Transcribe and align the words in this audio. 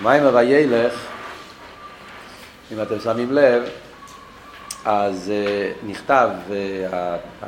מים 0.00 0.22
וילך, 0.34 1.06
אם 2.72 2.82
אתם 2.82 3.00
שמים 3.00 3.32
לב, 3.32 3.62
אז 4.84 5.32
uh, 5.32 5.86
נכתב, 5.86 6.28
uh, 6.48 7.44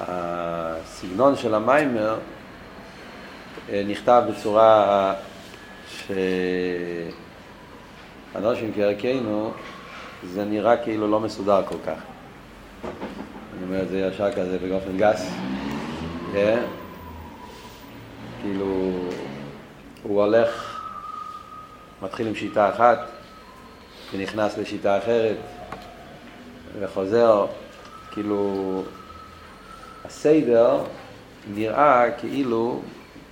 הסגנון 0.00 1.36
של 1.36 1.54
המיימר 1.54 2.18
uh, 3.68 3.70
נכתב 3.88 4.22
בצורה 4.30 5.14
שאנושים 8.34 8.72
כערכנו 8.74 9.52
זה 10.24 10.44
נראה 10.44 10.76
כאילו 10.76 11.10
לא 11.10 11.20
מסודר 11.20 11.62
כל 11.68 11.78
כך. 11.86 11.98
אני 12.84 13.64
אומר 13.64 13.82
את 13.82 13.88
זה 13.88 13.98
ישר 13.98 14.32
כזה 14.32 14.58
באופן 14.58 14.96
גס. 14.96 15.30
Yeah. 16.32 16.36
כאילו, 18.42 18.90
הוא 20.08 20.22
הולך, 20.22 20.80
מתחיל 22.02 22.26
עם 22.26 22.34
שיטה 22.34 22.68
אחת, 22.70 22.98
ונכנס 24.14 24.58
לשיטה 24.58 24.98
אחרת, 24.98 25.36
וחוזר, 26.80 27.46
כאילו, 28.10 28.82
הסדר 30.04 30.78
נראה 31.54 32.10
כאילו, 32.18 32.80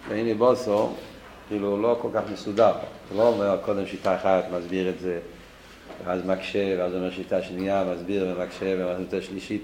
והנה 0.09 0.35
בוסו, 0.35 0.93
כאילו 1.49 1.83
לא 1.83 1.99
כל 2.03 2.09
כך 2.15 2.23
מסודר. 2.33 2.73
הוא 3.11 3.19
לא 3.19 3.29
אומר 3.29 3.59
קודם 3.65 3.87
שיטה 3.87 4.17
אחת, 4.17 4.45
מסביר 4.59 4.89
את 4.89 4.99
זה, 5.01 5.19
ואז 6.05 6.27
מקשה, 6.27 6.75
ואז 6.79 6.95
אומר 6.95 7.11
שיטה 7.11 7.43
שנייה, 7.43 7.85
מסביר 7.95 8.27
ומקשה, 8.29 8.75
ואז 8.79 9.01
יותר 9.01 9.21
שלישית. 9.21 9.63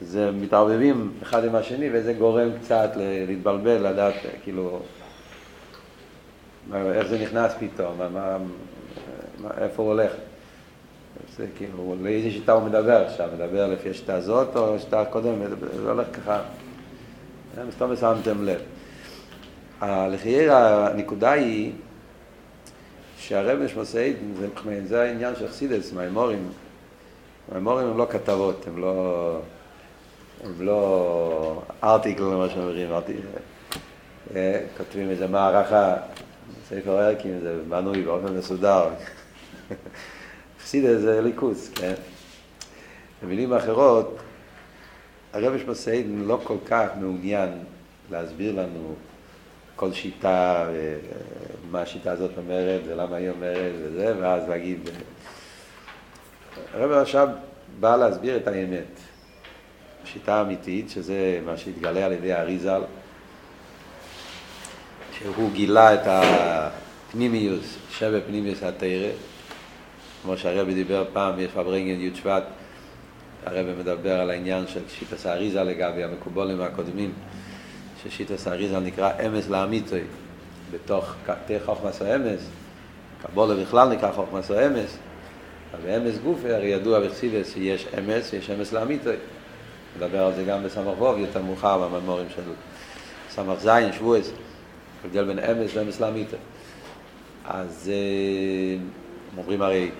זה 0.00 0.30
מתערבבים 0.30 1.12
אחד 1.22 1.44
עם 1.44 1.54
השני, 1.54 1.88
וזה 1.92 2.12
גורם 2.12 2.48
קצת 2.62 2.90
להתבלבל, 2.96 3.86
לדעת, 3.88 4.14
כאילו, 4.44 4.80
איך 6.74 7.06
זה 7.06 7.18
נכנס 7.18 7.52
פתאום, 7.58 7.98
מה, 7.98 8.38
מה, 9.38 9.48
איפה 9.58 9.82
הוא 9.82 9.90
הולך. 9.90 10.12
זה 11.36 11.46
כאילו, 11.56 11.96
לאיזה 12.00 12.30
שיטה 12.30 12.52
הוא 12.52 12.62
מדבר 12.62 13.06
עכשיו, 13.06 13.28
מדבר 13.34 13.66
לפי 13.66 13.90
השיטה 13.90 14.14
הזאת 14.14 14.56
או 14.56 14.76
השיטה 14.76 15.00
הקודמת, 15.00 15.48
זה 15.76 15.90
הולך 15.90 16.06
ככה, 16.16 16.40
מסתום 17.68 17.96
שמתם 17.96 18.44
לב. 18.44 18.60
לחייר 19.82 20.54
הנקודה 20.54 21.32
היא 21.32 21.72
שהרב 23.18 23.58
משמעסאית, 23.58 24.16
זה, 24.84 25.02
העניין 25.02 25.34
של 25.36 25.48
חסידס, 25.48 25.92
מהאמורים, 25.92 26.48
מהאמורים 27.52 27.86
הם 27.86 27.98
לא 27.98 28.06
כתבות, 28.10 28.66
הם 28.66 28.78
לא, 28.78 29.38
הם 30.44 30.52
לא 30.60 31.62
ארטיקל, 31.84 32.22
מה 32.22 32.48
שאומרים, 32.48 32.88
אה, 34.34 34.60
כותבים 34.76 35.10
איזה 35.10 35.26
מערכה, 35.26 35.96
ספר 36.68 36.98
ערכים 36.98 37.40
זה 37.42 37.58
בנוי 37.68 38.02
באופן 38.02 38.36
מסודר. 38.36 38.88
חסידה 40.62 40.98
זה 40.98 41.20
ליכוס, 41.20 41.70
כן? 41.74 41.94
במילים 43.22 43.52
אחרות, 43.52 44.18
הרב 45.32 45.58
שמסעידן 45.58 46.18
לא 46.18 46.40
כל 46.44 46.56
כך 46.66 46.88
מעוניין 47.00 47.48
להסביר 48.10 48.60
לנו 48.60 48.94
כל 49.76 49.92
שיטה, 49.92 50.66
מה 51.70 51.82
השיטה 51.82 52.12
הזאת 52.12 52.30
אומרת, 52.38 52.80
ולמה 52.86 53.16
היא 53.16 53.30
אומרת, 53.30 53.72
וזה, 53.78 54.14
ואז 54.20 54.48
להגיד... 54.48 54.90
הרב 56.74 56.90
עכשיו 56.90 57.28
בא 57.80 57.96
להסביר 57.96 58.36
את 58.36 58.46
האמת. 58.46 59.00
השיטה 60.02 60.34
האמיתית, 60.34 60.90
שזה 60.90 61.40
מה 61.46 61.56
שהתגלה 61.56 62.06
על 62.06 62.12
ידי 62.12 62.32
האריזל, 62.32 62.82
שהוא 65.22 65.50
גילה 65.52 65.94
את 65.94 66.00
הפנימיוס, 66.04 67.76
שבע 67.90 68.18
פנימיוס 68.26 68.62
התרא, 68.62 69.10
כמו 70.22 70.36
שהרבי 70.36 70.74
דיבר 70.74 71.04
פעם, 71.12 71.40
יש 71.40 71.50
פברנגן 71.50 72.00
י' 72.00 72.10
שבט, 72.14 72.42
הרבי 73.46 73.72
מדבר 73.80 74.20
על 74.20 74.30
העניין 74.30 74.66
של 74.66 74.80
שיטס 74.88 75.26
האריזה 75.26 75.62
לגבי 75.62 76.04
המקובולים 76.04 76.60
הקודמים, 76.60 77.12
ששיטס 78.02 78.48
האריזה 78.48 78.80
נקרא 78.80 79.10
אמס 79.26 79.48
לאמיתוי, 79.48 80.00
בתוך 80.72 81.14
תה 81.46 81.54
חוכמס 81.64 82.02
או 82.02 82.06
אמס, 82.16 82.40
קבולה 83.22 83.54
בכלל 83.54 83.88
נקרא 83.88 84.12
חוכמס 84.12 84.50
או 84.50 84.66
אמס, 84.66 84.96
אבל 85.74 85.90
אמס 85.90 86.18
גופי 86.24 86.52
הרי 86.52 86.66
ידוע 86.66 87.00
בחסידס 87.00 87.52
שיש 87.52 87.86
אמס, 87.98 88.32
יש 88.32 88.50
אמס 88.50 88.72
לאמיתוי. 88.72 89.16
נדבר 89.96 90.26
על 90.26 90.34
זה 90.34 90.44
גם 90.44 90.62
בסמך 90.64 90.98
ווב 90.98 91.18
יותר 91.18 91.42
מאוחר 91.42 91.78
בממורים 91.78 92.26
של 92.36 92.42
סמך 93.30 93.58
זין, 93.58 93.92
שבועס. 93.92 94.30
הבדל 95.04 95.24
בין 95.24 95.38
אמס 95.38 95.70
ואמס 95.74 96.00
לאמיתה. 96.00 96.36
אז 97.44 97.90
הם 99.32 99.38
אומרים 99.38 99.62
הרי, 99.62 99.90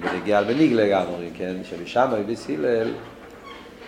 בנגיע 0.00 0.38
על 0.38 0.44
בניגלה 0.44 0.88
גם 0.88 1.02
אומרים, 1.06 1.30
כן, 1.34 1.56
שבשם 1.64 2.08
בביס 2.12 2.50
הלל, 2.50 2.92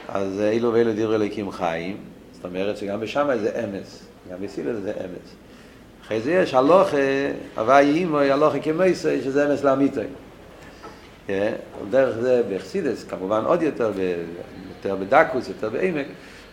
אז 0.09 0.41
אילו 0.41 0.73
ואילו 0.73 0.93
דברי 0.93 1.17
אלוקים 1.17 1.51
חיים, 1.51 1.97
זאת 2.33 2.45
אומרת 2.45 2.77
שגם 2.77 3.01
בשם 3.01 3.29
זה 3.41 3.65
אמס, 3.65 4.07
גם 4.31 4.37
בביס 4.37 4.59
הלל 4.59 4.81
זה 4.81 4.91
אמס. 4.91 5.35
אחרי 6.03 6.21
זה 6.21 6.33
יש 6.33 6.55
הלוכה, 6.55 6.97
הווי 7.57 7.91
אימו, 7.91 8.19
הלוכה 8.19 8.61
כמייסי, 8.61 9.23
שזה 9.23 9.51
אמס 9.51 9.65
לאמיתה. 9.65 10.01
דרך 11.91 12.19
זה 12.19 12.43
בחסידס, 12.55 13.05
כמובן 13.05 13.45
עוד 13.45 13.63
יותר, 13.63 13.93
יותר 14.69 14.97
בדקוס, 14.97 15.49
יותר 15.49 15.71
בעמק, 15.71 16.07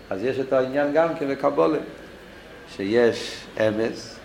אז 0.10 0.24
יש 0.24 0.40
את 0.40 0.54
העניין 0.54 0.94
גם 0.94 1.08
כן 1.20 1.28
בקבולה. 1.32 1.78
שיש 2.76 3.46
אמס, 3.60 4.20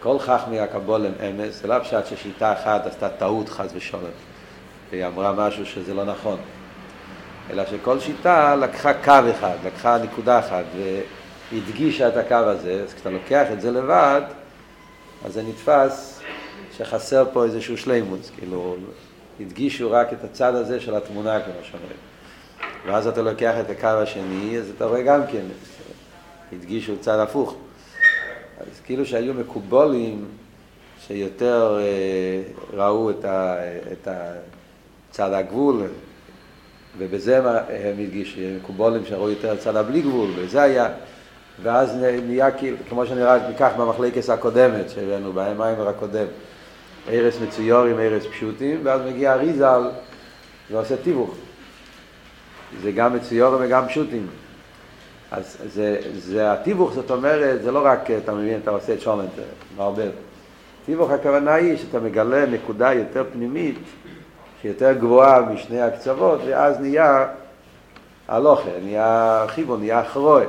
כל 0.00 0.18
חכמי 0.18 0.60
הקבול 0.60 1.06
הם 1.06 1.12
אמס, 1.28 1.62
זה 1.62 1.68
לא 1.68 1.78
פשט 1.78 2.06
ששיטה 2.06 2.52
אחת 2.52 2.86
עשתה 2.86 3.08
טעות 3.08 3.48
חס 3.48 3.70
ושלום, 3.74 4.02
והיא 4.90 5.06
אמרה 5.06 5.32
משהו 5.32 5.66
שזה 5.66 5.94
לא 5.94 6.04
נכון, 6.04 6.38
אלא 7.50 7.66
שכל 7.66 8.00
שיטה 8.00 8.56
לקחה 8.56 8.94
קו 8.94 9.12
אחד, 9.30 9.56
לקחה 9.64 9.98
נקודה 9.98 10.38
אחת, 10.38 10.64
והדגישה 11.52 12.08
את 12.08 12.16
הקו 12.16 12.34
הזה, 12.34 12.82
אז 12.84 12.94
כשאתה 12.94 13.10
לוקח 13.10 13.46
את 13.52 13.60
זה 13.60 13.70
לבד, 13.70 14.22
אז 15.24 15.32
זה 15.32 15.42
נתפס 15.42 16.20
שחסר 16.76 17.24
פה 17.32 17.44
איזשהו 17.44 17.78
שלימוס, 17.78 18.30
כאילו, 18.38 18.76
הדגישו 19.40 19.90
רק 19.90 20.12
את 20.12 20.24
הצד 20.24 20.54
הזה 20.54 20.80
של 20.80 20.94
התמונה, 20.94 21.40
כמו 21.40 21.54
שאומרים. 21.62 21.96
ואז 22.86 23.06
אתה 23.06 23.22
לוקח 23.22 23.54
את 23.60 23.70
הקו 23.70 23.86
השני, 23.86 24.58
אז 24.58 24.70
אתה 24.76 24.84
רואה 24.84 25.02
גם 25.02 25.20
כן, 25.26 25.42
הדגישו 26.52 26.92
צד 27.00 27.18
הפוך. 27.18 27.56
אז 28.60 28.80
כאילו 28.84 29.06
שהיו 29.06 29.34
מקובולים 29.34 30.24
שיותר 31.06 31.78
אה, 31.80 32.42
ראו 32.72 33.10
את, 33.10 33.24
ה, 33.24 33.56
את 33.92 34.08
צד 35.10 35.32
הגבול, 35.32 35.82
ובזה 36.98 37.38
הם 37.68 38.00
הדגישו, 38.02 38.40
מקובולים 38.62 39.04
שראו 39.06 39.30
יותר 39.30 39.56
צד 39.56 39.76
הבלי 39.76 40.02
גבול, 40.02 40.30
וזה 40.36 40.62
היה, 40.62 40.88
ואז 41.62 41.96
נהיה 42.26 42.50
כאילו, 42.50 42.76
כמו 42.88 43.06
שנראה, 43.06 43.48
ניקח 43.48 43.70
במחלקת 43.78 44.28
הקודמת 44.28 44.90
שהבאנו, 44.90 45.32
במיימר 45.32 45.88
הקודם, 45.88 46.26
ארץ 47.08 47.34
מצויורים, 47.40 47.98
ארץ 48.00 48.26
פשוטים, 48.26 48.80
ואז 48.82 49.00
מגיע 49.06 49.32
אריזל 49.32 49.90
ועושה 50.70 50.96
תיווך. 50.96 51.34
זה 52.82 52.92
גם 52.92 53.16
מצויורים 53.16 53.60
וגם 53.64 53.88
פשוטים. 53.88 54.26
אז 55.30 55.56
זה, 55.74 56.00
זה 56.14 56.52
התיווך, 56.52 56.92
זאת 56.92 57.10
אומרת, 57.10 57.62
זה 57.62 57.70
לא 57.72 57.86
רק, 57.86 58.10
אתה 58.10 58.32
מבין, 58.32 58.60
אתה 58.62 58.70
עושה 58.70 58.94
את 58.94 59.02
אתה 59.02 59.42
מערבב. 59.76 60.10
תיווך 60.86 61.10
הכוונה 61.10 61.54
היא 61.54 61.76
שאתה 61.76 62.00
מגלה 62.00 62.46
נקודה 62.46 62.92
יותר 62.92 63.24
פנימית, 63.32 63.78
שיותר 64.62 64.92
גבוהה 64.92 65.40
משני 65.40 65.80
הקצוות, 65.80 66.40
ואז 66.46 66.80
נהיה 66.80 67.26
הלוכה, 68.28 68.70
נהיה 68.82 69.44
חיבו, 69.48 69.76
נהיה 69.76 70.00
אחרוי, 70.00 70.44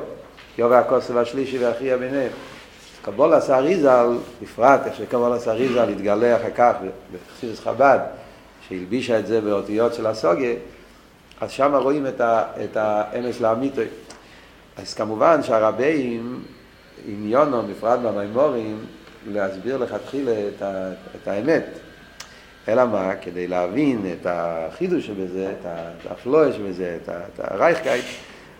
יובי 0.57 0.75
הכוסף 0.75 1.15
השלישי 1.15 1.57
והכריע 1.57 1.97
ביניהם. 1.97 2.31
קבול 3.01 3.33
עשה 3.33 3.57
אריזל, 3.57 4.17
בפרט 4.41 4.79
איך 4.85 4.95
שקבול 4.95 5.33
עשה 5.33 5.51
אריזל, 5.51 5.89
התגלה 5.89 6.35
אחר 6.35 6.51
כך 6.55 6.73
בחסידס 7.13 7.59
חב"ד, 7.59 7.99
שהלבישה 8.67 9.19
את 9.19 9.27
זה 9.27 9.41
באותיות 9.41 9.93
של 9.93 10.07
הסוגיה, 10.07 10.53
אז 11.41 11.51
שם 11.51 11.75
רואים 11.75 12.05
את 12.63 12.77
האמס 12.77 13.41
לאמיתוי. 13.41 13.85
אז 14.77 14.93
כמובן 14.93 15.43
שהרבים, 15.43 16.43
עניונו, 17.07 17.61
בפרט 17.61 17.99
במימורים, 17.99 18.85
להסביר 19.27 19.77
לכתחילה 19.77 20.31
את, 20.31 20.63
את 21.15 21.27
האמת. 21.27 21.65
אלא 22.67 22.85
מה? 22.85 23.15
כדי 23.21 23.47
להבין 23.47 24.05
את 24.13 24.27
החידוש 24.29 25.07
שבזה, 25.07 25.53
את 25.61 25.65
האפלואה 26.09 26.53
שבזה, 26.53 26.97
את 27.03 27.39
הרייכקייט, 27.39 28.05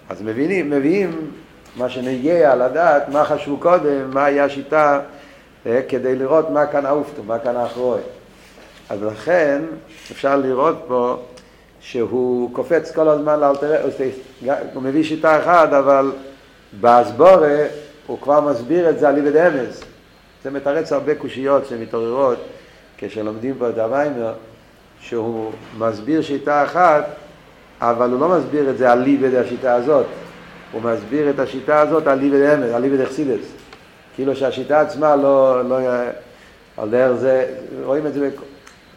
אז 0.09 0.21
מבינים, 0.21 0.69
מביאים 0.69 1.31
מה 1.75 1.89
שנגיע 1.89 2.55
לדעת, 2.55 3.09
מה 3.09 3.25
חשבו 3.25 3.57
קודם, 3.57 4.11
מה 4.13 4.25
היה 4.25 4.45
השיטה, 4.45 5.01
אה, 5.65 5.81
כדי 5.89 6.15
לראות 6.15 6.49
מה 6.49 6.65
כאן 6.65 6.85
האופטו, 6.85 7.23
מה 7.23 7.39
כאן 7.39 7.55
האחרוי. 7.55 8.01
אז 8.89 9.03
לכן 9.03 9.61
אפשר 10.11 10.35
לראות 10.35 10.83
פה 10.87 11.23
שהוא 11.91 12.49
קופץ 12.53 12.91
כל 12.91 13.09
הזמן 13.09 13.39
לאלתר... 13.39 13.85
הוא 14.73 14.83
מביא 14.83 15.03
שיטה 15.03 15.39
אחת, 15.39 15.73
אבל 15.73 16.11
בהסבורה 16.81 17.65
הוא 18.07 18.17
כבר 18.21 18.41
מסביר 18.41 18.89
את 18.89 18.99
זה 18.99 19.09
על 19.09 19.17
עבד 19.17 19.35
אמס. 19.35 19.83
זה 20.43 20.51
מתרץ 20.51 20.91
הרבה 20.91 21.15
קושיות 21.15 21.65
שמתעוררות 21.65 22.37
כשלומדים 22.97 23.55
פה 23.59 23.69
את 23.69 23.77
המיימר, 23.77 24.33
שהוא 25.01 25.51
מסביר 25.77 26.21
שיטה 26.21 26.63
אחת, 26.63 27.05
אבל 27.81 28.09
הוא 28.09 28.19
לא 28.19 28.29
מסביר 28.29 28.69
את 28.69 28.77
זה 28.77 28.91
על 28.91 28.99
ליבד 28.99 29.35
השיטה 29.35 29.73
הזאת, 29.73 30.05
הוא 30.71 30.81
מסביר 30.81 31.29
את 31.29 31.39
השיטה 31.39 31.81
הזאת 31.81 32.07
על 32.07 32.19
ליבד 32.19 32.41
אמת, 32.53 32.73
על 32.73 32.81
ליבד 32.81 33.01
אכסידס. 33.01 33.45
כאילו 34.15 34.35
שהשיטה 34.35 34.81
עצמה 34.81 35.15
לא, 35.15 35.61
לא, 35.69 35.77
על 36.77 36.89
דרך 36.89 37.17
זה, 37.17 37.45
רואים 37.83 38.07
את 38.07 38.13
זה, 38.13 38.29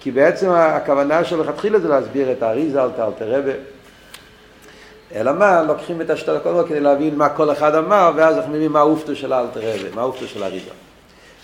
כי 0.00 0.10
בעצם 0.10 0.50
הכוונה 0.50 1.24
שלו 1.24 1.44
לכתחילה 1.44 1.78
זה 1.78 1.88
להסביר 1.88 2.32
את 2.32 2.42
האריזה, 2.42 2.86
את 2.86 2.98
האלתרבה. 2.98 3.52
אלא 5.14 5.32
מה, 5.32 5.62
לוקחים 5.62 6.00
את 6.00 6.10
השיטה 6.10 6.36
הקודמות 6.36 6.68
כדי 6.68 6.80
להבין 6.80 7.16
מה 7.16 7.28
כל 7.28 7.52
אחד 7.52 7.74
אמר, 7.74 8.12
ואז 8.16 8.36
אנחנו 8.36 8.50
מבינים 8.50 8.72
מה 8.72 8.78
האופטו 8.78 9.16
של 9.16 9.32
האלתרבה, 9.32 9.94
מה 9.94 10.00
האופטו 10.00 10.26
של 10.26 10.42
האריזה. 10.42 10.70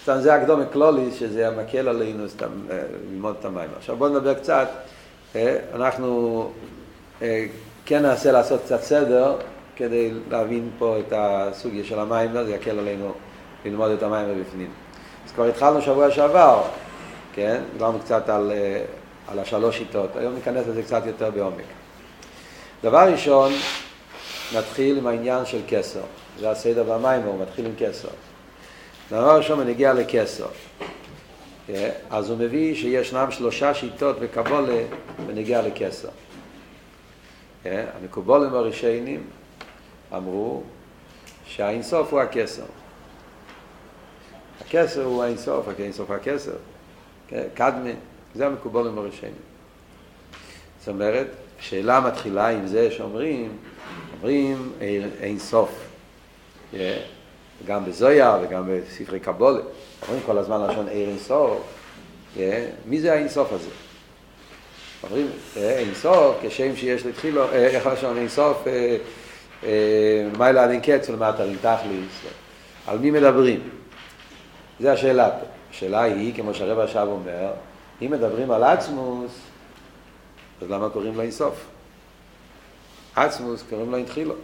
סתם 0.02 0.18
זה 0.20 0.34
הקדום 0.34 0.60
הקלוליס, 0.60 1.14
שזה 1.14 1.48
המקל 1.48 1.88
עלינו 1.88 2.28
סתם 2.28 2.48
אה, 2.70 2.82
ללמוד 3.10 3.34
את 3.40 3.44
המים. 3.44 3.68
עכשיו 3.76 3.96
בואו 3.96 4.10
נדבר 4.10 4.34
קצת, 4.34 4.68
אה, 5.36 5.56
אנחנו 5.74 6.50
אה, 7.22 7.44
כן 7.86 8.02
ננסה 8.02 8.32
לעשות 8.32 8.60
קצת 8.64 8.82
סדר 8.82 9.34
כדי 9.76 10.10
להבין 10.30 10.70
פה 10.78 10.96
את 10.98 11.12
הסוגיה 11.16 11.84
של 11.84 11.98
המים, 11.98 12.32
זה 12.32 12.54
יקל 12.54 12.78
עלינו 12.78 13.12
ללמוד 13.64 13.90
את 13.90 14.02
המים 14.02 14.28
מבפנים. 14.28 14.70
אז 15.26 15.32
כבר 15.32 15.44
התחלנו 15.44 15.82
שבוע 15.82 16.10
שעבר, 16.10 16.62
כן? 17.36 17.62
דיברנו 17.72 17.98
קצת 17.98 18.28
על, 18.28 18.52
על 19.28 19.38
השלוש 19.38 19.78
שיטות, 19.78 20.16
היום 20.16 20.34
ניכנס 20.34 20.66
לזה 20.66 20.82
קצת 20.82 21.02
יותר 21.06 21.30
בעומק. 21.30 21.64
דבר 22.82 23.12
ראשון, 23.12 23.52
נתחיל 24.54 24.98
עם 24.98 25.06
העניין 25.06 25.46
של 25.46 25.60
כסר. 25.68 26.00
זה 26.40 26.50
הסדר 26.50 26.82
במים, 26.82 27.22
הוא 27.22 27.42
מתחיל 27.42 27.66
עם 27.66 27.72
כסר. 27.78 28.08
דבר 29.10 29.36
ראשון 29.36 29.58
מנגיע 29.58 29.92
לקסר. 29.92 30.46
אז 32.10 32.30
הוא 32.30 32.38
מביא 32.38 32.74
שישנם 32.74 33.30
שלושה 33.30 33.74
שיטות 33.74 34.20
בקבולה 34.20 34.82
בנגיע 35.26 35.62
לקסר. 35.62 36.08
המקובולים 37.64 38.54
הראשונים 38.54 39.24
אמרו 40.16 40.62
שהאינסוף 41.46 42.12
הוא 42.12 42.20
הקסר. 42.20 42.62
הקסר 44.60 45.04
הוא 45.04 45.24
האינסוף, 45.24 45.68
האינסוף 45.78 46.10
הוא 46.10 46.16
הקסר. 46.16 46.56
קדמה, 47.54 47.90
זה 48.34 48.46
המקובולים 48.46 48.98
הראשונים. 48.98 49.34
זאת 50.78 50.88
אומרת, 50.88 51.26
שאלה 51.60 52.00
מתחילה 52.00 52.48
עם 52.48 52.66
זה 52.66 52.90
שאומרים, 52.90 53.56
אומרים 54.16 54.72
אינסוף. 55.20 55.86
גם 57.66 57.84
בזויה 57.84 58.38
וגם 58.42 58.68
בספרי 58.68 59.20
קבולה, 59.20 59.60
אומרים 60.02 60.22
כל 60.26 60.38
הזמן 60.38 60.70
לשון 60.70 60.88
עיר 60.88 61.08
אינסוף, 61.08 61.62
מי 62.86 63.00
זה 63.00 63.12
האינסוף 63.12 63.52
הזה? 63.52 63.70
אומרים 65.02 65.26
אינסוף 65.56 66.36
כשם 66.42 66.76
שיש 66.76 67.06
לתחילו, 67.06 67.52
איך 67.52 67.86
לשון 67.86 68.16
אינסוף, 68.16 68.64
מיילה 70.38 70.64
עד 70.64 70.70
אין 70.70 70.80
קץ 70.80 71.08
ולמטה 71.08 71.44
לתכליס, 71.44 72.22
על 72.86 72.98
מי 72.98 73.10
מדברים? 73.10 73.60
זו 74.80 74.88
השאלה 74.88 75.30
פה. 75.30 75.55
השאלה 75.76 76.02
היא, 76.02 76.34
כמו 76.34 76.54
שהרב 76.54 76.78
עכשיו 76.78 77.08
אומר, 77.08 77.52
אם 78.02 78.10
מדברים 78.10 78.50
על 78.50 78.64
עצמוס, 78.64 79.32
אז 80.62 80.70
למה 80.70 80.88
קוראים 80.90 81.14
לו 81.14 81.22
אינסוף? 81.22 81.66
עצמוס 83.16 83.62
קוראים 83.70 83.90
לו 83.90 83.96
אינתחילו. 83.96 84.34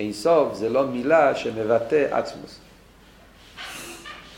אינסוף 0.00 0.54
זה 0.54 0.68
לא 0.68 0.86
מילה 0.86 1.34
שמבטא 1.34 2.06
עצמוס. 2.10 2.60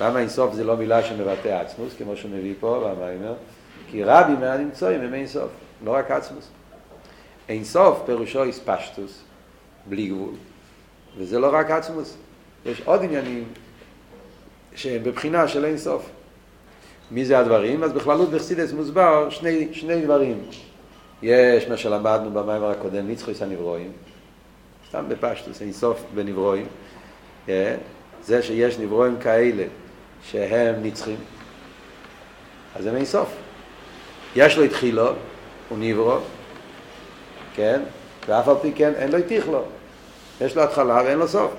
למה 0.01 0.19
אינסוף 0.19 0.55
זה 0.55 0.65
לא 0.65 0.77
מילה 0.77 1.03
שמבטא 1.03 1.49
עצמוס, 1.49 1.95
כמו 1.99 2.17
שהוא 2.17 2.31
מביא 2.31 2.55
פה 2.61 2.95
במיימר? 2.97 3.35
כי 3.91 4.05
רבי 4.05 4.33
מהנמצואים 4.33 5.01
הם 5.01 5.15
אינסוף, 5.15 5.51
לא 5.85 5.95
רק 5.95 6.11
עצמוס. 6.11 6.49
אינסוף 7.49 8.03
פירושו 8.07 8.43
איספשטוס, 8.43 9.23
בלי 9.87 10.07
גבול. 10.07 10.35
וזה 11.19 11.39
לא 11.39 11.51
רק 11.53 11.71
עצמוס, 11.71 12.17
יש 12.67 12.83
עוד 12.85 13.03
עניינים 13.03 13.45
שהם 14.75 15.03
בבחינה 15.03 15.49
של 15.49 15.65
אינסוף. 15.65 16.11
מי 17.11 17.25
זה 17.25 17.39
הדברים? 17.39 17.85
אז 17.85 17.93
בכללות 17.93 18.31
בחסידס 18.31 18.73
מוסבר 18.73 19.31
שני, 19.31 19.69
שני 19.73 20.01
דברים. 20.01 20.43
יש 21.23 21.69
מה 21.69 21.77
שלמדנו 21.77 22.31
במיימר 22.31 22.71
הקודם, 22.71 23.11
נצחוס 23.11 23.43
הנברואים, 23.43 23.93
סתם 24.89 25.05
בפשטוס, 25.09 25.63
אין 25.63 25.73
סוף 25.73 26.03
בנברואים, 26.15 26.67
זה 28.23 28.43
שיש 28.43 28.79
נברואים 28.79 29.17
כאלה 29.21 29.65
שהם 30.23 30.75
נצחים, 30.83 31.17
אז 32.77 32.87
הם 32.87 32.97
אין 32.97 33.05
סוף. 33.05 33.29
יש 34.37 34.57
לו 34.57 34.65
התחילו, 34.65 35.09
הוא 35.69 35.79
נברו, 35.81 36.17
כן? 37.55 37.81
ואף 38.29 38.49
על 38.49 38.57
פי 38.63 38.73
כן 38.75 38.93
אין 38.97 39.13
לו 39.13 39.19
התיכלו. 39.19 39.63
יש 40.41 40.57
לו 40.57 40.63
התחלה 40.63 41.03
ואין 41.05 41.19
לו 41.19 41.29
סוף. 41.29 41.53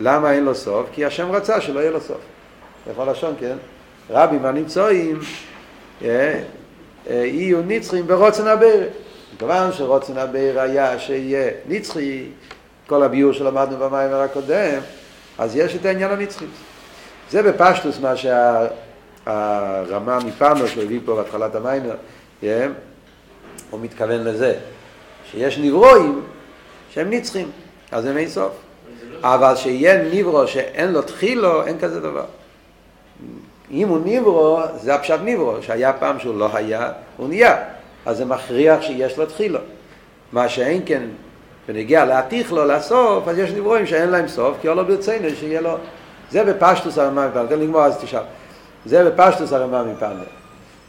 למה 0.00 0.32
אין 0.32 0.44
לו 0.44 0.54
סוף? 0.54 0.86
כי 0.92 1.04
השם 1.04 1.32
רצה 1.32 1.60
שלא 1.60 1.80
יהיה 1.80 1.90
לו 1.90 2.00
סוף. 2.00 2.20
בכל 2.90 3.10
לשון, 3.10 3.34
כן? 3.40 3.56
רבים 4.10 4.44
הנמצואים 4.44 5.18
יהיו 7.10 7.58
נצחים 7.66 8.06
ברוצן 8.06 8.46
הבירה. 8.46 8.84
מכיוון 9.34 9.72
שרוצן 9.72 10.18
הבאר 10.18 10.60
היה 10.60 10.98
שיהיה 10.98 11.50
נצחי, 11.68 12.24
כל 12.86 13.02
הביור 13.02 13.32
שלמדנו 13.32 13.76
במיימר 13.76 14.20
הקודם, 14.20 14.80
אז 15.38 15.56
יש 15.56 15.76
את 15.76 15.86
העניין 15.86 16.10
הנצחי. 16.10 16.44
זה 17.30 17.42
בפשטוס 17.42 18.00
מה 18.00 18.14
שהרמה 18.16 20.18
מפנו 20.18 20.68
שהוא 20.68 20.82
הביא 20.82 21.00
פה 21.04 21.14
בהתחלת 21.14 21.54
המיימר, 21.54 21.94
הוא 23.70 23.80
מתכוון 23.80 24.24
לזה, 24.24 24.54
שיש 25.30 25.58
נברואים 25.58 26.22
שהם 26.90 27.10
נצחים, 27.10 27.50
אז 27.92 28.06
הם 28.06 28.16
אין 28.16 28.28
סוף. 28.28 28.52
אבל 29.22 29.56
שיהיה 29.56 30.02
נברו 30.12 30.46
שאין 30.46 30.92
לו 30.92 31.02
תחילו, 31.02 31.66
אין 31.66 31.78
כזה 31.78 32.00
דבר. 32.00 32.24
אם 33.72 33.88
הוא 33.88 33.98
נברו, 34.04 34.60
זה 34.74 34.94
הפשט 34.94 35.18
נברו, 35.24 35.62
שהיה 35.62 35.92
פעם 35.92 36.18
שהוא 36.18 36.38
לא 36.38 36.48
היה, 36.52 36.92
הוא 37.16 37.28
נהיה. 37.28 37.56
אז 38.06 38.16
זה 38.16 38.24
מכריח 38.24 38.82
שיש 38.82 39.18
לו 39.18 39.26
תחילו. 39.26 39.58
מה 40.32 40.48
שאין 40.48 40.82
כן, 40.86 41.02
ונגיע 41.68 42.04
להתיך 42.04 42.52
לו 42.52 42.64
לסוף, 42.64 43.28
אז 43.28 43.38
יש 43.38 43.50
נברואים 43.50 43.86
שאין 43.86 44.08
להם 44.10 44.28
סוף, 44.28 44.56
כי 44.60 44.68
עולו 44.68 44.84
ברצינו 44.84 45.30
שיהיה 45.30 45.60
לו... 45.60 45.76
זה 46.30 46.44
בפשטוס 46.44 46.98
הרמה 46.98 47.28
מפנדל, 47.28 47.46
תן 47.46 47.60
לגמור 47.60 47.84
אז 47.84 47.98
תשאל. 47.98 48.22
זה 48.86 49.10
בפשטוס 49.10 49.52
הרמה 49.52 49.82
מפנדל. 49.82 50.24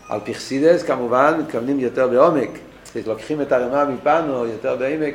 על 0.10 0.20
פרסידס 0.24 0.84
כמובן 0.84 1.40
מתכוונים 1.40 1.80
יותר 1.80 2.08
בעומק, 2.08 2.50
לוקחים 3.08 3.42
את 3.42 3.52
הרמה 3.52 3.86
מפנו 3.86 4.46
יותר 4.46 4.76
בעמק, 4.76 5.14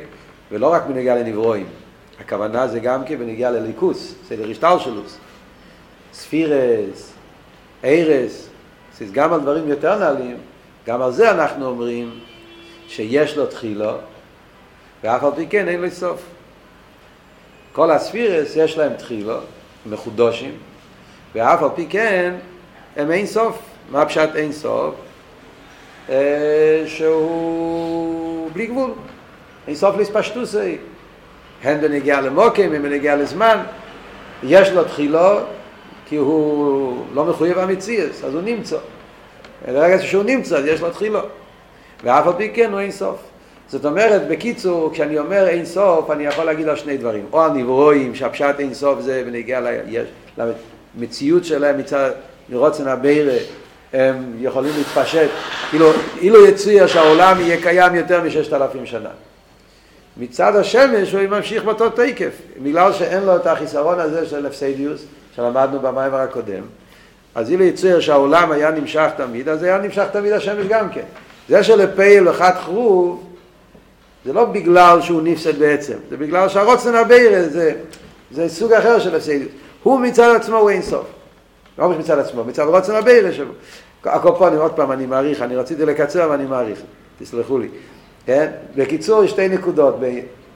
ולא 0.51 0.73
רק 0.73 0.83
בנגיע 0.87 1.15
לנברואים. 1.15 1.65
הכוונה 2.19 2.67
זה 2.67 2.79
גם 2.79 3.03
כן 3.05 3.19
בנגיע 3.19 3.51
לליכוס, 3.51 4.15
סדר 4.27 4.49
השטלשלוס. 4.51 5.17
ספירס, 6.13 7.08
ארס, 7.83 8.49
גם 9.11 9.33
על 9.33 9.39
דברים 9.39 9.67
יותר 9.67 9.99
נעלים, 9.99 10.37
גם 10.87 11.01
על 11.01 11.11
זה 11.11 11.31
אנחנו 11.31 11.65
אומרים 11.65 12.19
שיש 12.87 13.37
לו 13.37 13.45
תחילו, 13.45 13.91
ואף 15.03 15.23
על 15.23 15.31
פי 15.35 15.47
כן 15.47 15.67
אין 15.67 15.81
לו 15.81 15.91
סוף. 15.91 16.21
כל 17.73 17.91
הספירס 17.91 18.55
יש 18.55 18.77
להם 18.77 18.93
תחילו, 18.93 19.37
מחודושים, 19.85 20.51
ואף 21.35 21.63
על 21.63 21.69
פי 21.75 21.87
כן 21.89 22.35
הם 22.95 23.11
אין 23.11 23.25
סוף. 23.25 23.59
מה 23.91 24.05
פשט 24.05 24.29
אין 24.35 24.51
סוף? 24.51 24.95
אה, 26.09 26.83
שהוא 26.87 28.49
בלי 28.53 28.67
גבול. 28.67 28.91
אין 29.67 29.75
סוף 29.75 29.97
להספשטוסי. 29.97 30.77
הן 31.63 31.81
בנגיע 31.81 32.21
למוקים, 32.21 32.73
הן 32.73 32.81
בנגיע 32.81 33.15
לזמן. 33.15 33.63
יש 34.43 34.69
לו 34.69 34.83
תחילו, 34.83 35.39
כי 36.09 36.15
הוא 36.15 37.05
לא 37.13 37.25
מחויב 37.25 37.57
המציאס, 37.59 38.23
אז 38.23 38.33
הוא 38.33 38.41
נמצא. 38.41 38.77
ברגע 39.67 40.01
שהוא 40.01 40.23
נמצא, 40.23 40.57
אז 40.57 40.65
יש 40.65 40.81
לו 40.81 40.89
תחילו. 40.89 41.19
ואף 42.03 42.27
על 42.27 42.33
פי 42.37 42.49
כן 42.53 42.71
הוא 42.71 42.79
אין 42.79 42.91
סוף. 42.91 43.17
זאת 43.67 43.85
אומרת, 43.85 44.27
בקיצור, 44.27 44.89
כשאני 44.93 45.19
אומר 45.19 45.47
אין 45.47 45.65
סוף, 45.65 46.11
אני 46.11 46.25
יכול 46.25 46.43
להגיד 46.43 46.65
לו 46.65 46.77
שני 46.77 46.97
דברים. 46.97 47.25
או 47.31 47.45
הנברואים, 47.45 48.15
שהפשט 48.15 48.55
אין 48.59 48.73
סוף 48.73 48.99
זה 48.99 49.23
בנגיע 49.25 49.61
למציאות 50.97 51.45
שלהם 51.45 51.77
מצד 51.77 52.11
מרוצן 52.49 52.87
הבירה, 52.87 53.37
הם 53.93 54.35
יכולים 54.39 54.71
להתפשט, 54.77 55.29
כאילו, 55.69 55.91
אילו 56.21 56.45
יצויר 56.45 56.87
שהעולם 56.87 57.41
יהיה 57.41 57.61
קיים 57.61 57.95
יותר 57.95 58.23
מששת 58.23 58.53
אלפים 58.53 58.85
שנה. 58.85 59.09
מצד 60.17 60.55
השמש 60.55 61.11
הוא 61.11 61.21
ממשיך 61.27 61.63
באותו 61.63 61.89
תקף, 61.89 62.31
בגלל 62.63 62.93
שאין 62.93 63.23
לו 63.23 63.35
את 63.35 63.47
החיסרון 63.47 63.99
הזה 63.99 64.25
של 64.25 64.45
הפסדיוס, 64.45 65.05
שלמדנו 65.39 65.79
במיימר 65.79 66.17
הקודם, 66.17 66.63
אז 67.35 67.51
אילו 67.51 67.63
יצויר 67.63 67.99
שהעולם 67.99 68.51
היה 68.51 68.71
נמשך 68.71 69.07
תמיד, 69.17 69.49
אז 69.49 69.63
היה 69.63 69.77
נמשך 69.77 70.05
תמיד 70.11 70.33
השמש 70.33 70.65
גם 70.69 70.89
כן. 70.89 71.03
זה 71.49 71.63
שלפייל 71.63 72.29
אחד 72.29 72.51
חרוב, 72.55 73.23
זה 74.25 74.33
לא 74.33 74.45
בגלל 74.45 75.01
שהוא 75.01 75.21
נפסד 75.21 75.59
בעצם, 75.59 75.93
זה 76.09 76.17
בגלל 76.17 76.49
שהרוצן 76.49 76.95
הבירה 76.95 77.43
זה, 77.43 77.73
זה 78.31 78.49
סוג 78.49 78.73
אחר 78.73 78.99
של 78.99 79.15
הפסדיות. 79.15 79.51
הוא 79.83 79.99
מצד 79.99 80.35
עצמו 80.35 80.57
הוא 80.57 80.69
אין 80.69 80.81
סוף. 80.81 81.05
לא 81.77 81.83
אומרים 81.83 81.99
מצד 81.99 82.19
עצמו, 82.19 82.43
מצד 82.43 82.63
רוצן 82.63 82.95
הבירה 82.95 83.31
שלו. 83.31 83.53
הקופונים, 84.05 84.59
עוד 84.59 84.71
פעם, 84.71 84.91
אני 84.91 85.05
מעריך, 85.05 85.41
אני 85.41 85.55
רציתי 85.55 85.85
לקצר 85.85 86.27
ואני 86.31 86.45
מעריך, 86.45 86.79
תסלחו 87.19 87.57
לי. 87.57 87.67
כן? 88.25 88.51
בקיצור, 88.75 89.27
שתי 89.27 89.47
נקודות 89.47 89.95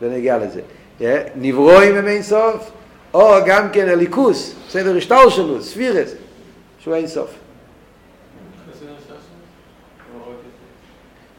בנגיעה 0.02 0.38
לזה. 0.38 0.62
כן? 1.00 1.24
נברואים 1.36 1.96
הם 1.96 2.08
אין 2.08 2.22
סוף, 2.24 2.72
או 3.14 3.36
גם 3.46 3.70
כן 3.70 3.90
הליכוס, 3.90 4.56
סדר 4.70 4.98
השטר 4.98 5.30
שלו, 5.30 5.62
ספירס, 5.62 6.14
שהוא 6.80 6.96
אין 6.96 7.08
סוף. 7.08 7.30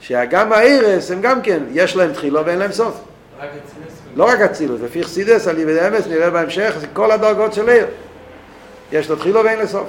שגם 0.00 0.52
האירס 0.52 1.10
הם 1.10 1.20
גם 1.20 1.42
כן, 1.42 1.62
יש 1.72 1.96
להם 1.96 2.12
תחילו 2.12 2.46
ואין 2.46 2.58
להם 2.58 2.72
סוף. 2.72 3.00
לא 4.16 4.24
רק 4.24 4.40
אצילוס, 4.40 4.80
לפי 4.80 5.02
חסידס, 5.02 5.48
על 5.48 5.58
ידי 5.58 5.88
אמס, 5.88 6.06
נראה 6.06 6.30
בהמשך, 6.30 6.76
כל 6.92 7.10
הדרגות 7.10 7.52
של 7.52 7.68
עיר. 7.68 7.86
יש 8.92 9.10
לו 9.10 9.16
תחילו 9.16 9.44
ואין 9.44 9.58
לסוף. 9.58 9.86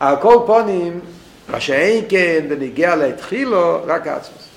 על 0.00 0.16
כל 0.16 0.38
פונים, 0.46 1.00
מה 1.48 1.60
שאין 1.60 2.04
כן 2.08 2.44
בניגיע 2.48 2.96
להתחילו, 2.96 3.80
רק 3.86 4.06
העצמוס. 4.06 4.48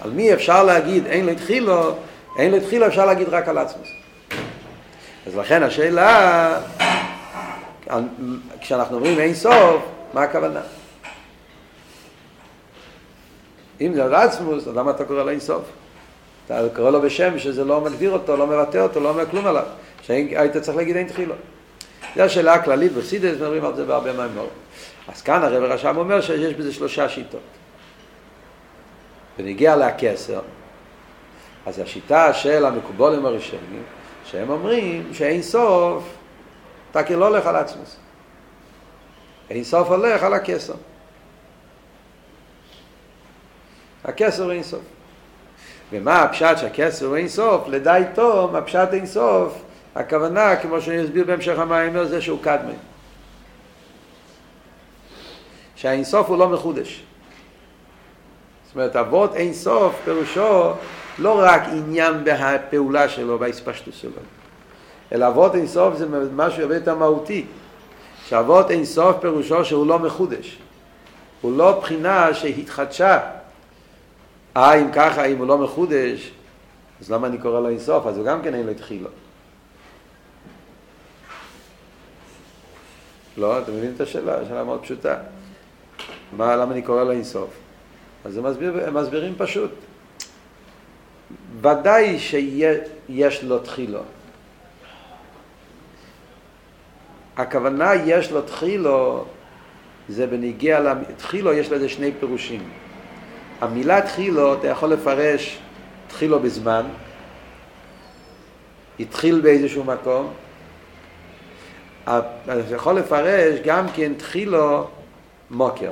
על 0.00 0.10
מי 0.10 0.34
אפשר 0.34 0.64
להגיד 0.64 1.06
אין 1.06 1.26
להתחילו, 1.26 1.92
אין 2.38 2.50
להתחילו 2.50 2.86
אפשר 2.86 3.06
להגיד 3.06 3.28
רק 3.28 3.48
על 3.48 3.58
עצמוס. 3.58 3.88
אז 5.26 5.36
לכן 5.36 5.62
השאלה, 5.62 6.60
כשאנחנו 8.60 8.96
אומרים 8.96 9.18
אין 9.18 9.34
סוף, 9.34 9.82
מה 10.14 10.22
הכוונה? 10.22 10.60
אם 13.80 13.94
זה 13.94 14.04
על 14.04 14.14
עצמוס, 14.14 14.68
אז 14.68 14.76
למה 14.76 14.90
אתה 14.90 15.04
קורא 15.04 15.22
לו 15.22 15.30
אין 15.30 15.40
סוף? 15.40 15.62
אתה 16.46 16.60
קורא 16.76 16.90
לו 16.90 17.02
בשם 17.02 17.38
שזה 17.38 17.64
לא 17.64 17.80
מגדיר 17.80 18.10
אותו, 18.10 18.36
לא 18.36 18.46
מבטא 18.46 18.78
אותו, 18.78 19.00
לא 19.00 19.08
אומר 19.08 19.26
כלום 19.30 19.46
עליו. 19.46 19.64
שהיית 20.02 20.56
צריך 20.56 20.76
להגיד 20.76 20.96
אין 20.96 21.08
תחילו. 21.08 21.34
זו 22.16 22.22
השאלה 22.22 22.54
הכללית 22.54 22.92
בסידס, 22.92 23.34
מדברים 23.34 23.64
על 23.64 23.76
זה 23.76 23.84
בהרבה 23.84 24.12
מהמורים. 24.12 24.50
אז 25.08 25.22
כאן 25.22 25.42
הרב 25.42 25.62
רשם 25.62 25.96
אומר 25.96 26.20
שיש 26.20 26.54
בזה 26.54 26.72
שלושה 26.72 27.08
שיטות. 27.08 27.40
ונגיע 29.38 29.76
לכסר, 29.76 30.40
אז 31.66 31.78
השיטה 31.78 32.32
של 32.32 32.64
המקובולים 32.64 33.26
הראשונים, 33.26 33.82
שהם 34.30 34.50
אומרים 34.50 35.14
שאין 35.14 35.42
סוף, 35.42 36.04
אתה 36.90 37.02
כאילו 37.02 37.20
לא 37.20 37.26
הולך 37.26 37.46
על 37.46 37.56
עצמוס. 37.56 37.96
אין 39.50 39.64
סוף 39.64 39.88
הולך 39.88 40.22
על 40.22 40.34
הכסר. 40.34 40.74
הכסר 44.04 44.42
הוא 44.44 44.52
אין 44.52 44.62
סוף. 44.62 44.80
ומה 45.92 46.22
הפשט 46.22 46.58
שהכסר 46.58 47.06
הוא 47.06 47.16
אין 47.16 47.28
סוף? 47.28 47.68
לדעי 47.68 48.04
תום, 48.14 48.54
הפשט 48.54 48.88
אין 48.92 49.06
סוף, 49.06 49.62
הכוונה, 49.94 50.56
כמו 50.56 50.80
שאני 50.80 51.04
אסביר 51.04 51.24
בהמשך 51.24 51.58
המים, 51.58 52.04
זה 52.04 52.22
שהוא 52.22 52.38
קדמי. 52.42 52.74
שהאין 55.76 56.04
סוף 56.04 56.28
הוא 56.28 56.38
לא 56.38 56.48
מחודש. 56.48 57.02
זאת 58.66 58.74
אומרת, 58.74 58.96
אבות 58.96 59.34
אין 59.34 59.54
סוף 59.54 59.94
פירושו 60.04 60.72
לא 61.20 61.40
רק 61.44 61.62
עניין 61.72 62.14
בפעולה 62.24 63.08
שלו, 63.08 63.38
בהספשטות 63.38 63.94
שלו, 63.94 64.10
אלא 65.12 65.28
אבות 65.28 65.54
אין 65.54 65.66
סוף 65.66 65.96
זה 65.96 66.06
משהו 66.34 66.62
הרבה 66.62 66.74
יותר 66.74 66.94
מהותי. 66.94 67.46
שאבות 68.30 68.70
אין 68.70 68.84
סוף 68.84 69.16
פירושו 69.20 69.64
שהוא 69.64 69.86
לא 69.86 69.98
מחודש. 69.98 70.58
הוא 71.40 71.56
לא 71.56 71.80
בחינה 71.80 72.34
שהתחדשה. 72.34 73.20
אה, 74.56 74.74
אם 74.74 74.92
ככה, 74.92 75.24
אם 75.24 75.38
הוא 75.38 75.46
לא 75.46 75.58
מחודש, 75.58 76.30
אז 77.00 77.10
למה 77.10 77.26
אני 77.26 77.38
קורא 77.38 77.60
לו 77.60 77.68
אין 77.68 77.78
סוף? 77.78 78.06
אז 78.06 78.16
הוא 78.16 78.26
גם 78.26 78.42
כן 78.42 78.54
אין 78.54 78.66
לו 78.66 78.72
התחילה. 78.72 79.08
לא, 83.36 83.58
אתם 83.58 83.72
מבינים 83.72 83.92
את 83.96 84.00
השאלה? 84.00 84.44
שאלה 84.48 84.64
מאוד 84.64 84.82
פשוטה. 84.82 85.16
מה, 86.36 86.56
למה 86.56 86.72
אני 86.72 86.82
קורא 86.82 87.04
לו 87.04 87.10
אין 87.10 87.24
סוף? 87.24 87.50
אז 88.24 88.36
הם, 88.36 88.46
מסביר, 88.46 88.90
מסבירים 88.90 89.34
פשוט. 89.38 89.70
ודאי 91.62 92.18
שיש 92.18 93.42
לו 93.42 93.58
תחילו. 93.58 94.00
הכוונה 97.36 97.94
יש 97.94 98.30
לו 98.32 98.42
תחילו, 98.42 99.24
זה 100.08 100.26
בניגיע 100.26 100.80
לתחילו 100.80 101.52
יש 101.52 101.72
לזה 101.72 101.88
שני 101.88 102.12
פירושים. 102.20 102.62
המילה 103.60 104.00
תחילו, 104.00 104.54
אתה 104.54 104.66
יכול 104.66 104.88
לפרש 104.88 105.58
תחילו 106.08 106.38
בזמן, 106.38 106.86
התחיל 109.00 109.40
באיזשהו 109.40 109.84
מקום, 109.84 110.32
אתה 112.04 112.74
יכול 112.74 112.98
לפרש 112.98 113.60
גם 113.64 113.86
כן 113.94 114.12
תחילו 114.14 114.86
מוקר. 115.50 115.90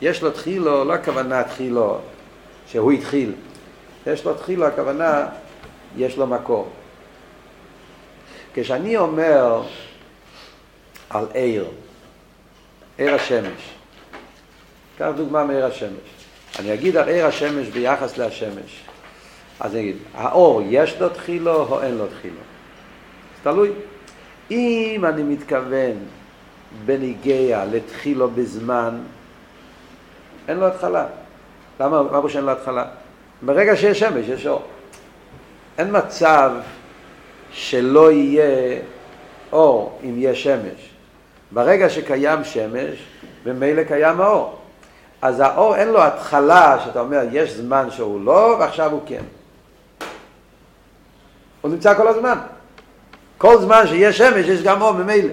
יש 0.00 0.22
לו 0.22 0.30
תחילו, 0.30 0.84
לא 0.84 0.94
הכוונה 0.94 1.42
תחילו, 1.44 1.98
שהוא 2.66 2.92
התחיל. 2.92 3.32
יש 4.06 4.24
לו 4.24 4.34
תחילו, 4.34 4.66
הכוונה, 4.66 5.26
יש 5.96 6.16
לו 6.16 6.26
מקור. 6.26 6.68
כשאני 8.54 8.96
אומר 8.96 9.62
על 11.10 11.26
עיר, 11.32 11.68
עיר 12.98 13.14
השמש, 13.14 13.74
קח 14.98 15.08
דוגמה 15.16 15.44
מעיר 15.44 15.66
השמש. 15.66 16.14
אני 16.58 16.74
אגיד 16.74 16.96
על 16.96 17.08
עיר 17.08 17.26
השמש 17.26 17.68
ביחס 17.68 18.18
להשמש. 18.18 18.84
אז 19.60 19.72
אני 19.72 19.80
אגיד, 19.80 19.96
האור 20.14 20.62
יש 20.64 21.00
לו 21.00 21.08
תחילו 21.08 21.54
או 21.54 21.82
אין 21.82 21.94
לו 21.94 22.06
תחילו? 22.06 22.40
תלוי. 23.42 23.70
אם 24.50 25.04
אני 25.04 25.22
מתכוון 25.22 25.96
בניגיה 26.84 27.64
לתחילו 27.64 28.30
בזמן, 28.30 28.98
אין 30.48 30.56
לו 30.56 30.66
התחלה. 30.66 31.06
למה? 31.80 32.02
מה 32.02 32.08
פירוש 32.08 32.36
אין 32.36 32.44
לו 32.44 32.52
התחלה? 32.52 32.84
ברגע 33.42 33.76
שיש 33.76 34.00
שמש, 34.00 34.28
יש 34.28 34.46
אור. 34.46 34.62
אין 35.78 35.96
מצב 35.96 36.50
שלא 37.52 38.12
יהיה 38.12 38.78
אור 39.52 39.98
אם 40.04 40.14
יש 40.18 40.44
שמש. 40.44 40.90
ברגע 41.50 41.90
שקיים 41.90 42.44
שמש, 42.44 42.98
ממילא 43.46 43.82
קיים 43.82 44.20
האור. 44.20 44.58
אז 45.22 45.40
האור 45.40 45.76
אין 45.76 45.88
לו 45.88 46.02
התחלה 46.02 46.80
שאתה 46.84 47.00
אומר, 47.00 47.20
יש 47.32 47.52
זמן 47.52 47.90
שהוא 47.90 48.24
לא, 48.24 48.56
ועכשיו 48.60 48.90
הוא 48.92 49.00
כן. 49.06 49.22
הוא 51.60 51.70
נמצא 51.70 51.94
כל 51.94 52.08
הזמן. 52.08 52.38
כל 53.38 53.60
זמן 53.60 53.86
שיש 53.86 54.18
שמש, 54.18 54.46
יש 54.46 54.62
גם 54.62 54.82
אור 54.82 54.92
ממילא. 54.92 55.32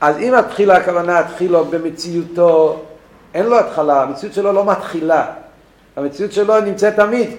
אז 0.00 0.18
אם 0.18 0.34
התחילה 0.34 0.76
הכוונה, 0.76 1.18
התחילו 1.18 1.64
במציאותו 1.64 2.82
אין 3.34 3.46
לו 3.46 3.58
התחלה, 3.58 4.02
המציאות 4.02 4.34
שלו 4.34 4.52
לא 4.52 4.64
מתחילה. 4.64 5.26
המציאות 5.96 6.32
שלו 6.32 6.60
נמצאת 6.60 6.96
תמיד, 6.96 7.30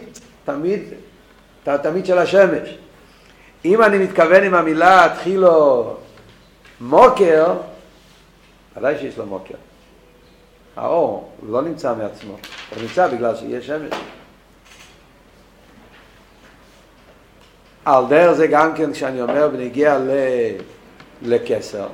תמיד, 0.46 0.82
תמיד 1.64 2.06
של 2.06 2.18
השמש. 2.18 2.78
אם 3.66 3.84
אני 3.84 3.98
מתכוון 3.98 4.44
עם 4.44 4.54
המילה 4.54 5.06
התחילו 5.06 5.98
מוקר, 6.82 7.54
ודאי 8.78 8.98
שיש 9.00 9.18
לו 9.18 9.26
מוקר. 9.26 9.56
האור 10.76 11.32
לא 11.50 11.62
נמצא 11.62 11.96
מעצמו, 11.96 12.38
הוא 12.70 12.82
נמצא 12.82 13.08
בגלל 13.08 13.36
שיש 13.36 13.68
שמש. 13.68 13.94
על 17.86 18.04
דרך 18.10 18.32
זה 18.32 18.48
גם 18.48 18.76
כן 18.76 18.94
כשאני 18.94 19.22
אומר 19.22 19.48
בנגיע 19.48 20.00
לכסר, 21.22 21.88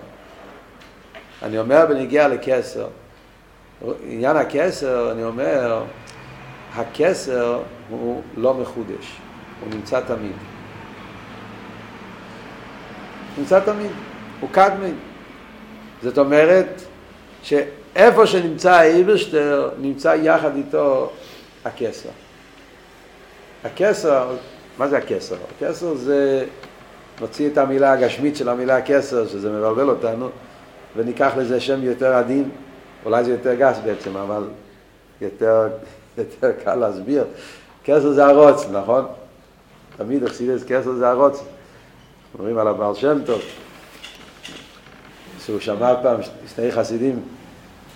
אני 1.44 1.60
אומר 1.60 1.86
בנגיע 1.86 2.28
לכסר, 2.28 2.88
עניין 4.08 4.36
הכסר, 4.36 5.12
אני 5.12 5.24
אומר, 5.24 5.84
הכסר 6.78 7.60
הוא 7.90 8.22
לא 8.38 8.54
מחודש, 8.54 9.18
הוא 9.62 9.70
נמצא 9.74 10.00
תמיד. 10.00 10.36
נמצא 13.38 13.60
תמיד, 13.60 13.92
הוא 14.40 14.50
קדמי. 14.52 14.92
זאת 16.04 16.18
אומרת 16.18 16.82
שאיפה 17.44 18.28
שנמצא 18.28 18.74
האיברשטר, 18.74 19.70
נמצא 19.82 20.16
יחד 20.22 20.56
איתו 20.56 21.12
הכסר. 21.66 22.10
הכסר, 23.66 24.36
מה 24.78 24.88
זה 24.88 24.98
הכסר? 24.98 25.36
הכסר 25.58 25.96
זה, 25.96 26.46
נוציא 27.22 27.50
את 27.50 27.58
המילה 27.58 27.92
הגשמית 27.92 28.36
של 28.36 28.50
המילה 28.50 28.78
הכסר, 28.78 29.28
שזה 29.28 29.50
מבלבל 29.50 29.90
אותנו, 29.90 30.30
וניקח 30.96 31.32
לזה 31.38 31.60
שם 31.60 31.84
יותר 31.84 32.14
עדין, 32.14 32.50
אולי 33.06 33.24
זה 33.24 33.32
יותר 33.32 33.54
גס 33.54 33.78
בעצם, 33.86 34.18
אבל 34.18 34.44
יותר, 35.22 35.68
יותר 36.40 36.52
קל 36.64 36.76
להסביר. 36.76 37.26
כסר 37.84 38.12
זה 38.12 38.26
הרוץ, 38.26 38.66
נכון? 38.72 39.06
תמיד 39.98 40.24
אכסידס 40.24 40.64
כסר 40.64 40.94
זה 40.94 41.10
הרוץ. 41.10 41.44
אומרים 42.40 42.58
על 42.58 42.68
הבעל 42.68 42.96
שם 42.96 43.18
טוב, 43.26 43.42
שהוא 45.46 45.60
שמע 45.60 45.94
פעם 46.04 46.20
שני 46.56 46.72
חסידים 46.72 47.22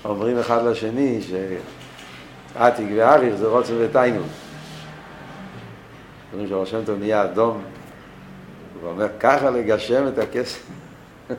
אומרים 0.05 0.39
אחד 0.39 0.65
לשני 0.65 1.19
שעתיק 1.21 2.87
ואריך 2.95 3.35
זה 3.35 3.47
רוצן 3.47 3.73
ותיינון. 3.79 4.27
אומרים 6.31 6.49
שהבעל 6.49 6.65
שם 6.65 6.85
טוב 6.85 6.99
נהיה 6.99 7.23
אדום, 7.23 7.63
הוא 8.81 8.89
אומר 8.89 9.07
ככה 9.19 9.49
לגשם 9.49 10.07
את 10.07 10.17
הכסר. 10.17 10.59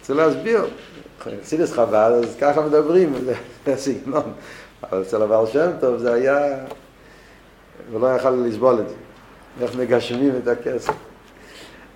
רוצה 0.00 0.14
להסביר. 0.14 0.64
חסידס 1.42 1.72
חב"ד, 1.72 2.12
אז 2.24 2.36
ככה 2.40 2.60
מדברים, 2.60 3.14
זה 3.24 3.76
סגנון. 3.84 4.32
אבל 4.82 5.02
אצל 5.02 5.22
הבעל 5.22 5.46
שם 5.46 5.70
טוב 5.80 5.98
זה 5.98 6.12
היה... 6.12 6.64
ולא 7.92 8.16
יכל 8.16 8.30
לסבול 8.30 8.80
את 8.80 8.88
זה. 8.88 8.94
איך 9.60 9.76
מגשמים 9.76 10.32
את 10.42 10.48
הכסף. 10.48 10.92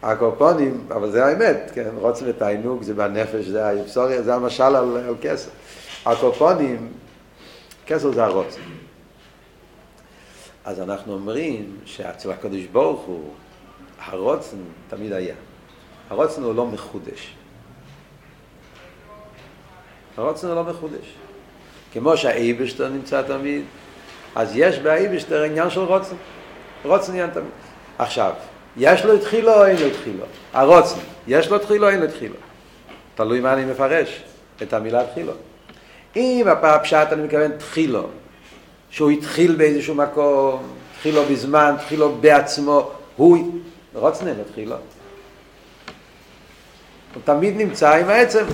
הקופונים, 0.03 0.87
אבל 0.91 1.11
זה 1.11 1.25
האמת, 1.25 1.71
כן, 1.75 1.89
רוצים 1.95 2.29
את 2.29 2.43
העינוג, 2.43 2.83
זה 2.83 2.95
בנפש, 2.95 3.45
זה 3.47 3.67
האפסוריה, 3.67 4.23
זה 4.23 4.35
המשל 4.35 4.63
על, 4.63 4.97
על 5.09 5.15
כסף. 5.21 5.51
הקופונים, 6.07 6.93
כסף 7.87 8.15
זה 8.15 8.25
הרוצן. 8.25 8.61
אז 10.65 10.81
אנחנו 10.81 11.13
אומרים 11.13 11.77
שאצל 11.85 12.31
הקדוש 12.31 12.65
ברוך 12.73 13.01
הוא, 13.01 13.31
הרוצן 13.99 14.57
תמיד 14.89 15.13
היה. 15.13 15.35
הרוצן 16.11 16.43
הוא 16.43 16.55
לא 16.55 16.67
מחודש. 16.67 17.37
הרוצן 20.17 20.49
לא 20.49 20.65
מחודש. 20.65 21.15
כמו 21.93 22.17
שהאיבשטר 22.17 22.89
נמצא 22.89 23.23
תמיד, 23.23 23.63
אז 24.35 24.53
יש 24.55 24.79
באיבשטר 24.79 25.43
עניין 25.43 25.71
של 25.71 25.81
רוצן. 25.81 26.17
רוצן 26.85 27.13
עניין 27.13 27.31
תמיד. 27.31 27.51
עכשיו, 27.99 28.33
יש 28.77 29.05
לו 29.05 29.15
התחילו 29.15 29.55
או 29.55 29.65
אין 29.67 29.77
לו 29.77 29.87
התחילו? 29.87 30.25
הרוצן, 30.53 31.01
יש 31.27 31.51
לו 31.51 31.57
התחילו 31.57 31.87
או 31.87 31.93
אין 31.93 32.01
לו 32.01 32.07
התחילו? 32.07 32.35
תלוי 33.15 33.41
מה 33.41 33.53
אני 33.53 33.65
מפרש 33.65 34.23
את 34.63 34.73
המילה 34.73 35.01
התחילו. 35.01 35.33
אם 36.17 36.47
הפשט 36.49 37.09
אני 37.13 37.23
מתכוון 37.23 37.53
תחילו, 37.59 38.07
שהוא 38.91 39.11
התחיל 39.11 39.55
באיזשהו 39.55 39.95
מקום, 39.95 40.63
התחילו 40.95 41.25
בזמן, 41.25 41.75
התחילו 41.81 42.15
בעצמו, 42.15 42.91
הוא, 43.17 43.61
לו 43.95 44.09
התחילו. 44.49 44.77
הוא 47.15 47.23
תמיד 47.25 47.57
נמצא 47.57 47.95
עם 47.95 48.09
העצם. 48.09 48.45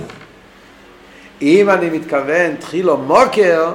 אם 1.43 1.69
אני 1.69 1.89
מתכוון 1.89 2.55
תחילו 2.55 2.97
מוקר, 2.97 3.71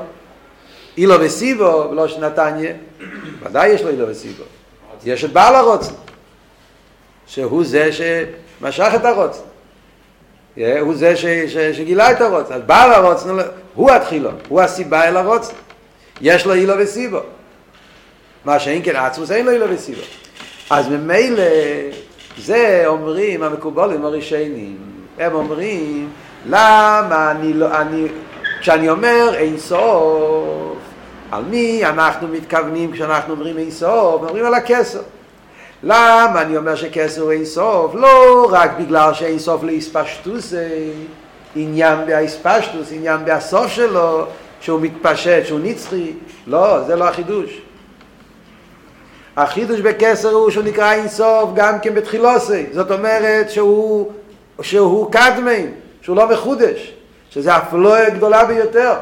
אילו 0.97 1.15
וסיבו, 1.21 1.89
ולא 1.91 2.09
שנתניה, 2.09 2.73
ודאי 3.43 3.69
יש 3.69 3.83
לו 3.83 3.89
אילו 3.89 4.09
וסיבו. 4.09 4.45
יש 5.05 5.25
את 5.25 5.33
בעל 5.33 5.55
הרוצן, 5.55 5.93
שהוא 7.27 7.65
זה 7.65 7.91
שמשך 7.93 8.89
את 8.95 9.05
הרוצן. 9.05 9.41
הוא 10.81 10.95
זה 10.95 11.17
ש, 11.17 11.27
ש, 11.27 11.57
שגילה 11.57 12.11
את 12.11 12.21
הרוצן. 12.21 12.55
אז 12.55 12.63
בעל 12.67 12.93
הרוצן 12.93 13.29
הוא 13.75 13.91
התחילו, 13.91 14.31
הוא 14.49 14.61
הסיבה 14.61 15.09
אל 15.09 15.17
הרוצן. 15.17 15.55
יש 16.21 16.47
לו 16.47 16.55
אילו 16.55 16.75
וסיבו. 16.79 17.21
מה 18.45 18.59
שאין 18.59 18.83
כן 18.85 18.97
עצמוס 18.97 19.31
אין 19.31 19.47
לו 19.47 19.53
אילו 19.53 19.67
וסיבו. 19.71 20.03
אז 20.71 20.89
ממילא 20.89 21.43
זה 22.39 22.83
אומרים 22.87 23.43
המקובולים 23.43 24.05
הראשונים. 24.05 24.77
הם 25.19 25.35
אומרים 25.35 26.11
למה 26.47 27.31
אני 27.31 27.53
לא, 27.53 27.81
אני, 27.81 28.07
כשאני 28.61 28.89
אומר 28.89 29.35
אין 29.35 29.59
סוף, 29.59 30.79
על 31.31 31.45
מי 31.45 31.85
אנחנו 31.85 32.29
מתכוונים 32.29 32.93
כשאנחנו 32.93 33.35
אומרים 33.35 33.59
אין 33.59 33.71
סוף? 33.71 34.23
אומרים 34.23 34.47
על 34.47 34.55
הכסר. 34.55 35.01
למה 35.83 36.43
אני 36.43 36.57
אומר 36.57 36.75
שכסר 36.75 37.21
הוא 37.21 37.33
אין 37.33 37.45
סוף? 37.45 37.95
לא 37.95 38.49
רק 38.51 38.71
בגלל 38.81 39.15
שאין 39.15 39.39
סוף 39.39 39.63
להספשטוס, 39.65 40.55
עניין 41.57 41.99
בהספשטוס, 42.07 42.93
עניין 42.93 43.25
בהסוף 43.25 43.67
שלו, 43.67 44.27
שהוא 44.61 44.81
מתפשט, 44.81 45.43
שהוא 45.47 45.61
נצחי. 45.63 46.13
לא, 46.47 46.83
זה 46.87 46.97
לא 46.97 47.09
החידוש. 47.09 47.61
החידוש 49.37 49.81
בכסר 49.81 50.31
הוא 50.31 50.51
שהוא 50.51 50.65
נקרא 50.65 50.93
אין 50.93 51.09
סוף 51.09 51.51
גם 51.55 51.81
כן 51.81 51.95
בתחילוסי. 51.95 52.67
זאת 52.73 52.91
אומרת 52.91 53.51
שהוא, 53.51 54.13
שהוא 54.63 55.13
קדמי. 55.13 55.67
שהוא 56.09 56.17
לא 56.17 56.29
מחודש, 56.29 56.93
שזה 57.31 57.55
הפלואה 57.55 58.11
גדולה 58.11 58.45
ביותר. 58.45 58.95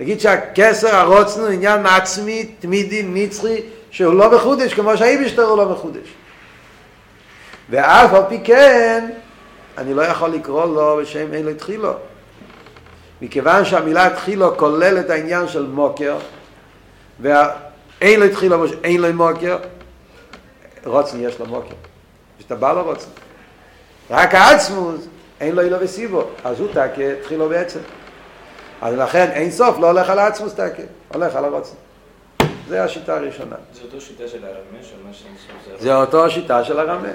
נגיד 0.00 0.20
שהכסר 0.20 0.96
הרוצנו 0.96 1.46
עניין 1.46 1.86
עצמי, 1.86 2.44
תמידי, 2.58 3.02
נצחי, 3.02 3.60
שהוא 3.90 4.14
לא 4.14 4.36
מחודש, 4.36 4.74
כמו 4.74 4.96
שהאיבשטר 4.96 5.42
הוא 5.42 5.58
לא 5.58 5.68
מחודש. 5.68 6.08
ואף 7.70 8.14
על 8.14 8.22
פי 8.28 8.40
כן, 8.44 9.10
אני 9.78 9.94
לא 9.94 10.02
יכול 10.02 10.30
לקרוא 10.30 10.64
לו 10.66 10.98
בשם 11.02 11.34
אין 11.34 11.44
לו 11.44 11.50
התחילו. 11.50 11.92
מכיוון 13.22 13.64
שהמילה 13.64 14.06
התחילו 14.06 14.56
כולל 14.56 14.98
את 14.98 15.10
העניין 15.10 15.48
של 15.48 15.66
מוקר, 15.66 16.16
ואין 17.20 18.20
לו 18.20 18.26
התחילו, 18.26 18.64
אין 18.84 19.00
לו 19.00 19.12
מוקר, 19.12 19.58
רוצן 20.84 21.20
יש 21.20 21.38
לו 21.38 21.46
מוקר. 21.46 21.74
יש 22.38 22.44
את 22.46 22.52
הבעל 22.52 22.78
הרוצן. 22.78 23.08
רק 24.10 24.34
העצמוס 24.34 25.08
אין 25.44 25.54
לו 25.54 25.62
אילו 25.62 25.80
וסיבו, 25.80 26.24
אז 26.44 26.60
הוא 26.60 26.68
תקה, 26.68 27.12
התחילו 27.20 27.48
בעצם. 27.48 27.80
אז 28.82 28.94
לכן 28.94 29.30
אין 29.30 29.50
סוף, 29.50 29.78
לא 29.78 29.86
הולך 29.86 30.10
על 30.10 30.18
העצמוס 30.18 30.54
תקה, 30.54 30.82
הולך 31.14 31.36
על 31.36 31.44
הרוצן. 31.44 31.74
זה 32.68 32.84
השיטה 32.84 33.16
הראשונה. 33.16 33.56
זה 33.74 33.82
אותו 33.82 34.00
שיטה 34.00 34.28
של 34.28 34.44
הרמה, 34.44 34.82
שאין 35.12 35.78
זה 35.78 35.96
אותו 35.96 36.30
שיטה 36.30 36.64
של 36.64 36.78
הרמה. 36.78 37.08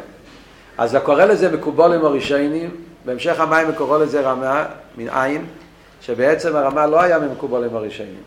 אז 0.78 0.98
קורא 1.04 1.26
לזה 1.26 1.52
מקובולים 1.52 2.06
הראשונים, 2.06 2.76
בהמשך 3.06 3.40
המים 3.40 3.72
קורא 3.76 3.98
לזה 3.98 4.22
רמה, 4.22 4.66
מן 4.98 5.10
עין, 5.10 5.46
שבעצם 6.02 6.56
הרמה 6.56 6.86
לא 6.86 7.02
היה 7.02 7.20
ממקובולים 7.20 7.76
הראשונים. 7.76 8.24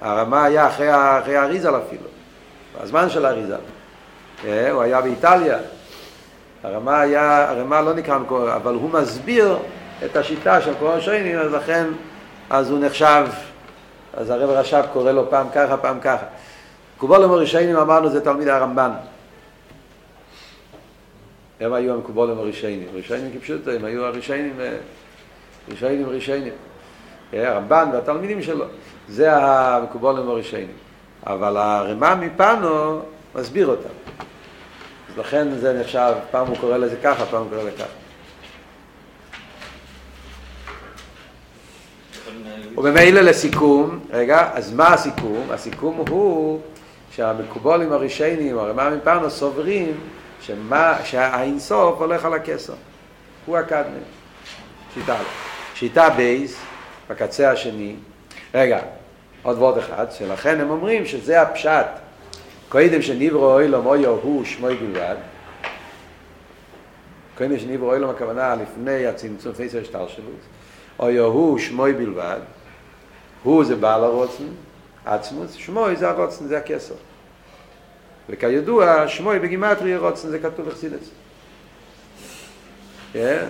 הרמה 0.00 0.44
היה 0.44 0.68
אחרי, 0.68 0.88
אחרי 1.20 1.36
האריזל 1.36 1.76
אפילו, 1.76 2.08
בזמן 2.82 3.10
של 3.10 3.26
האריזל. 3.26 3.58
אה, 4.44 4.70
הוא 4.70 4.82
היה 4.82 5.00
באיטליה, 5.00 5.58
הרמה 6.62 7.00
היה, 7.00 7.50
הרמה 7.50 7.80
לא 7.80 7.94
נקרא 7.94 8.18
מקור, 8.18 8.54
אבל 8.54 8.74
הוא 8.74 8.90
מסביר 8.90 9.56
את 10.04 10.16
השיטה 10.16 10.60
של 10.60 10.74
קורא 10.78 11.00
שיינים, 11.00 11.38
אז 11.38 11.52
לכן, 11.52 11.86
אז 12.50 12.70
הוא 12.70 12.78
נחשב, 12.78 13.26
אז 14.14 14.30
הרב 14.30 14.50
רש"ב 14.50 14.84
קורא 14.92 15.12
לו 15.12 15.30
פעם 15.30 15.46
ככה, 15.54 15.76
פעם 15.76 16.00
ככה. 16.00 16.26
מקובולים 16.96 17.30
הראשונים 17.30 17.76
אמרנו 17.76 18.10
זה 18.10 18.20
תלמיד 18.20 18.48
הרמב"ן. 18.48 18.90
הם 21.60 21.72
היו 21.72 21.94
המקובולים 21.94 22.38
הראשונים. 22.38 22.86
ראשונים 22.94 23.38
כפשוטו, 23.38 23.70
הם 23.70 23.84
היו 23.84 24.04
הראשונים, 24.04 24.56
ראשונים 25.68 26.08
ראשונים. 26.08 26.52
הרמב"ן 27.32 27.88
והתלמידים 27.92 28.42
שלו. 28.42 28.64
זה 29.08 29.36
המקובולים 29.36 30.28
הראשונים. 30.28 30.72
אבל 31.26 31.56
הרמה 31.56 32.14
מפנו 32.14 33.00
מסביר 33.34 33.66
אותם. 33.66 34.07
לכן 35.16 35.54
זה 35.58 35.80
נחשב, 35.80 36.14
פעם 36.30 36.46
הוא 36.46 36.56
קורא 36.56 36.76
לזה 36.76 36.96
ככה, 37.02 37.26
פעם 37.26 37.42
הוא 37.42 37.50
קורא 37.50 37.62
לזה 37.62 37.70
ככה. 37.70 38.08
וממילא 42.76 43.20
לסיכום, 43.20 43.98
רגע, 44.10 44.50
אז 44.54 44.72
מה 44.72 44.94
הסיכום? 44.94 45.46
הסיכום 45.50 46.04
הוא 46.08 46.60
שהמקובולים 47.10 47.92
הראשונים, 47.92 48.58
הרמ"א 48.58 48.90
מפרנו, 48.96 49.30
סוברים 49.30 50.00
שמה, 50.40 50.98
שהאינסוף 51.04 52.00
הולך 52.00 52.24
על 52.24 52.34
הכסר. 52.34 52.74
הוא 53.46 53.56
הקדמן. 53.56 53.98
שיטה 54.94 55.16
שיטה 55.74 56.10
בייס, 56.10 56.56
בקצה 57.10 57.50
השני. 57.50 57.94
רגע, 58.54 58.78
עוד 59.42 59.58
ועוד 59.58 59.78
אחד, 59.78 60.06
שלכן 60.18 60.60
הם 60.60 60.70
אומרים 60.70 61.06
שזה 61.06 61.42
הפשט 61.42 61.86
קודם 62.68 63.02
שנברו 63.02 63.52
אוילום 63.52 63.86
אויו 63.86 64.10
הוא 64.10 64.44
שמוי 64.44 64.76
בלבד. 64.76 65.16
קודם 67.38 67.58
שנברו 67.58 67.90
אוילום 67.90 68.10
הכוונה 68.10 68.54
לפני 68.54 69.06
הצמצום 69.06 69.52
פייסר 69.52 69.84
שטר 69.84 70.08
שלו 70.08 70.30
אויו 70.98 71.24
הוא 71.24 71.58
שמוי 71.58 71.92
בלבד. 71.92 72.40
הוא 73.42 73.64
זה 73.64 73.76
בעל 73.76 74.04
הרוצן 74.04 74.44
עצמוס, 75.04 75.52
שמוי 75.52 75.96
זה 75.96 76.08
הרוצן, 76.08 76.46
זה 76.46 76.58
הכסר 76.58 76.94
וכידוע 78.28 79.08
שמוי 79.08 79.38
בגימטרי 79.38 79.94
הרוצן 79.94 80.28
זה 80.28 80.38
כתוב 80.38 80.68
אכסידס 80.68 81.10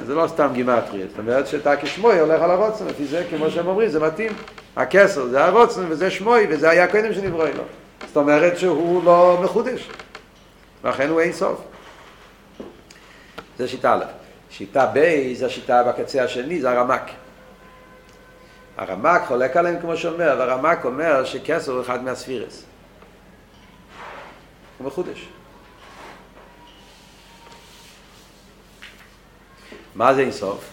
זה 0.06 0.14
לא 0.14 0.26
סתם 0.28 0.50
גימטרי, 0.52 1.02
זאת 1.08 1.18
אומרת 1.18 1.46
שאתה 1.46 1.76
כשמוי 1.76 2.20
הולך 2.20 2.42
על 2.42 2.50
הרוצן, 2.50 2.86
לפי 2.86 3.04
זה 3.04 3.24
כמו 3.30 3.50
שהם 3.50 3.66
אומרים, 3.66 3.88
זה 3.88 4.00
מתאים. 4.00 4.32
הכסר 4.76 5.26
זה 5.26 5.44
הרוצן 5.44 5.84
וזה 5.88 6.10
שמוי 6.10 6.46
וזה 6.50 6.70
היה 6.70 6.86
קודם 6.86 7.14
שנברו 7.14 7.42
אוילום 7.42 7.66
זאת 8.06 8.16
אומרת 8.16 8.58
שהוא 8.58 9.04
לא 9.04 9.40
מחודש, 9.42 9.88
ולכן 10.84 11.08
הוא 11.08 11.20
אין 11.20 11.32
סוף. 11.32 11.60
זה 13.58 13.68
שיטה 13.68 13.94
א'. 13.94 14.04
שיטה 14.50 14.90
ב' 14.94 15.34
זה 15.34 15.46
השיטה 15.46 15.82
בקצה 15.82 16.24
השני, 16.24 16.60
זה 16.60 16.70
הרמק. 16.70 17.02
הרמק 18.76 19.22
חולק 19.26 19.56
עליהם 19.56 19.80
כמו 19.80 19.96
שאומר, 19.96 20.36
והרמק 20.38 20.84
אומר 20.84 21.24
שכסר 21.24 21.72
הוא 21.72 21.82
אחד 21.82 22.04
מהספירס. 22.04 22.64
הוא 24.78 24.86
מחודש. 24.86 25.28
מה 29.94 30.14
זה 30.14 30.20
אינסוף? 30.20 30.70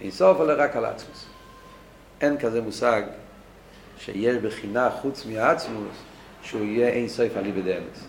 אינסוף 0.00 0.38
עולה 0.38 0.54
רק 0.54 0.76
על 0.76 0.84
עצמוס. 0.84 1.26
אין 2.20 2.38
כזה 2.38 2.60
מושג 2.60 3.02
שיש 3.98 4.36
בחינה 4.36 4.90
חוץ 4.90 5.26
מהעצמוס 5.26 5.96
שהוא 6.42 6.64
יהיה 6.64 6.88
אין 6.88 7.08
סוף 7.08 7.36
על 7.36 7.44
איבד 7.44 7.68
אמס. 7.68 8.06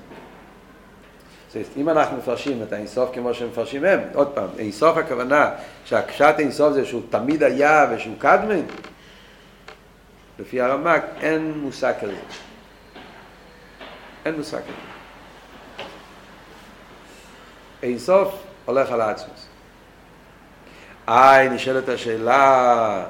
זאת 1.47 1.56
אומרת, 1.56 1.67
אם 1.78 1.89
אנחנו 1.89 2.17
מפרשים 2.17 2.63
את 2.63 2.73
האינסוף 2.73 3.10
כמו 3.13 3.34
שמפרשים 3.34 3.86
הם, 3.86 4.00
עוד 4.13 4.28
פעם, 4.28 4.47
אינסוף 4.58 4.97
הכוונה 4.97 5.52
שהקשת 5.86 6.36
אינסוף 6.39 6.73
זה 6.73 6.86
שהוא 6.86 7.02
תמיד 7.10 7.43
היה 7.43 7.88
ושהוא 7.91 8.15
קדמן, 8.17 8.62
לפי 10.39 10.62
הרמק 10.62 11.04
אין 11.21 11.52
מושג 11.52 11.93
כזה. 12.02 12.15
אין 14.26 14.36
מושג 14.36 14.60
כזה. 14.60 15.84
אינסוף 17.84 18.43
הולך 18.65 18.91
על 18.91 19.02
העצמוס. 19.02 19.47
איי, 21.08 21.50
נשאלת 21.50 21.89
השאלה, 21.89 23.06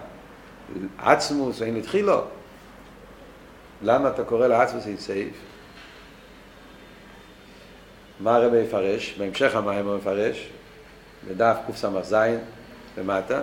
עצמוס, 0.97 1.61
אין 1.61 1.75
התחילו? 1.75 2.21
למה 3.81 4.09
אתה 4.09 4.23
קורא 4.23 4.47
לעצמוס 4.47 4.87
אינסייף? 4.87 5.33
מה 8.19 8.35
הרב 8.35 8.53
יפרש? 8.53 9.15
בהמשך 9.17 9.55
המים 9.55 9.87
הוא 9.87 9.97
מפרש, 9.97 10.49
בדף 11.27 11.57
קס"ז 11.71 12.15
למטה, 12.97 13.41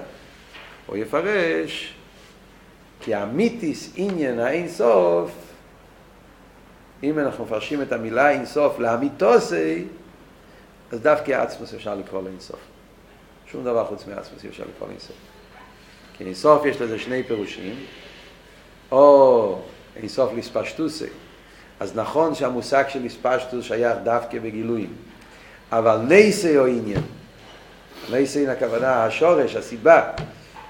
הוא 0.87 0.97
יפרש 0.97 1.95
כי 3.01 3.15
המיתיס 3.15 3.93
עניין 3.97 4.39
האין 4.39 4.69
סוף, 4.69 5.31
אם 7.03 7.19
אנחנו 7.19 7.45
מפרשים 7.45 7.83
את 7.83 7.93
המילה 7.93 8.31
אין 8.31 8.47
סוף 8.47 8.79
לאמיתוסי, 8.79 9.85
אז 10.93 11.01
דווקא 11.01 11.33
עצמוס 11.33 11.75
אפשר 11.75 11.95
לקרוא 11.95 12.23
לאין 12.23 12.41
סוף. 12.41 12.61
שום 13.47 13.65
דבר 13.65 13.87
חוץ 13.87 14.07
מעצמוס 14.07 14.45
אי 14.45 14.49
אפשר 14.49 14.65
לקרוא 14.75 14.89
לאין 14.89 15.01
סוף. 15.01 15.17
כי 16.17 16.25
אין 16.25 16.35
סוף 16.35 16.65
יש 16.65 16.81
לזה 16.81 16.99
שני 16.99 17.23
פירושים, 17.23 17.75
או 18.93 19.59
אין 19.97 20.09
סוף 20.09 20.33
לספשטוסי, 20.37 21.07
אז 21.81 21.97
נכון 21.97 22.35
שהמושג 22.35 22.85
של 22.89 23.05
הספשטוס 23.05 23.65
שייך 23.65 23.97
דווקא 24.05 24.39
בגילויים, 24.39 24.93
אבל 25.73 25.97
נייסי 25.97 26.59
או 26.59 26.67
עניין, 26.67 27.03
נייסי 28.11 28.49
הכוונה, 28.49 29.05
השורש, 29.05 29.57
הסיבה, 29.57 30.11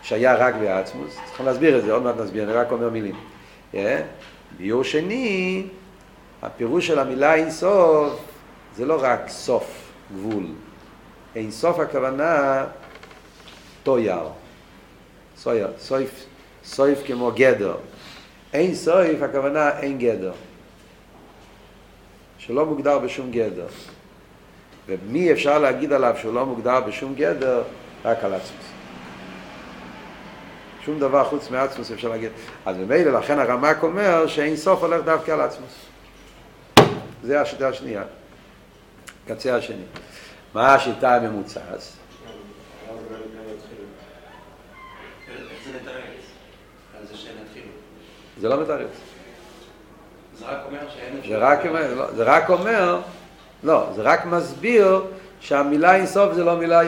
שהיה 0.03 0.35
רק 0.35 0.55
בעצמוס, 0.55 1.17
צריכים 1.27 1.47
להסביר 1.47 1.79
את 1.79 1.85
זה, 1.85 1.93
עוד 1.93 2.03
מעט 2.03 2.15
נסביר, 2.17 2.45
אני 2.45 2.53
רק 2.53 2.73
אומר 2.73 2.91
מילים. 2.91 3.17
ביור 4.59 4.85
שני, 4.85 5.67
הפירוש 6.43 6.87
של 6.87 6.99
המילה 6.99 7.35
אינסוף 7.35 8.21
זה 8.77 8.87
לא 8.87 8.99
רק 9.01 9.29
סוף, 9.29 9.93
גבול. 10.17 10.47
אינסוף 11.37 11.79
הכוונה 11.79 12.65
טויר, 13.83 14.19
סויר, 15.37 15.69
סויף, 15.79 16.27
סויף 16.65 17.03
כמו 17.07 17.33
גדר. 17.35 17.77
אין 18.55 18.75
סויף 18.75 19.23
הכוונה 19.23 19.79
אין 19.79 19.99
גדר. 19.99 20.33
שלא 22.39 22.67
מוגדר 22.67 22.99
בשום 22.99 23.31
גדר. 23.31 23.67
ומי 24.87 25.33
אפשר 25.33 25.59
להגיד 25.59 25.93
עליו 25.93 26.15
שהוא 26.19 26.35
לא 26.35 26.47
מוגדר 26.47 26.81
בשום 26.81 27.15
גדר? 27.15 27.63
רק 28.05 28.25
על 28.25 28.35
עצמוס. 28.35 28.65
שום 30.85 30.99
דבר 30.99 31.25
חוץ 31.25 31.51
מעצמוס 31.51 31.93
אפשר 31.93 32.09
להגיד. 32.09 32.31
אז 32.67 32.77
ממילא 32.77 33.19
לכן 33.19 33.39
הרמק 33.39 33.83
אומר 33.83 34.27
שאין 34.27 34.57
סוף 34.57 34.83
הולך 34.83 35.05
דווקא 35.05 35.31
על 35.31 35.41
עצמוס. 35.41 35.87
זה 37.23 37.41
השיטה 37.41 37.69
השנייה. 37.69 38.03
קצה 39.29 39.57
השני. 39.57 39.85
מה 40.55 40.75
השיטה 40.75 41.15
הממוצעת? 41.15 42.04
זה 48.41 48.49
לא 48.49 48.61
מתרץ. 48.61 48.89
זה 50.39 50.45
רק 50.49 50.59
אומר 50.67 50.79
שאין 50.95 51.39
זה 51.39 51.39
רק 51.39 51.67
אומר, 51.67 51.95
לא, 51.95 52.07
זה 52.17 52.23
רק 52.25 52.51
אומר, 52.51 53.01
לא, 53.63 53.87
זה 53.97 54.03
רק 54.03 54.27
מסביר 54.27 55.03
שהמילה 55.41 55.95
אינסוף 55.95 56.33
זה 56.33 56.45
לא 56.45 56.57
מילה, 56.57 56.81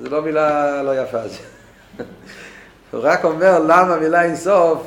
זה 0.00 0.08
לא 0.10 0.22
מילה 0.22 0.82
לא 0.82 1.02
יפה. 1.02 1.18
הוא 2.90 3.00
רק 3.02 3.24
אומר 3.24 3.58
למה 3.58 3.94
המילה 3.94 4.22
אינסוף 4.22 4.86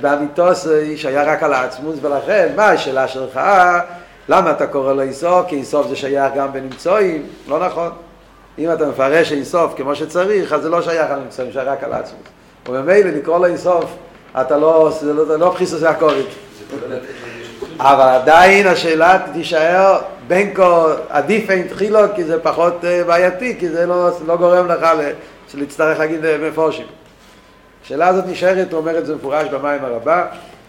באמיתוס 0.00 0.68
שהיה 0.96 1.22
רק 1.22 1.42
על 1.42 1.52
העצמוס 1.52 1.98
ולכן, 2.02 2.52
מה 2.56 2.68
השאלה 2.70 3.08
שלך? 3.08 3.40
למה 4.28 4.50
אתה 4.50 4.66
קורא 4.66 4.92
לו 4.92 5.02
אינסוף? 5.02 5.46
כי 5.48 5.56
אינסוף 5.56 5.88
זה 5.88 5.96
שייך 5.96 6.32
גם 6.36 6.52
בנמצואים? 6.52 7.26
לא 7.48 7.66
נכון. 7.66 7.90
אם 8.58 8.72
אתה 8.72 8.86
מפרש 8.86 9.32
אינסוף 9.32 9.74
כמו 9.76 9.94
שצריך, 9.94 10.52
אז 10.52 10.62
זה 10.62 10.68
לא 10.68 10.82
שייך 10.82 11.10
על 11.10 11.18
נמצואים, 11.18 11.52
שייך 11.52 11.68
רק 11.68 11.84
על 11.84 11.92
העצמוס. 11.92 12.26
וממילא 12.68 13.10
לקרוא 13.10 13.38
לו 13.38 13.44
אינסוף, 13.44 13.96
אתה 14.40 14.56
לא, 14.56 14.90
זה 15.00 15.12
לא, 15.12 15.38
לא 15.38 15.50
בחיסוס 15.50 15.82
הקורית. 15.82 16.26
אבל 17.78 18.08
עדיין 18.08 18.66
השאלה 18.66 19.18
תישאר 19.32 19.98
בין 20.26 20.54
כה 20.54 20.94
עדיף 21.08 21.50
אין 21.50 21.68
תחילו 21.68 21.98
כי 22.16 22.24
זה 22.24 22.40
פחות 22.42 22.84
בעייתי, 23.06 23.56
כי 23.58 23.68
זה 23.68 23.86
לא, 23.86 24.10
לא 24.26 24.36
גורם 24.36 24.68
לך 24.68 24.86
להצטרך 25.54 25.98
להגיד 25.98 26.20
מפורשים. 26.42 26.86
השאלה 27.84 28.08
הזאת 28.08 28.26
נשארת, 28.26 28.72
הוא 28.72 28.80
אומר 28.80 28.98
את 28.98 29.06
זה 29.06 29.14
מפורש 29.14 29.48
במים 29.48 29.84
הרבה, 29.84 30.26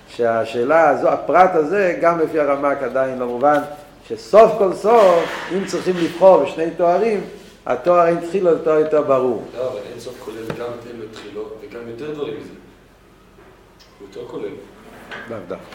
שהשאלה 0.09 0.89
הזו, 0.89 1.09
הפרט 1.09 1.49
הזה, 1.53 1.97
גם 2.01 2.19
לפי 2.19 2.39
הרמק 2.39 2.83
עדיין 2.83 3.19
לא 3.19 3.25
מובן, 3.25 3.59
שסוף 4.07 4.51
כל 4.57 4.73
סוף, 4.73 5.23
אם 5.57 5.65
צריכים 5.65 5.95
לבחור 5.97 6.43
בשני 6.43 6.71
תוארים, 6.77 7.21
התואר 7.65 8.07
אין 8.07 8.17
תחילו 8.27 8.55
זה 8.55 8.63
תואר 8.63 8.79
יותר 8.79 9.01
ברור. 9.01 9.43
לא, 9.57 9.67
אבל 9.67 9.79
אין 9.91 9.99
סוף 9.99 10.13
כולל 10.25 10.47
גם 10.59 10.67
תחילו 11.13 11.41
וגם 11.61 11.81
יותר 11.89 12.13
דברים 12.13 12.33
מזה. 12.33 12.58
יותר 14.09 14.27
כולל. 14.27 14.49
דווקא. 15.29 15.45
דווקא. 15.47 15.65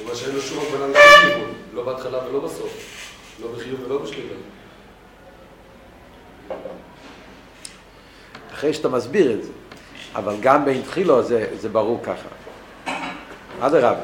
אומרת 0.00 0.16
שאין 0.16 0.34
לו 0.34 0.40
שום 0.40 0.64
הגבלה 0.64 0.86
לשום 0.88 1.32
כיוון, 1.32 1.52
לא 1.74 1.84
בהתחלה 1.84 2.28
ולא 2.28 2.40
בסוף. 2.40 3.00
לא 3.42 3.48
בחיוב 3.52 3.80
ולא 3.84 3.98
בשלילה. 3.98 4.34
אחרי 8.52 8.74
שאתה 8.74 8.88
מסביר 8.88 9.32
את 9.32 9.42
זה, 9.42 9.50
אבל 10.14 10.36
גם 10.40 10.64
בין 10.64 10.82
תחילו 10.82 11.22
זה, 11.22 11.46
זה 11.60 11.68
ברור 11.68 12.00
ככה. 12.02 12.28
אדרבה, 13.60 14.00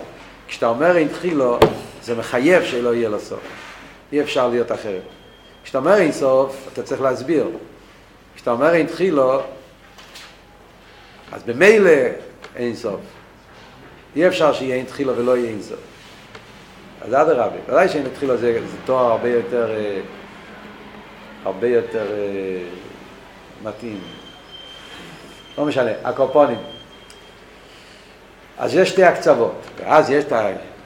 כשאתה 0.48 0.66
אומר 0.66 0.96
אין 0.96 1.09
תחילו, 1.09 1.59
זה 2.02 2.14
מחייב 2.14 2.64
שלא 2.64 2.94
יהיה 2.94 3.09
לו 3.09 3.20
סוף. 3.20 3.40
אי 4.12 4.20
אפשר 4.20 4.48
להיות 4.48 4.72
אחרת. 4.72 5.02
כשאתה 5.64 5.79
אומר 5.79 5.94
אין 5.94 6.12
סוף, 6.12 6.68
אתה 6.72 6.83
צריך 6.83 7.00
להסביר. 7.00 7.50
כשאתה 8.35 8.50
אומר 8.50 8.74
אין 8.74 8.87
תחילו, 8.87 9.40
אז 11.33 11.42
במילא 11.42 11.90
אין 12.57 12.74
סוף. 12.74 13.15
אי 14.16 14.29
אפשר 14.29 14.52
שיהיה 14.52 14.76
אין 14.76 14.87
תחילו 14.87 15.16
ולא 15.16 15.37
יהיה 15.37 15.50
אין 15.50 15.62
סוף. 15.62 15.79
אז 17.02 17.14
אדרבה, 17.14 17.57
ודאי 17.68 17.88
שאין 17.88 18.09
תחילו 18.14 18.37
זה, 18.37 18.61
זה 18.66 18.76
תואר 18.85 19.05
הרבה 19.05 19.29
יותר, 19.29 19.70
אה, 19.70 20.00
הרבה 21.44 21.68
יותר 21.68 22.07
אה, 22.12 22.62
מתאים. 23.62 24.00
לא 25.59 25.64
משנה, 25.64 25.90
הקופונים. 26.05 26.59
אז 28.59 28.74
יש 28.74 28.88
שתי 28.88 29.05
הקצוות, 29.05 29.61
ואז 29.76 30.11
יש 30.11 30.24
את 30.24 30.33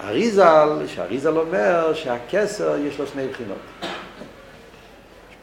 האריזל, 0.00 0.68
שהאריזל 0.86 1.38
אומר 1.38 1.94
שהכסר 1.94 2.76
יש 2.78 2.98
לו 2.98 3.06
שני 3.06 3.28
בחינות. 3.28 3.58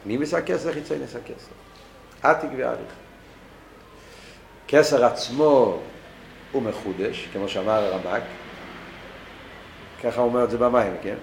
פנימיס 0.04 0.34
הכסר, 0.34 0.72
חיצונס 0.72 1.16
הכסר. 1.16 1.52
עתיק 2.22 2.50
ועריך. 2.56 2.92
כסר 4.68 5.04
עצמו 5.04 5.78
הוא 6.52 6.62
מחודש, 6.62 7.28
כמו 7.32 7.48
שאמר 7.48 7.84
הרמק, 7.84 8.22
ככה 10.02 10.20
הוא 10.20 10.28
אומר 10.28 10.44
את 10.44 10.50
זה 10.50 10.58
במים, 10.58 10.92
כן? 11.02 11.14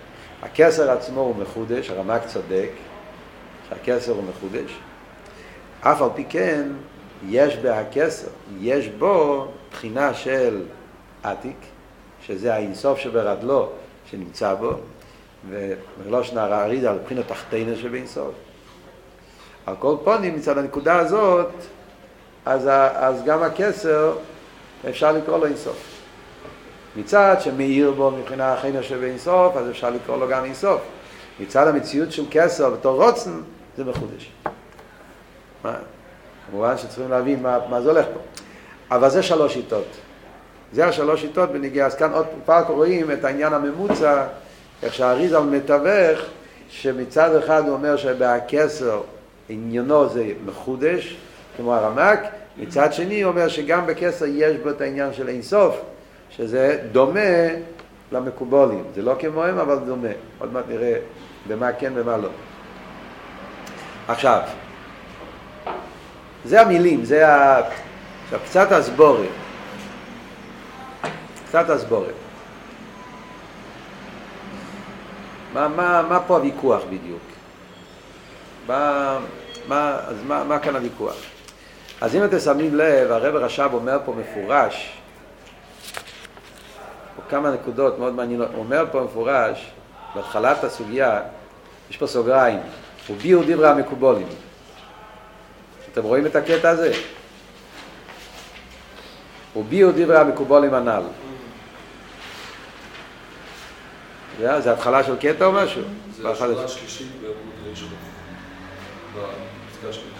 הכסר 0.43 0.91
עצמו 0.91 1.21
הוא 1.21 1.35
מחודש, 1.35 1.89
הרמק 1.89 2.21
צודק, 2.25 2.69
שהכסר 3.69 4.11
הוא 4.11 4.23
מחודש. 4.23 4.77
אף 5.81 6.01
על 6.01 6.09
פי 6.15 6.25
כן, 6.29 6.67
יש 7.27 7.57
בהכסר, 7.57 8.27
יש 8.59 8.87
בו 8.87 9.47
בחינה 9.71 10.13
של 10.13 10.63
עתיק, 11.23 11.57
שזה 12.25 12.53
האינסוף 12.53 12.99
שברדלו, 12.99 13.69
שנמצא 14.11 14.53
בו, 14.53 14.71
ולא 16.03 16.23
שנער 16.23 16.53
האריזה 16.53 16.89
על 16.89 16.99
בחינת 17.05 17.27
תחתינה 17.27 17.75
שבאינסוף. 17.75 18.33
על 19.65 19.75
כל 19.79 19.95
פונים, 20.03 20.35
מצד 20.35 20.57
הנקודה 20.57 20.99
הזאת, 20.99 21.49
אז, 22.45 22.69
אז 22.95 23.23
גם 23.25 23.43
הכסר, 23.43 24.15
אפשר 24.89 25.11
לקרוא 25.11 25.37
לו 25.37 25.45
אינסוף. 25.45 25.95
מצד 26.95 27.35
שמאיר 27.39 27.91
בו 27.91 28.11
מבחינה 28.11 28.53
החינה 28.53 28.83
שבאינסוף, 28.83 29.57
אז 29.57 29.69
אפשר 29.69 29.89
לקרוא 29.89 30.17
לו 30.17 30.27
גם 30.27 30.45
אינסוף. 30.45 30.81
מצד 31.39 31.67
המציאות 31.67 32.11
של 32.11 32.23
כסר 32.31 32.69
בתור 32.69 33.03
רוצן, 33.03 33.41
זה 33.77 33.83
מחודש. 33.83 34.31
מה? 35.63 35.73
כמובן 36.49 36.77
שצריכים 36.77 37.09
להבין 37.09 37.43
מה, 37.43 37.59
מה 37.69 37.81
זה 37.81 37.89
הולך 37.89 38.05
פה. 38.05 38.19
אבל 38.91 39.09
זה 39.09 39.23
שלוש 39.23 39.53
שיטות. 39.53 39.87
זה 40.73 40.87
השלוש 40.87 41.21
שיטות 41.21 41.51
בניגיע. 41.51 41.85
אז 41.85 41.95
כאן 41.95 42.13
עוד 42.13 42.25
פעם 42.45 42.63
רואים 42.67 43.11
את 43.11 43.25
העניין 43.25 43.53
הממוצע, 43.53 44.25
איך 44.83 44.93
שהאריזל 44.93 45.39
מתווך, 45.39 46.19
שמצד 46.69 47.35
אחד 47.35 47.63
הוא 47.65 47.73
אומר 47.73 47.97
שבהכסר 47.97 49.01
עניינו 49.49 50.09
זה 50.09 50.25
מחודש, 50.45 51.17
כמו 51.57 51.75
הרמק, 51.75 52.19
מצד 52.57 52.93
שני 52.93 53.21
הוא 53.21 53.31
אומר 53.31 53.47
שגם 53.47 53.87
בכסר 53.87 54.25
יש 54.25 54.57
בו 54.57 54.69
את 54.69 54.81
העניין 54.81 55.13
של 55.13 55.27
אינסוף, 55.27 55.81
שזה 56.29 56.79
דומה 56.91 57.19
למקובולים. 58.11 58.83
זה 58.95 59.01
לא 59.01 59.15
כמוהם, 59.19 59.57
אבל 59.57 59.79
דומה. 59.79 60.07
עוד 60.39 60.53
מעט 60.53 60.63
נראה 60.69 60.97
במה 61.47 61.73
כן 61.73 61.93
ומה 61.95 62.17
לא. 62.17 62.29
עכשיו, 64.07 64.41
זה 66.45 66.61
המילים, 66.61 67.05
זה 67.05 67.27
ה... 67.27 67.61
עכשיו, 68.23 68.39
קצת 68.45 68.71
הסבורת. 68.71 69.29
קצת 71.47 71.69
הסבורת. 71.69 72.13
מה, 75.53 75.67
מה, 75.67 76.01
מה 76.09 76.19
פה 76.27 76.35
הוויכוח 76.35 76.83
בדיוק? 76.89 77.21
מה, 78.67 79.17
מה, 79.67 79.99
אז 80.07 80.15
מה, 80.27 80.43
מה 80.43 80.59
כאן 80.59 80.75
הוויכוח? 80.75 81.15
אז 82.05 82.15
אם 82.15 82.23
אתם 82.23 82.39
שמים 82.39 82.75
לב, 82.75 83.11
הרב 83.11 83.35
רש"ב 83.35 83.69
אומר 83.73 83.97
פה 84.05 84.13
מפורש, 84.13 84.97
פה 87.15 87.21
כמה 87.29 87.51
נקודות 87.51 87.99
מאוד 87.99 88.13
מעניינות, 88.13 88.49
הוא 88.53 88.59
אומר 88.59 88.85
פה 88.91 89.01
מפורש, 89.01 89.71
בהתחלת 90.15 90.63
הסוגיה, 90.63 91.21
יש 91.89 91.97
פה 91.97 92.07
סוגריים, 92.07 92.59
וביאו 93.09 93.41
דברי 93.47 93.67
המקובולים. 93.67 94.27
אתם 95.91 96.03
רואים 96.03 96.25
את 96.25 96.35
הקטע 96.35 96.69
הזה? 96.69 96.93
וביאו 99.55 99.91
דברי 99.91 100.17
המקובולים 100.17 100.73
הנ"ל. 100.73 101.03
זה, 104.39 104.61
זה 104.61 104.71
התחלה 104.73 105.03
של 105.03 105.15
קטע 105.15 105.45
או 105.45 105.51
משהו? 105.51 105.81
זה 106.21 106.29
השורה 106.29 106.63
השלישית 106.63 107.07
בעמוד 107.21 107.69
ראשון. 107.69 107.89
בפסקה 109.15 110.14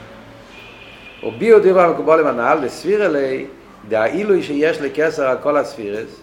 השלישית. 1.26 1.34
וביאו 1.34 1.60
דברי 1.60 1.84
המקובולים 1.84 2.28
הנ"ל, 2.28 2.60
לספיר 2.62 3.06
אלי, 3.06 3.46
דהאילוי 3.90 4.44
שיש 4.44 4.82
לקסר 4.82 5.28
על 5.28 5.38
כל 5.44 5.58
הספירס, 5.58 6.22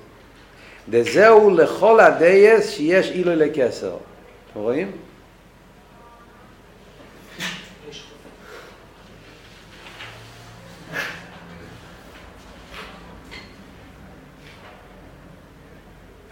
דזהו 0.89 1.51
לכל 1.51 2.01
הדייס 2.01 2.71
שיש 2.71 3.11
אילוי 3.11 3.37
לקסר. 3.37 3.97
אתם 4.53 4.61
רואים? 4.61 4.91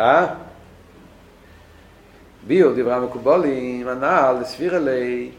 אה? 0.00 0.26
ביו 2.46 2.72
דברי 2.72 2.94
המקובולים, 2.94 3.88
הנ"ל, 3.88 4.36
לספיר 4.40 4.76
אלי, 4.76 5.30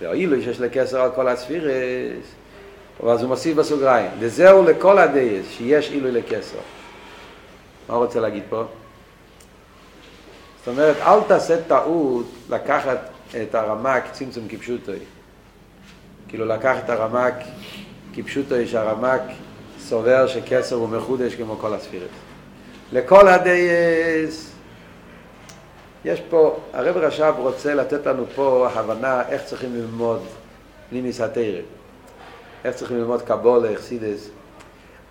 והאילוי 0.00 0.42
שיש 0.42 0.60
לקסר 0.60 1.00
על 1.00 1.10
כל 1.14 1.28
הספירס, 1.28 2.34
אז 3.02 3.22
הוא 3.22 3.28
מוסיף 3.28 3.56
בסוגריים, 3.56 4.10
וזהו 4.18 4.64
לכל 4.64 4.98
הדייס 4.98 5.46
שיש 5.50 5.90
אילוי 5.90 6.12
לקסר. 6.12 6.58
מה 7.88 7.94
הוא 7.94 8.04
רוצה 8.04 8.20
להגיד 8.20 8.42
פה? 8.48 8.64
זאת 10.58 10.68
אומרת, 10.68 10.96
אל 10.96 11.20
תעשה 11.28 11.62
טעות 11.62 12.26
לקחת 12.50 12.98
את 13.42 13.54
הרמק 13.54 14.02
צמצום 14.12 14.48
כפשוטוי. 14.48 14.98
כאילו 16.28 16.46
לקחת 16.46 16.84
את 16.84 16.90
הרמק 16.90 17.34
כפשוטוי, 18.14 18.66
שהרמק 18.66 19.20
סובר 19.80 20.26
שכסר 20.26 20.76
הוא 20.76 20.88
מחודש 20.88 21.34
כמו 21.34 21.56
כל 21.56 21.74
הספירס. 21.74 22.10
לכל 22.92 23.28
הדייס, 23.28 24.50
יש 26.04 26.20
פה, 26.30 26.58
הרב 26.72 26.96
רש"ב 26.96 27.34
רוצה 27.38 27.74
לתת 27.74 28.06
לנו 28.06 28.24
פה 28.34 28.68
הבנה 28.74 29.22
איך 29.28 29.44
צריכים 29.44 29.74
ללמוד 29.74 30.22
פנימיס 30.90 31.20
התרא. 31.20 31.60
איך 32.64 32.76
צריכים 32.76 32.96
ללמוד 32.96 33.22
קבולה, 33.22 33.74
אכסידס. 33.74 34.28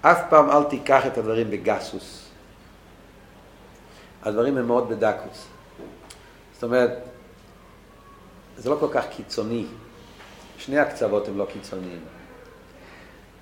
אף 0.02 0.20
פעם 0.30 0.50
אל 0.50 0.64
תיקח 0.64 1.06
את 1.06 1.18
הדברים 1.18 1.50
בגסוס. 1.50 2.30
הדברים 4.24 4.58
הם 4.58 4.68
מאוד 4.68 4.90
בדקוס. 4.90 5.48
זאת 6.54 6.64
אומרת, 6.64 7.00
זה 8.58 8.70
לא 8.70 8.78
כל 8.80 8.88
כך 8.92 9.06
קיצוני. 9.16 9.66
שני 10.58 10.80
הקצוות 10.80 11.28
הם 11.28 11.38
לא 11.38 11.46
קיצוניים. 11.54 12.00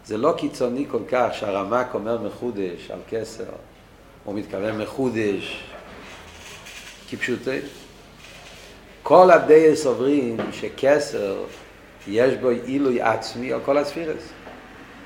זה 0.06 0.18
לא 0.18 0.34
קיצוני 0.38 0.86
כל 0.92 1.02
כך 1.12 1.30
שהרמק 1.34 1.88
אומר 1.94 2.18
מחודש 2.22 2.92
על 2.92 3.00
כסר, 3.10 3.44
הוא 4.24 4.36
מתכוון 4.36 4.82
מחודש 4.82 5.64
כפשוטי. 7.10 7.60
כל 9.04 9.32
הדי 9.32 9.76
סוברים 9.76 10.38
שכסר 10.52 11.44
יש 12.08 12.34
בו 12.34 12.50
עילוי 12.50 13.02
עצמי 13.02 13.54
על 13.54 13.60
כל 13.66 13.78
הספירס. 13.78 14.30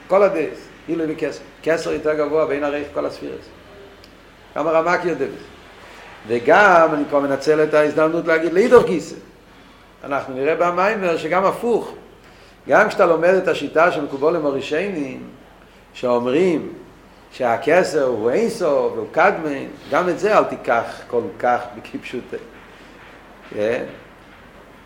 כל 0.08 0.24
הדייס, 0.24 0.60
עילוי 0.88 1.06
וכסר. 1.10 1.42
כסר 1.64 1.92
יותר 1.92 2.14
גבוה 2.14 2.46
בין 2.46 2.64
הרייך 2.64 2.88
כל 2.94 3.06
הספירס. 3.06 3.46
גם 4.58 4.68
הרמק 4.68 5.06
יודע 5.06 5.26
בזה. 5.26 5.36
וגם, 6.28 6.90
אני 6.94 7.04
כבר 7.10 7.20
מנצל 7.20 7.64
את 7.64 7.74
ההזדמנות 7.74 8.28
להגיד 8.28 8.54
לאידוך 8.54 8.86
גיסא. 8.86 9.16
אנחנו 10.04 10.34
נראה 10.34 10.56
במיימר 10.56 11.18
שגם 11.18 11.46
הפוך. 11.46 11.94
גם 12.70 12.90
כשאתה 12.90 13.06
לומד 13.06 13.34
את 13.34 13.48
השיטה 13.48 13.92
של 13.92 14.04
מקובל 14.04 14.34
למורישיינים, 14.34 15.24
שאומרים 15.94 16.74
שהכסר 17.32 18.04
הוא 18.04 18.32
אינסוף 18.32 18.94
והוא 18.94 19.08
קדמן, 19.12 19.66
גם 19.92 20.10
את 20.10 20.20
זה 20.20 20.38
אל 20.38 20.44
תיקח 20.44 21.02
כל 21.08 21.22
כך 21.40 21.62
בכפשוטי. 21.78 22.36
כן? 23.50 23.84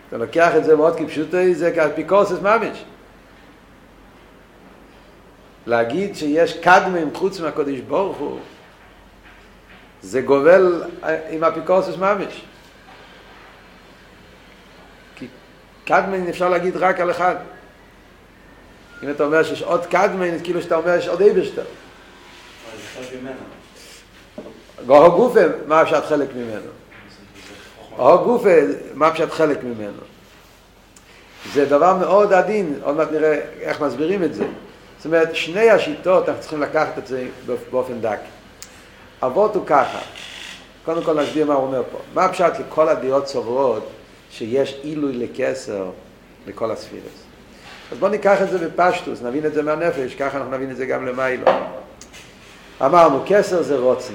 אתה 0.10 0.18
לוקח 0.18 0.56
את 0.58 0.64
זה 0.64 0.76
מאוד 0.76 0.96
כפשוטי, 1.00 1.56
זה 1.56 1.72
כאפיקורסס 1.72 2.42
ממש. 2.42 2.84
להגיד 5.68 6.16
שיש 6.16 6.58
קדמן 6.58 7.14
חוץ 7.14 7.40
מהקודש 7.40 7.80
ברוך 7.80 8.18
הוא, 8.18 8.40
זה 10.02 10.22
גובל 10.22 10.84
עם 11.30 11.44
אפיקורסס 11.44 11.96
ממש. 11.98 12.42
כי 15.16 15.28
קדמן 15.86 16.28
אפשר 16.28 16.50
להגיד 16.50 16.78
רק 16.78 17.00
על 17.00 17.12
אחד. 17.12 17.36
אם 19.04 19.10
אתה 19.10 19.24
אומר 19.24 19.44
שיש 19.44 19.62
עוד 19.62 19.86
קדמן, 19.86 20.44
כאילו 20.44 20.62
שאתה 20.62 20.76
אומר 20.76 21.00
שיש 21.00 21.08
עוד 21.08 21.22
אייברשטר. 21.22 21.64
גוהו 24.86 25.12
גופה, 25.12 25.40
מה 25.68 25.86
פשט 25.86 26.04
חלק 26.06 26.30
ממנו? 26.36 26.79
גוהו 28.00 28.24
גופה, 28.24 28.50
מה 28.94 29.12
פשט 29.12 29.32
חלק 29.32 29.64
ממנו? 29.64 30.02
זה 31.54 31.66
דבר 31.66 31.96
מאוד 31.96 32.34
עדין, 32.34 32.80
עוד 32.84 32.96
מעט 32.96 33.12
נראה 33.12 33.40
איך 33.62 33.82
מסבירים 33.82 34.24
את 34.24 34.34
זה. 34.34 34.46
זאת 34.98 35.06
אומרת, 35.06 35.36
שני 35.36 35.70
השיטות, 35.70 36.30
אנחנו 36.30 36.42
צריכים 36.42 36.62
לקחת 36.62 36.98
את 36.98 37.08
זה 37.08 37.28
באופן 37.72 38.02
דק. 38.02 38.20
אבות 39.24 39.56
הוא 39.56 39.64
ככה, 39.66 40.00
קודם 40.86 41.04
כל 41.04 41.22
נסביר 41.22 41.46
מה 41.46 41.54
הוא 41.54 41.68
אומר 41.68 41.84
פה. 41.92 41.98
מה 42.14 42.26
הפשט 42.26 42.54
לכל 42.60 42.90
הדעות 42.90 43.28
סוברות 43.28 43.90
שיש 44.32 44.80
עילוי 44.84 45.14
לכסר 45.14 45.86
לכל 46.48 46.72
הספירס? 46.72 47.24
אז 47.92 47.98
בואו 47.98 48.12
ניקח 48.12 48.42
את 48.42 48.50
זה 48.50 48.68
בפשטוס, 48.68 49.22
נבין 49.22 49.46
את 49.46 49.54
זה 49.54 49.64
מהנפש, 49.64 50.16
ככה 50.16 50.38
אנחנו 50.38 50.52
נבין 50.52 50.72
את 50.72 50.78
זה 50.78 50.86
גם 50.86 51.06
למיילו. 51.06 51.46
אמרנו, 52.86 53.24
כסר 53.26 53.62
זה 53.62 53.78
רוצן. 53.78 54.14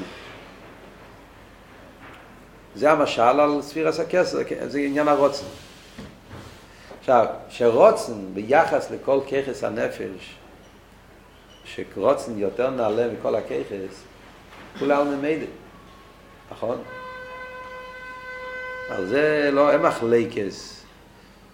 זה 2.74 2.90
המשל 2.92 3.22
על 3.22 3.62
ספירס 3.62 4.00
הכסר, 4.00 4.38
זה 4.66 4.78
עניין 4.78 5.08
הרוצן. 5.08 5.46
עכשיו, 7.00 7.26
שרוצן 7.48 8.12
ביחס 8.34 8.90
לכל 8.90 9.20
ככס 9.26 9.64
הנפש, 9.64 10.34
שרוצן 11.64 12.38
יותר 12.38 12.70
נעלה 12.70 13.06
מכל 13.12 13.34
הככס, 13.34 14.02
כולה 14.78 15.04
ממילא, 15.04 15.46
נכון? 16.52 16.78
על 18.90 19.06
זה 19.06 19.50
לא, 19.52 19.72
אין 19.72 19.82
מחלקס. 19.82 20.84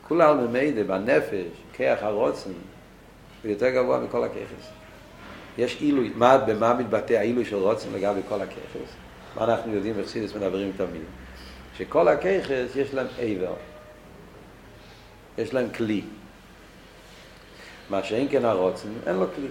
כולה 0.09 0.35
ממילא 0.35 0.83
בנפש, 0.83 1.47
כיח 1.73 1.99
הרוצן, 2.03 2.51
הוא 3.43 3.51
יותר 3.51 3.71
גבוה 3.71 4.01
מכל 4.01 4.25
הככס. 4.25 4.71
יש 5.59 5.77
עילוי, 5.81 6.13
מה, 6.15 6.39
במה 6.39 6.75
מתבטא 6.75 7.13
העילוי 7.13 7.45
של 7.45 7.57
רוצן 7.57 7.89
לגבי 7.95 8.21
כל 8.29 8.41
הככס? 8.41 9.00
מה 9.37 9.45
אנחנו 9.45 9.75
יודעים 9.75 9.95
בחסידס 10.01 10.35
מדברים 10.35 10.73
תמיד? 10.77 11.03
שכל 11.77 12.09
הככס 12.09 12.77
יש 12.77 12.95
להם 12.95 13.07
עבר. 13.19 13.55
יש 15.39 15.55
להם 15.55 15.71
כלי. 15.71 16.03
מה 17.91 18.03
שאין 18.03 18.29
כן 18.31 18.45
הרוצן, 18.45 18.89
אין 19.07 19.17
לו 19.17 19.27
כלי. 19.37 19.49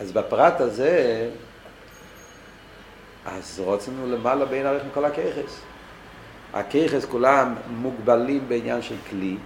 אז 0.00 0.12
בפרט 0.12 0.60
הזה, 0.60 1.30
אז 3.26 3.60
רוצן 3.64 3.92
הוא 4.00 4.08
למעלה 4.08 4.44
בין 4.44 4.66
ערך 4.66 4.82
מכל 4.90 5.04
הככס. 5.04 5.60
הככס 6.52 7.04
כולם 7.04 7.54
מוגבלים 7.70 8.48
בעניין 8.48 8.82
של 8.82 8.96
כלי, 9.10 9.36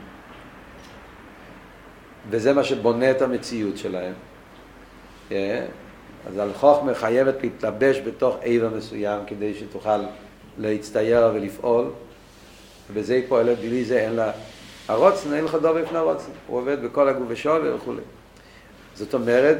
וזה 2.31 2.53
מה 2.53 2.65
שבונה 2.65 3.11
את 3.11 3.23
המציאות 3.23 3.79
שלהם. 3.79 4.15
Yeah. 5.31 5.33
אז 6.27 6.39
על 6.39 6.53
חוכמה 6.55 6.95
חייבת 6.95 7.35
להתלבש 7.43 7.99
בתוך 7.99 8.37
עבר 8.43 8.69
מסוים 8.77 9.21
כדי 9.27 9.55
שתוכל 9.55 10.01
להצטייר 10.59 11.31
ולפעול, 11.35 11.91
ובזה 12.91 13.15
היא 13.15 13.25
פועלת, 13.29 13.59
בלי 13.59 13.85
זה 13.85 13.99
אין 13.99 14.13
לה... 14.13 14.33
הרוצן, 14.89 15.35
אין 15.35 15.45
לך 15.45 15.55
דובר 15.55 15.83
בפני 15.83 15.99
הרוצן, 15.99 16.31
הוא 16.47 16.59
עובד 16.59 16.83
בכל 16.83 17.09
הגוף 17.09 17.25
ושובר 17.29 17.77
וכו'. 17.77 17.93
זאת 18.95 19.15
אומרת, 19.15 19.59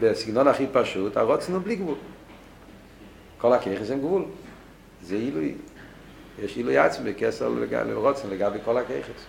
בסגנון 0.00 0.48
הכי 0.48 0.66
פשוט, 0.72 1.16
הרוצן 1.16 1.52
הוא 1.52 1.62
בלי 1.62 1.76
גבול. 1.76 1.94
כל 3.38 3.52
הככס 3.52 3.90
הם 3.90 3.98
גבול. 3.98 4.24
זה 5.02 5.14
עילוי. 5.14 5.54
יש 6.42 6.56
עילוי 6.56 6.78
עצמי 6.78 7.12
בקסר 7.12 7.48
לרוצן 7.86 8.28
לגבי 8.30 8.58
כל 8.64 8.78
הכיכס. 8.78 9.22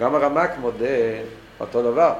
גם 0.00 0.14
הרמק 0.14 0.50
מודה 0.60 0.86
אותו 1.60 1.82
דבר. 1.82 2.14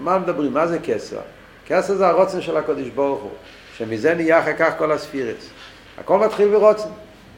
מה 0.00 0.18
מדברים? 0.18 0.52
מה 0.52 0.66
זה 0.66 0.78
כסר? 0.78 1.20
כסר 1.66 1.94
זה 1.94 2.08
הרוצן 2.08 2.40
של 2.40 2.56
הקודש 2.56 2.88
ברוך 2.88 3.22
הוא, 3.22 3.30
שמזה 3.76 4.14
נהיה 4.14 4.40
אחר 4.40 4.52
כך 4.58 4.72
כל 4.78 4.92
הספירס. 4.92 5.50
הכל 5.98 6.18
מתחיל 6.18 6.48
ברוצן. 6.48 6.88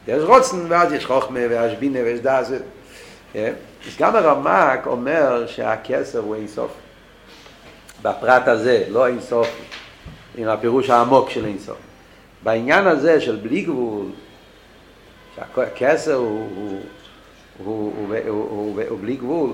יש 0.07 0.23
רוצן 0.23 0.57
ואז 0.67 0.93
יש 0.93 1.05
חוכמה 1.05 1.39
ויש 1.49 1.73
בינה 1.73 1.99
ויש 1.99 2.19
דעת. 2.19 2.45
אז 3.35 3.97
גם 3.99 4.15
הרמק 4.15 4.87
אומר 4.87 5.47
שהכסר 5.47 6.19
הוא 6.19 6.35
אינסוף. 6.35 6.71
בפרט 8.01 8.47
הזה, 8.47 8.85
לא 8.89 9.07
אינסוף, 9.07 9.47
עם 10.35 10.47
הפירוש 10.47 10.89
העמוק 10.89 11.29
של 11.29 11.45
אינסוף. 11.45 11.77
בעניין 12.43 12.87
הזה 12.87 13.21
של 13.21 13.35
בלי 13.35 13.61
גבול, 13.61 14.05
שהכסר 15.35 16.13
הוא, 17.57 18.77
בלי 19.01 19.15
גבול, 19.15 19.53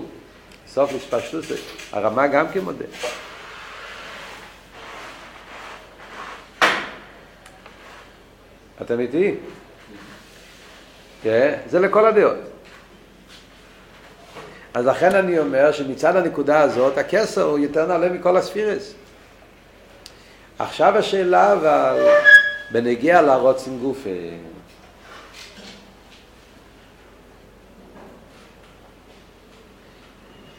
סוף 0.67 0.91
התפשטות, 0.93 1.43
הרמה 1.91 2.27
גם 2.27 2.47
כן 2.53 2.59
מודה. 2.59 2.85
אתם 8.81 8.99
איתי? 8.99 9.35
כן? 11.23 11.59
זה 11.69 11.79
לכל 11.79 12.05
הדעות. 12.05 12.37
אז 14.73 14.85
לכן 14.85 15.15
אני 15.15 15.39
אומר 15.39 15.71
שמצד 15.71 16.15
הנקודה 16.15 16.61
הזאת 16.61 16.97
הכסר 16.97 17.43
הוא 17.43 17.59
יותר 17.59 17.85
נעלה 17.87 18.09
מכל 18.09 18.37
הספירס. 18.37 18.93
עכשיו 20.59 20.97
השאלה 20.97 21.53
אבל 21.53 22.07
בנגיע 22.71 23.21
לרוצן 23.21 23.77
גופה. 23.77 24.09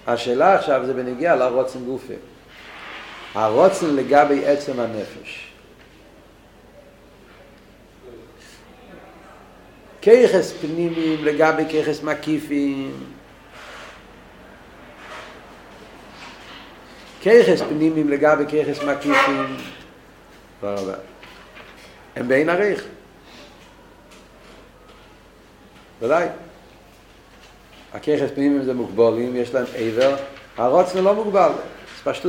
השאלה 0.06 0.54
עכשיו 0.54 0.86
זה 0.86 0.94
בנגיע 0.94 1.36
לרוצן 1.36 1.84
גופה. 1.84 2.14
הרוצן 3.34 3.86
לגבי 3.96 4.46
עצם 4.46 4.80
הנפש. 4.80 5.41
כיחס 10.02 10.52
פנימיים 10.52 11.24
לגבי 11.24 11.62
כיחס 11.68 12.02
מקיפים. 12.02 12.92
כיחס 17.20 17.62
פנימיים 17.62 18.08
לגבי 18.08 18.44
כיחס 18.48 18.82
מקיפים. 18.82 19.56
תודה 20.60 20.74
רבה. 20.74 20.94
הם 22.16 22.28
בעין 22.28 22.48
עריך. 22.48 22.84
ודאי. 26.00 26.26
הכיחס 27.94 28.30
פנימיים 28.34 28.64
זה 28.64 28.74
מוגבולים, 28.74 29.36
יש 29.36 29.54
להם 29.54 29.66
עבר, 29.76 30.16
הרוצן 30.56 30.98
לא 30.98 31.14
מוגבל, 31.14 31.50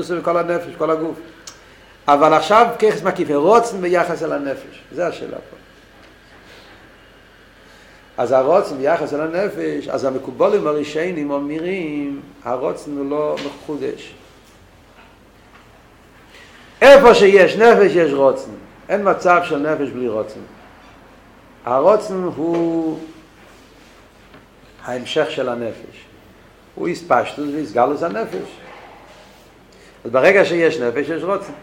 זה 0.01 0.19
בכל 0.19 0.37
הנפש, 0.37 0.75
כל 0.77 0.91
הגוף. 0.91 1.19
אבל 2.07 2.33
עכשיו 2.33 2.67
כיחס 2.79 3.01
מקיף, 3.01 3.29
רוצן 3.29 3.81
ביחס 3.81 4.23
אל 4.23 4.31
הנפש, 4.31 4.83
זה 4.91 5.07
השאלה 5.07 5.37
פה. 5.37 5.62
אז 8.17 8.31
הרוצן 8.31 8.77
ביחס 8.77 9.13
אל 9.13 9.21
הנפש, 9.21 9.87
אז 9.87 10.03
המקובולים 10.03 10.67
הראשיינים 10.67 11.31
אומרים, 11.31 12.21
הרוצן 12.43 12.91
הוא 12.97 13.09
לא 13.09 13.35
מחודש. 13.45 14.13
איפה 16.81 17.15
שיש 17.15 17.55
נפש 17.55 17.91
יש 17.95 18.11
רוצן. 18.13 18.51
אין 18.89 19.09
מצב 19.09 19.41
של 19.43 19.57
נפש 19.57 19.89
בלי 19.89 20.07
רוצן. 20.07 20.39
הרוצן 21.65 22.13
הוא 22.35 22.99
ההמשך 24.83 25.31
של 25.31 25.49
הנפש. 25.49 26.05
הוא 26.75 26.87
הספשטוס 26.87 27.47
והסגלוס 27.55 28.03
הנפש. 28.03 28.49
אז 30.05 30.11
ברגע 30.11 30.45
שיש 30.45 30.79
נפש 30.79 31.09
יש 31.09 31.23
רוצן. 31.23 31.53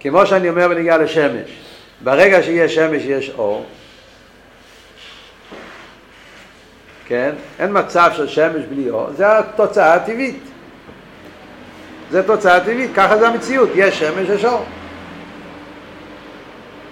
כמו 0.00 0.26
שאני 0.26 0.48
אומר 0.48 0.68
בנגיעה 0.68 0.98
לשמש, 0.98 1.50
ברגע 2.04 2.42
שיש 2.42 2.74
שמש 2.74 3.02
יש 3.02 3.30
אור, 3.30 3.64
כן? 7.06 7.34
אין 7.58 7.70
מצב 7.72 8.10
של 8.14 8.28
שמש 8.28 8.64
בלי 8.70 8.90
אור, 8.90 9.12
זה 9.16 9.38
התוצאה 9.38 9.94
הטבעית. 9.94 10.40
זה 12.10 12.22
תוצאה 12.22 12.60
טבעית, 12.60 12.90
ככה 12.94 13.18
זה 13.18 13.28
המציאות, 13.28 13.68
יש 13.74 13.98
שמש, 13.98 14.28
יש 14.28 14.44
אור. 14.44 14.64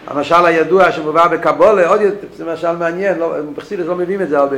המשל 0.07 0.46
הידוע 0.46 0.92
שמובא 0.92 1.29
בקבולה, 1.29 1.88
עוד 1.88 2.00
יותר, 2.00 2.27
זה 2.37 2.44
משל 2.44 2.77
מעניין, 2.77 3.18
לא, 3.18 3.35
בחסידס 3.55 3.87
לא 3.87 3.94
מביאים 3.94 4.22
את 4.22 4.29
זה 4.29 4.38
הרבה. 4.38 4.57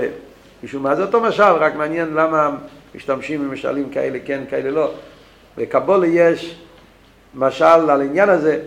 משום 0.65 0.83
מה 0.83 0.97
זה 0.97 1.03
אותו 1.03 1.21
משל, 1.21 1.43
רק 1.43 1.75
מעניין 1.75 2.15
למה 2.15 2.51
משתמשים 2.95 3.49
במשלים 3.49 3.91
כאלה 3.91 4.19
כן, 4.25 4.41
כאלה 4.51 4.71
לא. 4.71 4.93
בקבולה 5.57 6.07
יש 6.07 6.57
משל 7.35 7.65
על 7.65 8.01
העניין 8.01 8.29
הזה, 8.29 8.61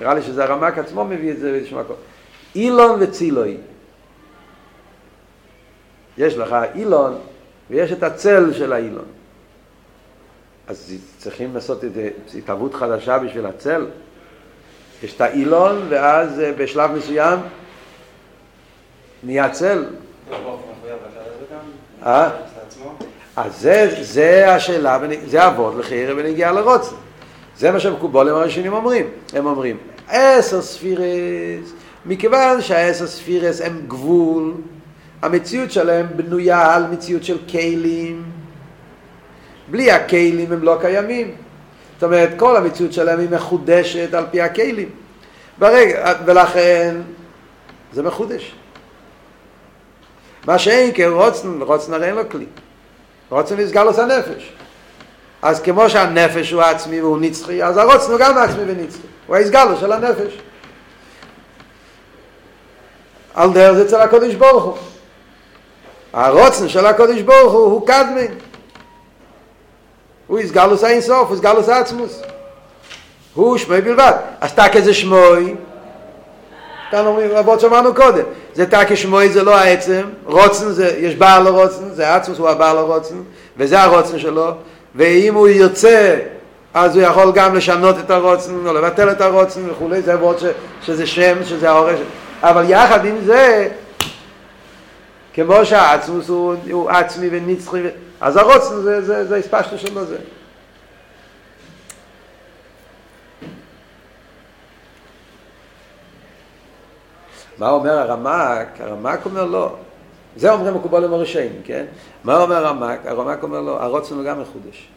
נראה 0.00 0.14
לי 0.14 0.22
שזה 0.22 0.44
הרמק 0.44 0.78
עצמו 0.78 1.04
מביא 1.04 1.30
את 1.30 1.38
זה 1.38 1.52
באיזשהו 1.52 1.78
מקום. 1.80 1.96
אילון 2.54 2.96
וצילוי. 3.00 3.56
יש 6.18 6.36
לך 6.36 6.56
אילון 6.74 7.18
ויש 7.70 7.92
את 7.92 8.02
הצל 8.02 8.52
של 8.52 8.72
האילון. 8.72 9.04
אז 10.66 10.94
צריכים 11.18 11.54
לעשות 11.54 11.84
התהוות 12.38 12.74
חדשה 12.74 13.18
בשביל 13.18 13.46
הצל. 13.46 13.86
יש 15.02 15.14
את 15.16 15.20
האילון, 15.20 15.86
ואז 15.88 16.42
בשלב 16.56 16.90
מסוים 16.90 17.38
נהיה 19.22 19.50
צל. 19.50 19.84
אה? 22.06 22.30
אז 23.36 23.68
זה, 24.00 24.54
השאלה, 24.54 24.98
זה 25.26 25.46
אבות 25.46 25.74
לחיירה 25.74 26.14
ונגיע 26.16 26.52
לרוצן. 26.52 26.96
זה 27.58 27.70
מה 27.70 27.80
שהמקובולים 27.80 28.34
הראשונים 28.34 28.72
אומרים. 28.72 29.06
הם 29.32 29.46
אומרים, 29.46 29.76
עשר 30.08 30.62
ספירס, 30.62 31.72
מכיוון 32.06 32.60
שהעשר 32.60 33.06
ספירס 33.06 33.60
הם 33.60 33.82
גבול, 33.88 34.54
המציאות 35.22 35.70
שלהם 35.72 36.06
בנויה 36.16 36.74
על 36.74 36.86
מציאות 36.86 37.24
של 37.24 37.38
כלים. 37.50 38.22
בלי 39.70 39.92
הכלים 39.92 40.52
הם 40.52 40.62
לא 40.62 40.76
קיימים. 40.80 41.34
זאת 41.94 42.02
אומרת, 42.02 42.30
כל 42.36 42.56
המציאות 42.56 42.92
שלהם 42.92 43.20
היא 43.20 43.28
מחודשת 43.30 44.14
על 44.14 44.24
פי 44.30 44.40
הכלים. 44.40 44.88
ברגע, 45.58 46.12
ולכן 46.24 46.96
זה 47.92 48.02
מחודש. 48.02 48.54
מה 50.46 50.58
שאין 50.58 50.90
כרוצן, 50.94 51.62
רוצן 51.62 51.94
הרי 51.94 52.06
אין 52.06 52.14
לו 52.14 52.28
כלי. 52.30 52.46
רוצן 53.30 53.56
נסגר 53.56 53.84
לו 53.84 53.90
את 53.90 53.98
הנפש. 53.98 54.52
אז 55.42 55.60
כמו 55.60 55.90
שהנפש 55.90 56.50
הוא 56.50 56.62
עצמי 56.62 57.00
והוא 57.00 57.18
נצחי, 57.20 57.64
אז 57.64 57.76
הרוצן 57.76 58.10
הוא 58.10 58.20
גם 58.20 58.38
עצמי 58.38 58.62
ונצחי. 58.66 59.06
הוא 59.26 59.36
ההסגר 59.36 59.64
לו 59.64 59.76
של 59.76 59.92
הנפש. 59.92 60.38
על 63.34 63.52
דרך 63.52 63.72
זה 63.72 63.82
אצל 63.82 64.00
הקודש 64.00 64.34
ברוך 64.34 64.64
הוא. 64.64 64.91
הרוצן 66.12 66.68
של 66.68 66.86
הקודש 66.86 67.20
ברוך 67.20 67.52
הוא 67.52 67.64
הוא 67.64 67.86
קדמי. 67.86 68.26
הוא 70.26 70.38
הסגלוס 70.38 70.84
האינסוף, 70.84 71.28
הוא 71.28 71.34
הסגלוס 71.34 71.68
העצמוס. 71.68 72.22
הוא 73.34 73.58
שמוי 73.58 73.80
בלבד. 73.80 74.12
אז 74.40 74.52
תק 74.52 74.70
איזה 74.74 74.94
שמוי, 74.94 75.54
כאן 76.90 77.06
אומרים, 77.06 77.30
רבות 77.32 77.60
שאמרנו 77.60 77.94
קודם, 77.94 78.22
זה 78.54 78.66
תק 78.66 78.94
שמוי 78.94 79.28
זה 79.28 79.42
לא 79.42 79.56
העצם, 79.56 80.02
רוצן 80.24 80.70
זה, 80.70 80.96
יש 80.98 81.14
בעל 81.14 81.42
לרוצן, 81.42 81.90
זה 81.92 82.14
עצמוס 82.14 82.38
הוא 82.38 82.48
הבעל 82.48 82.76
לרוצן, 82.76 83.14
וזה 83.56 83.80
הרוצן 83.80 84.18
שלו, 84.18 84.50
ואם 84.94 85.34
הוא 85.34 85.48
ירצה, 85.48 86.16
אז 86.74 86.96
הוא 86.96 87.04
יכול 87.04 87.32
גם 87.34 87.54
לשנות 87.54 87.98
את 87.98 88.10
הרוצן, 88.10 88.52
או 88.66 88.72
לבטל 88.72 89.10
את 89.10 89.20
הרוצן 89.20 89.60
וכולי, 89.70 90.02
זה 90.02 90.12
עבוד 90.12 90.36
שזה 90.82 91.06
שם, 91.06 91.44
שזה 91.44 91.70
ההורש, 91.70 91.98
אבל 92.42 92.64
יחד 92.68 93.04
עם 93.04 93.16
זה, 93.24 93.68
כמו 95.34 95.66
שהעצמוס 95.66 96.28
הוא, 96.28 96.54
הוא 96.70 96.90
עצמי 96.90 97.28
ונצחי, 97.30 97.82
אז 98.20 98.36
הרוצן 98.36 98.82
זה, 98.82 99.02
זה, 99.02 99.24
זה 99.24 99.36
הספשטו 99.36 99.78
שלו 99.78 100.04
זה. 100.04 100.18
מה 107.58 107.70
אומר 107.70 107.98
הרמק? 107.98 108.80
הרמק 108.80 109.24
אומר 109.24 109.44
לא. 109.44 109.76
זה 110.36 110.52
אומרים 110.52 110.74
מקובלים 110.74 111.12
הראשיים, 111.12 111.52
כן? 111.64 111.84
מה 112.24 112.42
אומר 112.42 112.66
הרמק? 112.66 113.06
הרמק 113.06 113.42
אומר 113.42 113.60
לא, 113.60 113.82
הרוצן 113.82 114.14
הוא 114.14 114.24
גם 114.24 114.40
מחודש. 114.40 114.88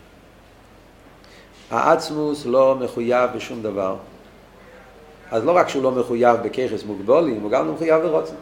העצמוס 1.72 2.46
לא 2.46 2.76
מחויב 2.80 3.30
בשום 3.36 3.62
דבר. 3.62 3.96
אז 5.32 5.46
לא 5.46 5.52
רק 5.52 5.70
שהוא 5.70 5.84
לא 5.84 5.92
מחויב 5.92 6.36
בככס 6.44 6.84
מוגבולים, 6.84 7.42
הוא 7.42 7.52
גם 7.52 7.68
לא 7.68 7.74
מחויב 7.74 8.02
ברוצן. 8.02 8.36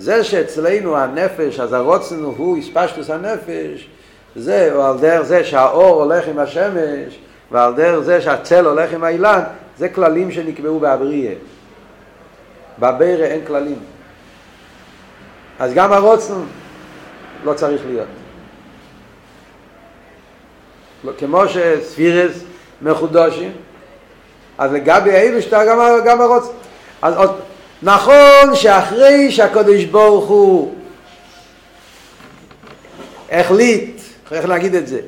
זה 0.00 0.24
שאצלנו 0.24 0.96
הנפש, 0.96 1.60
אז 1.60 1.72
הרוצן 1.72 2.22
הוא 2.22 2.58
הספשטוס 2.58 3.10
הנפש, 3.10 3.88
זה, 4.36 4.72
על 4.84 4.98
דרך 4.98 5.22
זה 5.22 5.44
שהאור 5.44 6.02
הולך 6.02 6.28
עם 6.28 6.38
השמש, 6.38 7.18
ועל 7.50 7.74
דרך 7.74 7.98
זה 7.98 8.20
שהצל 8.20 8.66
הולך 8.66 8.92
עם 8.92 9.04
האילן, 9.04 9.40
זה 9.78 9.88
כללים 9.88 10.30
שנקבעו 10.30 10.80
באבריה. 10.80 11.32
בבירה 12.78 13.26
אין 13.26 13.40
כללים. 13.46 13.78
אז 15.58 15.74
גם 15.74 15.92
הרוצן 15.92 16.34
לא 17.44 17.54
צריך 17.54 17.82
להיות. 17.86 18.06
לא, 21.04 21.12
כמו 21.18 21.42
שספירס 21.48 22.44
מחודשים, 22.82 23.52
אז 24.58 24.72
לגבי 24.72 25.12
האיבשטר 25.12 25.66
גם, 25.66 25.78
גם 26.04 26.20
הרוצן. 26.20 26.52
אז 27.02 27.16
עוד, 27.16 27.40
נכון 27.82 28.54
שאחרי 28.54 29.30
שהקדוש 29.30 29.84
ברוך 29.84 30.28
הוא 30.28 30.74
החליט, 33.30 34.00
איך 34.32 34.44
להגיד 34.44 34.74
את 34.74 34.86
זה, 34.86 35.00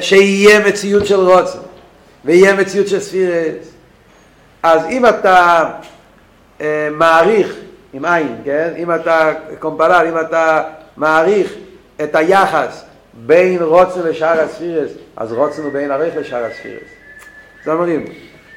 שיהיה 0.00 0.68
מציאות 0.68 1.06
של 1.06 1.20
רוצן 1.20 1.58
ויהיה 2.24 2.54
מציאות 2.54 2.88
של 2.88 3.00
ספירס, 3.00 3.72
אז 4.62 4.82
אם 4.90 5.06
אתה 5.06 5.70
אה, 6.60 6.88
מעריך 6.92 7.54
עם 7.92 8.04
עין, 8.04 8.36
כן? 8.44 8.72
אם 8.76 8.94
אתה 8.94 9.32
קומפרל, 9.58 10.06
אם 10.08 10.20
אתה 10.20 10.62
מעריך 10.96 11.54
את 12.02 12.14
היחס 12.14 12.84
בין 13.14 13.62
רוצן 13.62 14.00
לשאר 14.00 14.40
הספירס, 14.40 14.90
אז 15.16 15.32
רוצן 15.32 15.62
הוא 15.62 15.72
בין 15.72 15.90
ערך 15.90 16.16
לשאר 16.16 16.44
הספירס. 16.44 16.88
זאת 17.64 17.74
אומרים, 17.74 18.04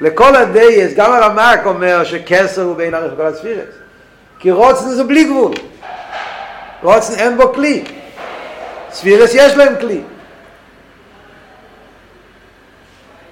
לכל 0.01 0.35
הדייס, 0.35 0.93
גם 0.93 1.13
הרמק 1.13 1.59
אומר 1.65 2.03
שכסר 2.03 2.61
הוא 2.61 2.75
בין 2.75 2.93
ערך 2.93 3.13
לכל 3.13 3.25
הספירס. 3.25 3.73
כי 4.39 4.51
רוצן 4.51 4.89
זה 4.89 5.03
בלי 5.03 5.23
גבול. 5.23 5.53
רוצן 6.83 7.13
אין 7.13 7.37
בו 7.37 7.53
כלי. 7.53 7.83
ספירס 8.91 9.31
יש 9.33 9.53
להם 9.53 9.73
כלי. 9.79 10.01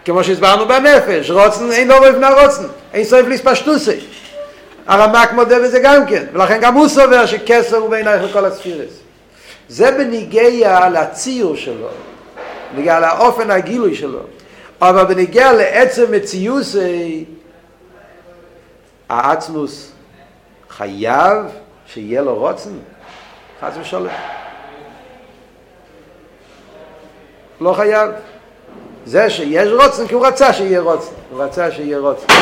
כמו 0.06 0.24
שהסברנו 0.24 0.68
בנפש, 0.68 1.32
רוצן 1.32 1.72
אין 1.72 1.88
לו 1.88 1.96
מבנה 2.02 2.44
רוצן, 2.44 2.64
אין 2.94 3.04
סוף 3.04 3.28
להספשטוסי. 3.28 4.00
הרמק 4.88 5.32
מודה 5.32 5.60
בזה 5.60 5.80
גם 5.80 6.06
כן, 6.06 6.26
ולכן 6.34 6.60
גם 6.62 6.74
הוא 6.74 6.88
סובר 6.88 7.26
שכסר 7.26 7.78
הוא 7.78 7.90
בין 7.90 8.08
ערך 8.08 8.30
לכל 8.30 8.46
הספירס. 8.46 8.92
זה 9.70 9.92
בניגיע 9.92 10.90
לציור 10.90 11.56
שלו, 11.56 11.88
בניגיע 12.74 13.00
לאופן 13.00 13.52
הגילוי 13.52 13.96
שלו. 13.96 14.20
אבל 14.82 15.04
בניגיע 15.04 15.54
לעצם 15.54 16.12
מציוסי, 16.12 17.26
העצמוס 19.10 19.92
חייב 20.70 21.36
שיהיה 21.86 22.22
לו 22.22 22.36
רוצן, 22.36 22.70
חס 23.62 23.74
ושלום. 23.82 24.14
לא 27.62 27.74
חייב. 27.74 28.12
זה 29.06 29.30
שיש 29.30 29.70
רוצן 29.72 30.08
כי 30.08 30.14
הוא 30.14 30.28
רצה 30.28 30.54
שיהיה 30.54 30.82
רוצן, 30.82 31.14
הוא 31.32 31.44
רצה 31.44 31.72
שיהיה 31.72 32.00
רוצן. 32.00 32.34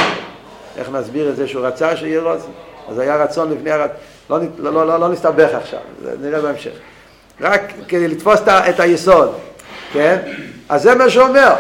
איך 0.78 0.90
נסביר 0.90 1.30
את 1.30 1.36
זה 1.36 1.48
שהוא 1.48 1.66
רצה 1.66 1.98
שיהיה 1.98 2.22
רוצן? 2.22 2.52
אז 2.90 3.00
היה 3.00 3.16
רצון 3.16 3.52
לפני 3.52 3.72
הרצון, 3.72 3.96
לא, 4.30 4.40
לא, 4.58 4.74
לא, 4.74 4.88
לא, 4.88 5.00
לא 5.00 5.10
נסתבך 5.10 5.50
עכשיו, 5.54 5.80
נראה 6.22 6.42
בהמשך. 6.42 6.72
רק 7.42 7.62
כדי 7.88 8.08
לתפוס 8.08 8.40
את 8.48 8.80
היסוד, 8.80 9.36
כן? 9.94 10.18
אז 10.70 10.84
זה 10.84 10.96
מה 10.96 11.10
שאומר. 11.10 11.54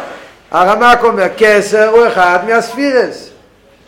הרמק 0.51 1.03
אומר, 1.03 1.27
כסר 1.37 1.89
הוא 1.89 2.07
אחד 2.07 2.39
מהספירס. 2.47 3.29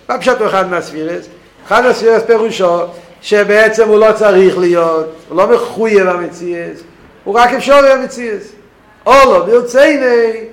מה 0.10 0.18
פשוט 0.18 0.39
הוא 0.39 0.47
אחד 0.47 0.70
מהספירס? 0.70 1.26
אחד 1.68 1.84
מהספירס 1.84 2.24
פירושו 2.24 2.86
שבעצם 3.22 3.88
הוא 3.88 3.99
לא 3.99 4.12
צריך 4.16 4.57
להיות, 4.57 5.16
הוא 5.30 5.38
לא 5.38 5.47
מחויב 5.47 6.07
המציאס, 6.07 6.80
הוא 7.24 7.36
רק 7.36 7.53
אפשר 7.53 7.91
המציאס. 7.91 8.51
או 9.05 9.14
לא, 9.14 9.45
ברציני, 9.45 10.45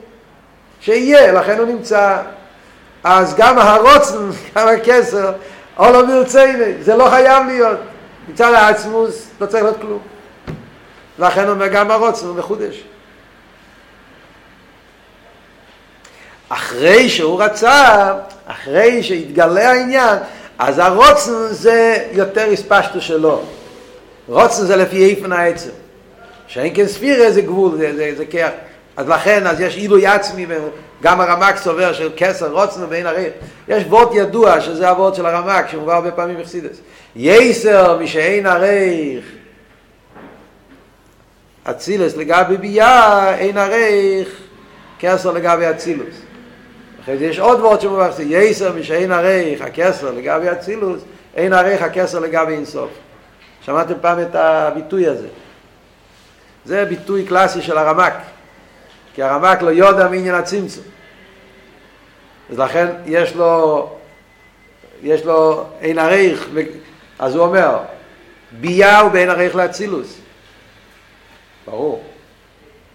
שיהיה, 0.81 1.33
לכן 1.33 1.59
הוא 1.59 1.67
נמצא. 1.67 2.17
אז 3.05 3.35
גם 3.37 3.59
הרוצן, 3.59 4.17
גם 4.57 4.69
הכסר, 4.69 5.33
או 5.79 5.93
לא 5.93 6.03
ברציני, 6.03 6.73
זה 6.83 6.97
לא 6.97 7.09
חייב 7.11 7.47
להיות. 7.47 7.79
מצד 8.29 8.53
העצמוס 8.53 9.29
לא 9.41 9.47
צריך 9.47 9.65
להיות 9.65 9.81
כלום. 9.81 9.99
לכן 11.19 11.49
אומר 11.49 11.67
גם 11.67 11.91
הרוצן 11.91 12.27
הוא 12.27 12.37
מחודש. 12.37 12.85
אחרי 16.49 17.09
שהוא 17.09 17.43
רצה, 17.43 18.13
אחרי 18.47 19.03
שהתגלה 19.03 19.71
העניין, 19.71 20.19
אז 20.59 20.79
הרוצן 20.79 21.47
זה 21.51 22.05
יותר 22.13 22.51
הספשטו 22.53 23.01
שלו. 23.01 23.43
רוצן 24.29 24.67
זה 24.67 24.77
לפי 24.77 25.11
איפן 25.11 25.33
העצם. 25.33 25.71
שאין 26.47 26.73
כן 26.75 26.87
ספירה 26.87 27.31
זה 27.31 27.41
גבול, 27.41 27.77
זה, 27.79 27.97
זה, 27.97 28.13
זה 28.17 28.27
כיח. 28.27 28.51
אז 28.97 29.09
לכן, 29.09 29.47
אז 29.47 29.61
יש 29.61 29.77
עילוי 29.77 30.07
עצמי, 30.07 30.47
גם 31.03 31.21
הרמק 31.21 31.57
סובר 31.57 31.93
של 31.93 32.11
כסר 32.17 32.53
רוצן 32.53 32.81
ואין 32.89 33.07
הריח. 33.07 33.33
יש 33.69 33.85
וורט 33.89 34.09
ידוע, 34.15 34.61
שזה 34.61 34.89
הוורט 34.89 35.15
של 35.15 35.27
הרמק, 35.27 35.69
שמובא 35.69 35.95
הרבה 35.95 36.11
פעמים 36.11 36.41
בחסידס. 36.41 36.77
יסר 37.17 37.99
משאין 37.99 38.47
הריח. 38.47 39.25
אצילס 41.71 42.17
לגבי 42.17 42.57
ביה, 42.57 43.35
אין 43.39 43.59
הריח, 43.59 44.29
כסר 44.99 45.33
לגבי 45.33 45.71
אצילוס. 45.71 46.17
אחרי 47.07 47.19
זה 47.19 47.25
יש 47.25 47.39
עוד 47.39 47.61
וורט 47.61 47.81
שמובא 47.81 48.09
בחסידס. 48.09 48.31
יסר 48.31 48.73
משאין 48.73 49.13
הריח, 49.13 49.61
הכסר 49.61 50.11
לגבי 50.11 50.53
אצילוס, 50.53 51.03
אין 51.35 51.53
הריח, 51.53 51.83
הכסר 51.83 52.19
לגבי 52.19 52.53
אינסוף. 52.53 52.91
שמעתם 53.63 53.95
פעם 54.01 54.21
את 54.21 54.35
הביטוי 54.35 55.07
הזה. 55.07 55.29
זה 56.65 56.85
ביטוי 56.85 57.25
קלאסי 57.25 57.63
של 57.63 57.79
הרמק. 57.79 58.13
כי 59.15 59.23
הרמק 59.23 59.63
לא 59.63 59.71
יודע 59.71 60.09
מעניין 60.09 60.35
הצמצום. 60.35 60.85
אז 62.51 62.59
לכן 62.59 62.87
יש 63.05 63.35
לו, 63.35 63.91
יש 65.03 65.25
לו 65.25 65.65
אין 65.81 65.99
עריך, 65.99 66.49
אז 67.19 67.35
הוא 67.35 67.45
אומר, 67.45 67.79
ביה 68.61 69.01
הוא 69.01 69.11
בין 69.11 69.31
עריך 69.31 69.57
לאצילוס. 69.57 70.19
ברור. 71.67 72.05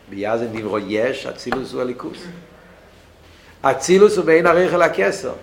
ביה 0.10 0.38
זה 0.38 0.48
נברו 0.54 0.80
יש, 0.80 1.26
אצילוס 1.26 1.74
הוא 1.74 1.82
הליכוס. 1.82 2.24
אצילוס 3.62 4.18
הוא 4.18 4.26
בין 4.26 4.48
עריך 4.48 4.74
אל 4.74 4.82
הכסר. 4.82 5.34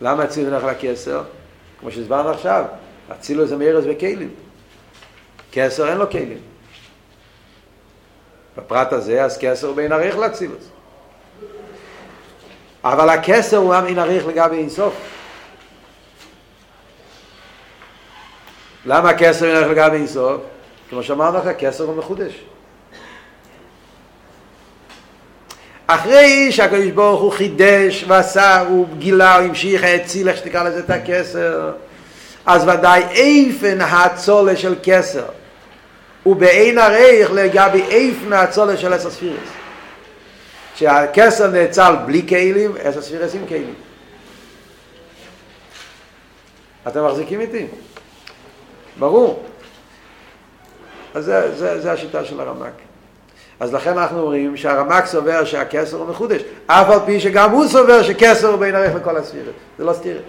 למה 0.00 0.24
אצילוס 0.24 0.52
הולך 0.52 0.64
לכסר? 0.64 1.22
כמו 1.80 1.90
שהסברנו 1.90 2.30
עכשיו, 2.30 2.64
אצילוס 3.12 3.48
זה 3.48 3.56
מארז 3.56 3.84
וכלים. 3.88 4.30
כסר 5.52 5.88
אין 5.88 5.98
לו 5.98 6.10
כלים. 6.10 6.40
בפרט 8.56 8.92
הזה, 8.92 9.24
אז 9.24 9.38
כסר 9.40 9.66
הוא 9.66 9.76
בין 9.76 9.92
עריך 9.92 10.16
לאצילוס. 10.16 10.68
אבל 12.84 13.08
הכסר 13.08 13.56
הוא 13.56 13.80
בין 13.80 13.98
עריך 13.98 14.26
לגבי 14.26 14.56
אינסוף. 14.56 14.94
למה 18.86 19.10
הכסר 19.10 19.46
בין 19.46 19.56
עריך 19.56 19.70
לגבי 19.70 19.96
אינסוף? 19.96 20.42
כמו 20.90 21.02
שאמרנו 21.02 21.38
לך, 21.38 21.46
הכסר 21.46 21.84
הוא 21.84 21.96
מחודש. 21.96 22.44
אחרי 25.86 26.52
שהקדוש 26.52 26.90
ברוך 26.90 27.20
הוא 27.20 27.32
חידש 27.32 28.04
ועשה, 28.08 28.60
הוא 28.60 28.86
גילה, 28.98 29.36
הוא 29.36 29.44
המשיך, 29.44 29.84
האציל, 29.84 30.28
איך 30.28 30.36
שתקרא 30.36 30.62
לזה 30.62 30.78
את 30.78 30.90
הכסר, 30.90 31.72
אז 32.46 32.68
ודאי 32.68 33.02
איפן 33.10 33.80
הצולה 33.80 34.56
של 34.56 34.74
כסר. 34.82 35.24
ובאין 36.26 36.78
הרייך 36.78 37.30
לגבי 37.32 37.82
איפן 37.82 38.32
הצולה 38.32 38.76
של 38.76 38.92
עשר 38.92 39.10
ספירס. 39.10 39.48
שהכסר 40.76 41.50
נאצל 41.50 41.94
בלי 42.06 42.28
כלים, 42.28 42.74
עשר 42.82 43.02
ספירס 43.02 43.34
עם 43.34 43.46
כלים. 43.48 43.74
אתם 46.88 47.06
מחזיקים 47.06 47.40
איתי? 47.40 47.66
ברור. 48.98 49.46
אז 51.14 51.24
זה, 51.24 51.56
זה, 51.56 51.80
זה 51.80 51.92
השיטה 51.92 52.24
של 52.24 52.40
הרמק. 52.40 52.85
אז 53.60 53.74
לכן 53.74 53.98
אנחנו 53.98 54.20
אומרים 54.20 54.56
שהרמק 54.56 55.06
סובר 55.06 55.44
שהכסר 55.44 55.96
הוא 55.96 56.06
מחודש, 56.06 56.42
אף 56.66 56.90
על 56.90 56.98
פי 57.06 57.20
שגם 57.20 57.50
הוא 57.50 57.66
סובר 57.66 58.02
שכסר 58.02 58.48
הוא 58.48 58.56
בין 58.56 58.74
ערך 58.74 58.94
לכל 58.94 59.16
הספירת. 59.16 59.54
זה 59.78 59.84
לא 59.84 59.92
סתירה. 59.92 60.20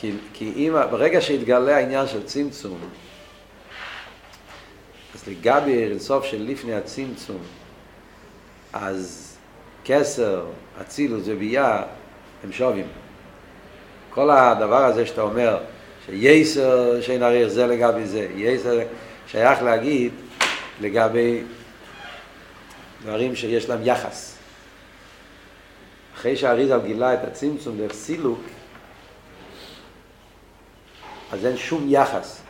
כי, 0.00 0.12
כי 0.32 0.52
אם, 0.56 0.74
ברגע 0.90 1.20
שהתגלה 1.20 1.76
העניין 1.76 2.06
של 2.06 2.22
צמצום, 2.26 2.78
אז 5.14 5.28
לגבי 5.28 5.84
אינסוף 5.84 6.24
של 6.24 6.42
לפני 6.42 6.74
הצמצום, 6.74 7.38
אז 8.72 9.36
כסר, 9.84 10.46
אצילוס 10.80 11.22
וביאה 11.26 11.82
הם 12.44 12.52
שווים. 12.52 12.86
כל 14.18 14.30
הדבר 14.30 14.84
הזה 14.84 15.06
שאתה 15.06 15.22
אומר, 15.22 15.58
שייסר 16.06 17.00
שאין 17.00 17.22
הרי 17.22 17.50
זה 17.50 17.66
לגבי 17.66 18.06
זה, 18.06 18.28
ייסר 18.34 18.78
שייך 19.26 19.62
להגיד 19.62 20.12
לגבי 20.80 21.42
דברים 23.02 23.36
שיש 23.36 23.68
להם 23.68 23.78
יחס. 23.82 24.36
אחרי 26.16 26.36
שהאריזל 26.36 26.80
גילה 26.80 27.14
את 27.14 27.24
הצמצום 27.24 27.78
דרך 27.78 27.92
סילוק, 27.92 28.40
אז 31.32 31.46
אין 31.46 31.56
שום 31.56 31.84
יחס 31.88 32.40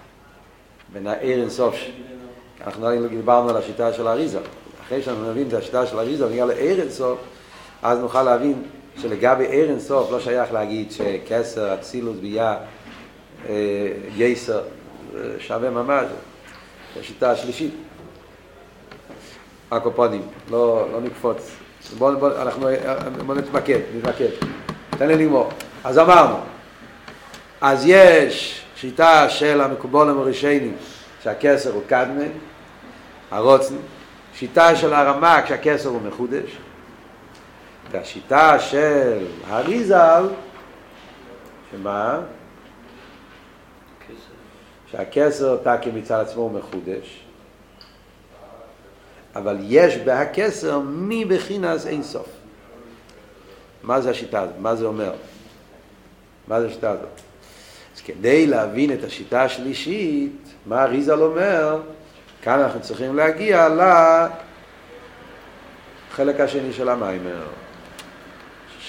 בין 0.93 1.07
העיר 1.07 1.41
אינסוף. 1.41 1.77
אנחנו 2.66 3.09
דיברנו 3.09 3.49
על 3.49 3.57
השיטה 3.57 3.93
של 3.93 4.07
האריזה. 4.07 4.41
אחרי 4.87 5.03
שאנחנו 5.03 5.31
נבין 5.31 5.49
את 5.49 5.53
השיטה 5.53 5.87
של 5.87 5.99
אריזה 5.99 6.27
ונגיע 6.27 6.47
לעיר 6.47 6.81
אינסוף, 6.81 7.19
אז 7.83 7.99
נוכל 7.99 8.23
להבין 8.23 8.62
שלגבי 9.03 9.46
עיר 9.46 9.70
אינסוף 9.70 10.11
לא 10.11 10.20
שייך 10.20 10.53
להגיד 10.53 10.92
שכסר, 10.92 11.74
אצילוס, 11.74 12.16
ביה, 12.20 12.57
אה, 13.49 13.55
גייסר, 14.16 14.62
אה, 15.14 15.20
שווה 15.38 15.70
ממש, 15.70 16.05
זו 16.94 17.01
השיטה 17.01 17.30
השלישית. 17.30 17.74
הקופונים, 19.70 20.22
לא, 20.51 20.88
לא 20.92 21.01
נקפוץ. 21.01 21.51
בואו 21.99 22.18
בוא, 22.18 22.30
אנחנו, 22.42 22.68
בוא 23.26 23.34
נתמקד, 23.34 23.78
נתמקד. 23.96 24.28
תן 24.90 25.09
לי 25.09 25.16
לגמור. 25.16 25.51
אז 25.84 25.99
אמרנו, 25.99 26.36
אז 27.61 27.84
יש 27.86 28.64
שיטה 28.76 29.28
של 29.30 29.61
המקובולים 29.61 30.18
הראשונים 30.18 30.76
שהכסר 31.22 31.72
הוא 31.72 31.82
קדמן, 31.86 32.28
הרוצן, 33.30 33.74
שיטה 34.34 34.76
של 34.76 34.92
הרמק 34.92 35.46
שהכסר 35.46 35.88
הוא 35.88 36.01
מחודש, 36.03 36.59
והשיטה 37.91 38.59
של 38.59 39.26
הריזל, 39.47 40.28
שמה? 41.70 42.20
שהכסר 44.91 45.57
תקי 45.57 45.91
מצד 45.91 46.20
עצמו 46.20 46.43
הוא 46.43 46.51
מחודש, 46.51 47.24
אבל 49.34 49.57
יש 49.61 49.97
בהכסר 49.97 50.80
מבחינס 50.84 51.86
אין 51.86 52.03
סוף. 52.03 52.28
מה 53.82 54.01
זה 54.01 54.11
השיטה 54.11 54.41
הזאת? 54.41 54.55
מה 54.59 54.76
זה 54.76 54.86
אומר? 54.86 55.12
מה 56.49 56.61
זה 56.61 56.66
השיטה 56.66 56.91
הזאת? 56.91 57.20
אז 57.97 58.01
כדי 58.01 58.47
להבין 58.47 58.93
את 58.93 59.05
השיטה 59.05 59.43
השלישית, 59.43 60.55
מה 60.66 60.82
אריזל 60.82 61.22
אומר, 61.22 61.80
כאן 62.43 62.59
אנחנו 62.59 62.80
צריכים 62.80 63.16
להגיע 63.16 63.68
לחלק 66.09 66.41
השני 66.41 66.72
של 66.72 66.89
המיימר. 66.89 67.47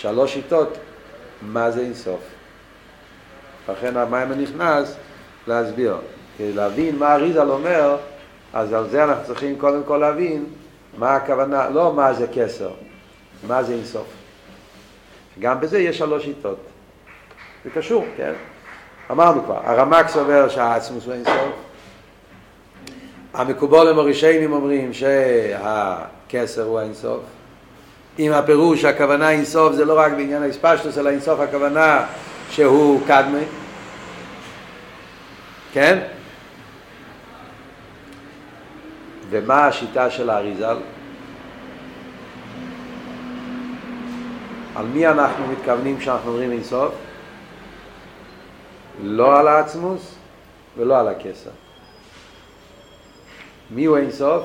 שלוש 0.01 0.33
שיטות, 0.33 0.77
מה 1.41 1.71
זה 1.71 1.81
אינסוף. 1.81 2.19
לכן 3.69 3.97
המיימר 3.97 4.35
נכנס 4.35 4.95
להסביר. 5.47 5.97
כדי 6.37 6.53
להבין 6.53 6.95
מה 6.95 7.15
אריזל 7.15 7.49
אומר, 7.49 7.97
אז 8.53 8.73
על 8.73 8.89
זה 8.89 9.03
אנחנו 9.03 9.25
צריכים 9.25 9.59
קודם 9.59 9.83
כל 9.83 9.97
להבין 9.97 10.45
מה 10.97 11.15
הכוונה, 11.15 11.69
לא 11.69 11.93
מה 11.93 12.13
זה 12.13 12.27
כסר, 12.33 12.71
מה 13.47 13.63
זה 13.63 13.73
אינסוף. 13.73 14.07
גם 15.39 15.59
בזה 15.59 15.79
יש 15.79 15.97
שלוש 15.97 16.23
שיטות. 16.23 16.59
זה 17.63 17.69
קשור, 17.69 18.05
כן? 18.17 18.33
אמרנו 19.11 19.43
כבר, 19.43 19.59
הרמק 19.63 20.07
סובר 20.07 20.49
שהעצמוס 20.49 21.05
הוא 21.05 21.13
אינסוף. 21.13 21.55
המקובולים 23.33 23.99
הראשונים 23.99 24.53
אומרים 24.53 24.93
שהכסר 24.93 26.63
הוא 26.63 26.79
האינסוף. 26.79 27.21
עם 28.21 28.31
הפירוש 28.31 28.85
הכוונה 28.85 29.31
אינסוף 29.31 29.73
זה 29.73 29.85
לא 29.85 29.99
רק 29.99 30.11
בעניין 30.11 30.43
האספשטוס, 30.43 30.97
אלא 30.97 31.09
אינסוף 31.09 31.39
הכוונה 31.39 32.05
שהוא 32.49 33.01
קדמי. 33.07 33.43
כן? 35.73 35.99
ומה 39.29 39.67
השיטה 39.67 40.09
של 40.09 40.29
האריזל? 40.29 40.77
על 44.75 44.85
מי 44.85 45.07
אנחנו 45.07 45.47
מתכוונים 45.47 45.97
כשאנחנו 45.97 46.31
אומרים 46.31 46.51
אינסוף? 46.51 46.93
לא 49.03 49.39
על 49.39 49.47
העצמוס 49.47 50.15
ולא 50.77 50.99
על 50.99 51.07
הכסר. 51.07 51.49
מי 53.71 53.85
הוא 53.85 53.97
אינסוף? 53.97 54.43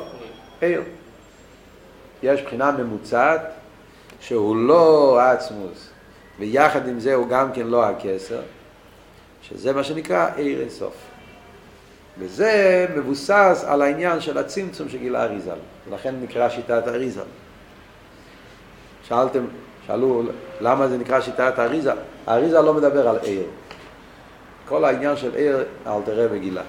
עיר. 0.60 0.82
יש 2.22 2.42
בחינה 2.42 2.70
ממוצעת 2.70 3.40
שהוא 4.26 4.56
לא 4.56 5.20
העצמוס 5.20 5.90
ויחד 6.38 6.88
עם 6.88 7.00
זה 7.00 7.14
הוא 7.14 7.28
גם 7.28 7.52
כן 7.52 7.66
לא 7.66 7.84
הכסר 7.84 8.40
שזה 9.42 9.72
מה 9.72 9.84
שנקרא 9.84 10.28
עיר 10.36 10.60
אינסוף. 10.60 10.94
וזה 12.18 12.86
מבוסס 12.96 13.64
על 13.66 13.82
העניין 13.82 14.20
של 14.20 14.38
הצמצום 14.38 14.88
שגילה 14.88 15.24
אריזל, 15.24 15.58
ולכן 15.88 16.14
נקרא 16.22 16.48
שיטת 16.48 16.88
אריזל. 16.88 17.24
שאלתם, 19.08 19.44
שאלו 19.86 20.22
למה 20.60 20.88
זה 20.88 20.98
נקרא 20.98 21.20
שיטת 21.20 21.58
אריזל? 21.58 21.96
האריזל 22.26 22.60
לא 22.60 22.74
מדבר 22.74 23.08
על 23.08 23.16
עיר. 23.22 23.46
כל 24.68 24.84
העניין 24.84 25.16
של 25.16 25.34
עיר 25.34 25.64
אל 25.86 26.02
תראה 26.04 26.26
וגילה. 26.30 26.62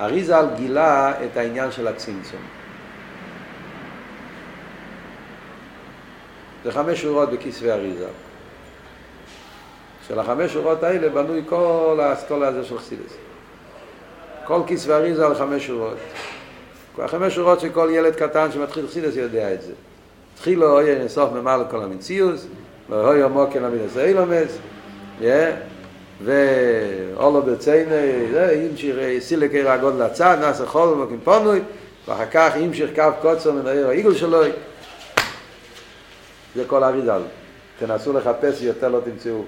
אריזל 0.00 0.46
גילה 0.56 1.12
את 1.24 1.36
העניין 1.36 1.72
של 1.72 1.88
הצמצום. 1.88 2.61
זה 6.64 6.72
חמש 6.72 7.02
שורות 7.02 7.30
בכסבי 7.30 7.70
אריזל. 7.70 8.04
של 10.08 10.18
החמש 10.18 10.52
שורות 10.52 10.82
האלה 10.82 11.08
בנוי 11.08 11.42
כל 11.48 11.98
האסכולה 12.02 12.48
הזה 12.48 12.64
של 12.64 12.78
חסידס. 12.78 13.16
כל 14.44 14.60
כסבי 14.66 14.92
אריזה 14.92 15.26
על 15.26 15.34
חמש 15.34 15.66
שורות. 15.66 15.96
חמש 17.06 17.34
שורות 17.34 17.60
שכל 17.60 17.88
ילד 17.92 18.14
קטן 18.14 18.52
שמתחיל 18.52 18.86
חסידס 18.86 19.16
יודע 19.16 19.54
את 19.54 19.62
זה. 19.62 19.72
התחילו 20.34 20.72
אוי 20.72 20.90
אינסוף 20.90 21.32
ממלא 21.32 21.64
כל 21.70 21.82
המציאוס, 21.82 22.46
ואוי 22.90 23.28
מוקן 23.28 23.64
אמידס 23.64 23.96
אילומס, 23.96 24.58
ואולו 26.24 27.42
ברצייני, 27.42 28.26
המשיך 28.70 28.96
סילקי 29.18 29.62
רגון 29.62 29.98
לצד, 29.98 30.36
נעשה 30.40 30.66
חול 30.66 30.88
ומקים 30.88 31.20
פונוי, 31.24 31.60
ואחר 32.08 32.26
כך 32.30 32.52
המשיך 32.56 32.90
קו 32.94 33.02
קוצר 33.20 33.52
מן 33.52 33.66
העיר 33.66 33.88
העיגול 33.88 34.14
שלו, 34.14 34.42
זה 36.54 36.64
כל 36.66 36.84
אריזל. 36.84 37.22
תנסו 37.78 38.12
לחפש, 38.12 38.62
יותר 38.62 38.88
לא 38.88 39.00
תמצאו. 39.04 39.42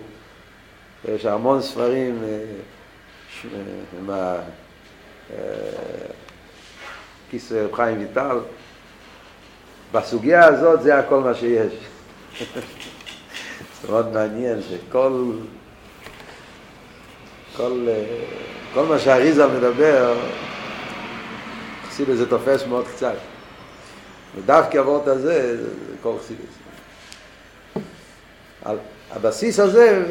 יש 1.08 1.24
המון 1.24 1.62
ספרים 1.62 2.22
עם 3.98 4.10
ה... 4.10 4.36
כיס 7.30 7.52
חיים 7.72 7.98
ויטל. 7.98 8.38
בסוגיה 9.92 10.44
הזאת 10.44 10.82
זה 10.82 10.98
הכל 10.98 11.20
מה 11.20 11.34
שיש. 11.34 11.72
זה 13.82 13.88
מאוד 13.88 14.12
מעניין 14.12 14.58
שכל 14.62 15.32
כל, 17.56 17.86
כל 18.74 18.86
מה 18.86 18.98
שהאריזה 18.98 19.46
מדבר, 19.46 20.16
חסידס 21.88 22.16
זה 22.16 22.30
תופס 22.30 22.66
מאוד 22.66 22.86
קצת. 22.88 23.14
ודווקא 24.36 24.78
הוורט 24.78 25.06
הזה, 25.06 25.56
זה 25.62 25.68
כל 26.02 26.12
חסידס. 26.18 26.63
על 28.64 28.76
הבסיס 29.10 29.60
הזה 29.60 30.04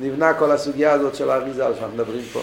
נבנה 0.00 0.34
כל 0.34 0.52
הסוגיה 0.52 0.92
הזאת 0.92 1.14
של 1.14 1.30
האריזה 1.30 1.64
שאנחנו 1.74 1.94
מדברים 1.94 2.24
פה. 2.32 2.42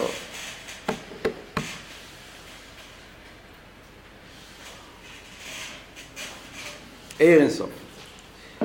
עיר 7.18 7.40
אינסוף. 7.40 7.70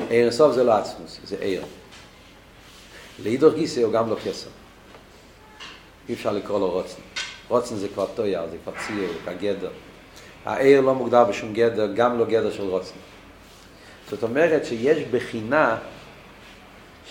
עיר 0.10 0.24
אינסוף 0.24 0.54
זה 0.54 0.64
לא 0.64 0.74
עצמוס, 0.74 1.20
זה 1.24 1.36
עיר. 1.40 1.64
להידור 3.24 3.54
גיסא 3.54 3.80
הוא 3.80 3.94
גם 3.94 4.10
לא 4.10 4.16
כסר. 4.26 4.50
אי 6.10 6.14
אפשר 6.14 6.32
לקרוא 6.32 6.60
לו 6.60 6.72
רוצן. 6.72 7.02
רוצן 7.48 7.76
זה 7.76 7.88
כבר 7.88 8.06
טויר, 8.16 8.42
זה 8.52 8.58
כבר 8.64 8.74
ציור, 8.88 9.14
זה 9.26 9.34
גדר. 9.34 9.72
העיר 10.46 10.82
לא 10.82 10.96
מוגדר 10.96 11.24
בשום 11.24 11.54
גדר, 11.54 11.94
גם 11.94 12.20
לא 12.20 12.26
גדר 12.26 12.52
של 12.52 12.64
רוצן. 12.64 12.96
זאת 14.10 14.24
אומרת 14.24 14.66
שיש 14.66 14.98
בחינה 15.12 15.78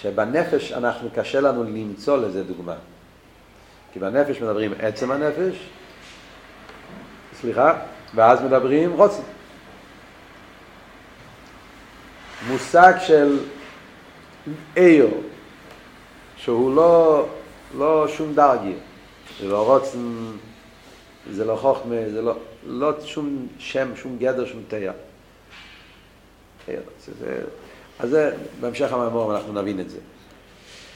שבנפש 0.07 0.72
אנחנו 0.72 1.09
קשה 1.14 1.40
לנו 1.40 1.64
למצוא 1.64 2.16
לזה 2.16 2.44
דוגמה. 2.44 2.74
כי 3.92 3.98
בנפש 3.98 4.40
מדברים 4.42 4.72
עצם 4.80 5.11
הנפש, 5.11 5.68
סליחה, 7.40 7.78
ואז 8.14 8.42
מדברים 8.42 8.92
רוצן. 8.92 9.22
מושג 12.48 12.92
של 13.00 13.38
עיר, 14.74 15.09
שהוא 16.36 16.76
לא, 16.76 17.26
לא 17.78 18.09
שום 18.09 18.34
דרגי, 18.34 18.74
זה 19.40 19.48
לא 19.48 19.66
רוצן, 19.66 19.98
זה 21.30 21.44
לא 21.44 21.57
חוכמה, 21.57 21.96
זה 22.12 22.22
לא, 22.22 22.34
לא 22.66 22.92
שום 23.04 23.46
שם, 23.59 23.96
שום 23.96 24.16
גדר, 24.18 24.46
שום 24.46 24.62
תייר. 24.68 24.92
זה, 26.66 27.42
אז 28.01 28.11
זה, 28.11 28.30
בהמשך 28.61 28.92
המאמור 28.92 29.36
אנחנו 29.36 29.53
נבין 29.53 29.80
את 29.80 29.90
זה. 29.90 29.99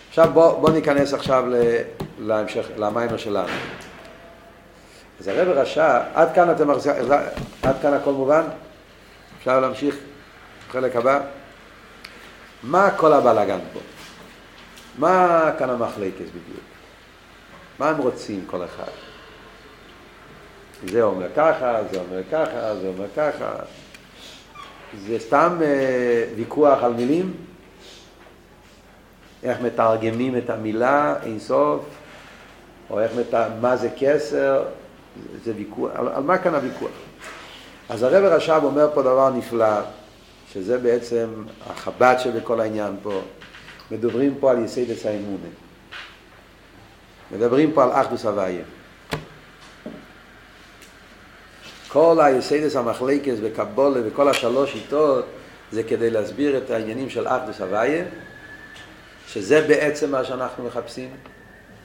עכשיו 0.09 0.30
בוא, 0.32 0.61
בוא 0.61 0.70
ניכנס 0.70 1.14
עכשיו 1.14 1.44
להמשך, 2.18 2.66
למיימר 2.76 3.16
שלנו. 3.16 3.48
אז 5.20 5.28
הרב 5.28 5.48
רשע, 5.48 6.01
עד 6.14 6.28
כאן 6.34 6.51
אתם, 6.51 6.70
עד 7.62 7.76
כאן 7.82 7.94
הכל 7.94 8.12
מובן? 8.12 8.44
אפשר 9.38 9.61
להמשיך 9.61 9.96
חלק 10.70 10.96
הבא? 10.96 11.20
מה 12.62 12.90
כל 12.96 13.12
הבלאגן 13.12 13.59
פה? 13.72 13.80
מה 14.98 15.51
כאן 15.59 15.70
המחלקס 15.70 16.28
בדיוק? 16.28 16.64
מה 17.78 17.88
הם 17.88 17.96
רוצים 17.96 18.44
כל 18.46 18.64
אחד? 18.64 18.92
זה 20.86 21.03
אומר 21.03 21.26
ככה, 21.36 21.78
זה 21.90 22.01
אומר 22.01 22.22
ככה, 22.32 22.76
זה 22.76 22.88
אומר 22.88 23.07
ככה. 23.16 23.51
זה 24.99 25.18
סתם 25.18 25.59
אה, 25.62 26.24
ויכוח 26.36 26.82
על 26.82 26.93
מילים, 26.93 27.32
איך 29.43 29.61
מתרגמים 29.61 30.36
את 30.36 30.51
המילה 30.51 31.14
אינסוף, 31.22 31.84
או 32.91 33.01
איך 33.01 33.12
מת... 33.18 33.34
מה 33.61 33.76
זה 33.76 33.88
כסר, 33.99 34.64
זה 35.45 35.53
ויכוח, 35.57 35.91
על, 35.95 36.22
מה 36.22 36.38
כאן 36.38 36.55
הוויכוח? 36.55 36.91
אז 37.88 38.03
הרב 38.03 38.24
רש"ב 38.24 38.61
אומר 38.64 38.88
פה 38.95 39.03
דבר 39.03 39.30
נפלא, 39.30 39.80
שזה 40.53 40.78
בעצם 40.78 41.28
החב"ד 41.66 42.16
שבכל 42.18 42.61
העניין 42.61 42.97
פה. 43.03 43.20
מדברים 43.91 44.34
פה 44.41 44.51
על 44.51 44.64
יסיידס 44.64 45.07
האמונה. 45.07 45.49
מדברים 47.32 47.72
פה 47.72 47.84
על 47.84 47.91
אחדוס 47.93 48.26
הוויה. 48.26 48.64
כל 51.93 52.16
היסיידס 52.20 52.76
המחלקס 52.76 53.34
וקבולה 53.43 54.01
וכל 54.05 54.28
השלוש 54.28 54.72
שיטות 54.72 55.24
זה 55.72 55.82
כדי 55.82 56.11
להסביר 56.11 56.59
את 56.59 56.70
העניינים 56.70 57.11
של 57.11 57.28
אחדוס 57.28 57.61
הוויה, 57.61 58.05
שזה 59.28 59.61
בעצם 59.68 60.11
מה 60.11 60.24
שאנחנו 60.24 60.64
מחפשים. 60.64 61.11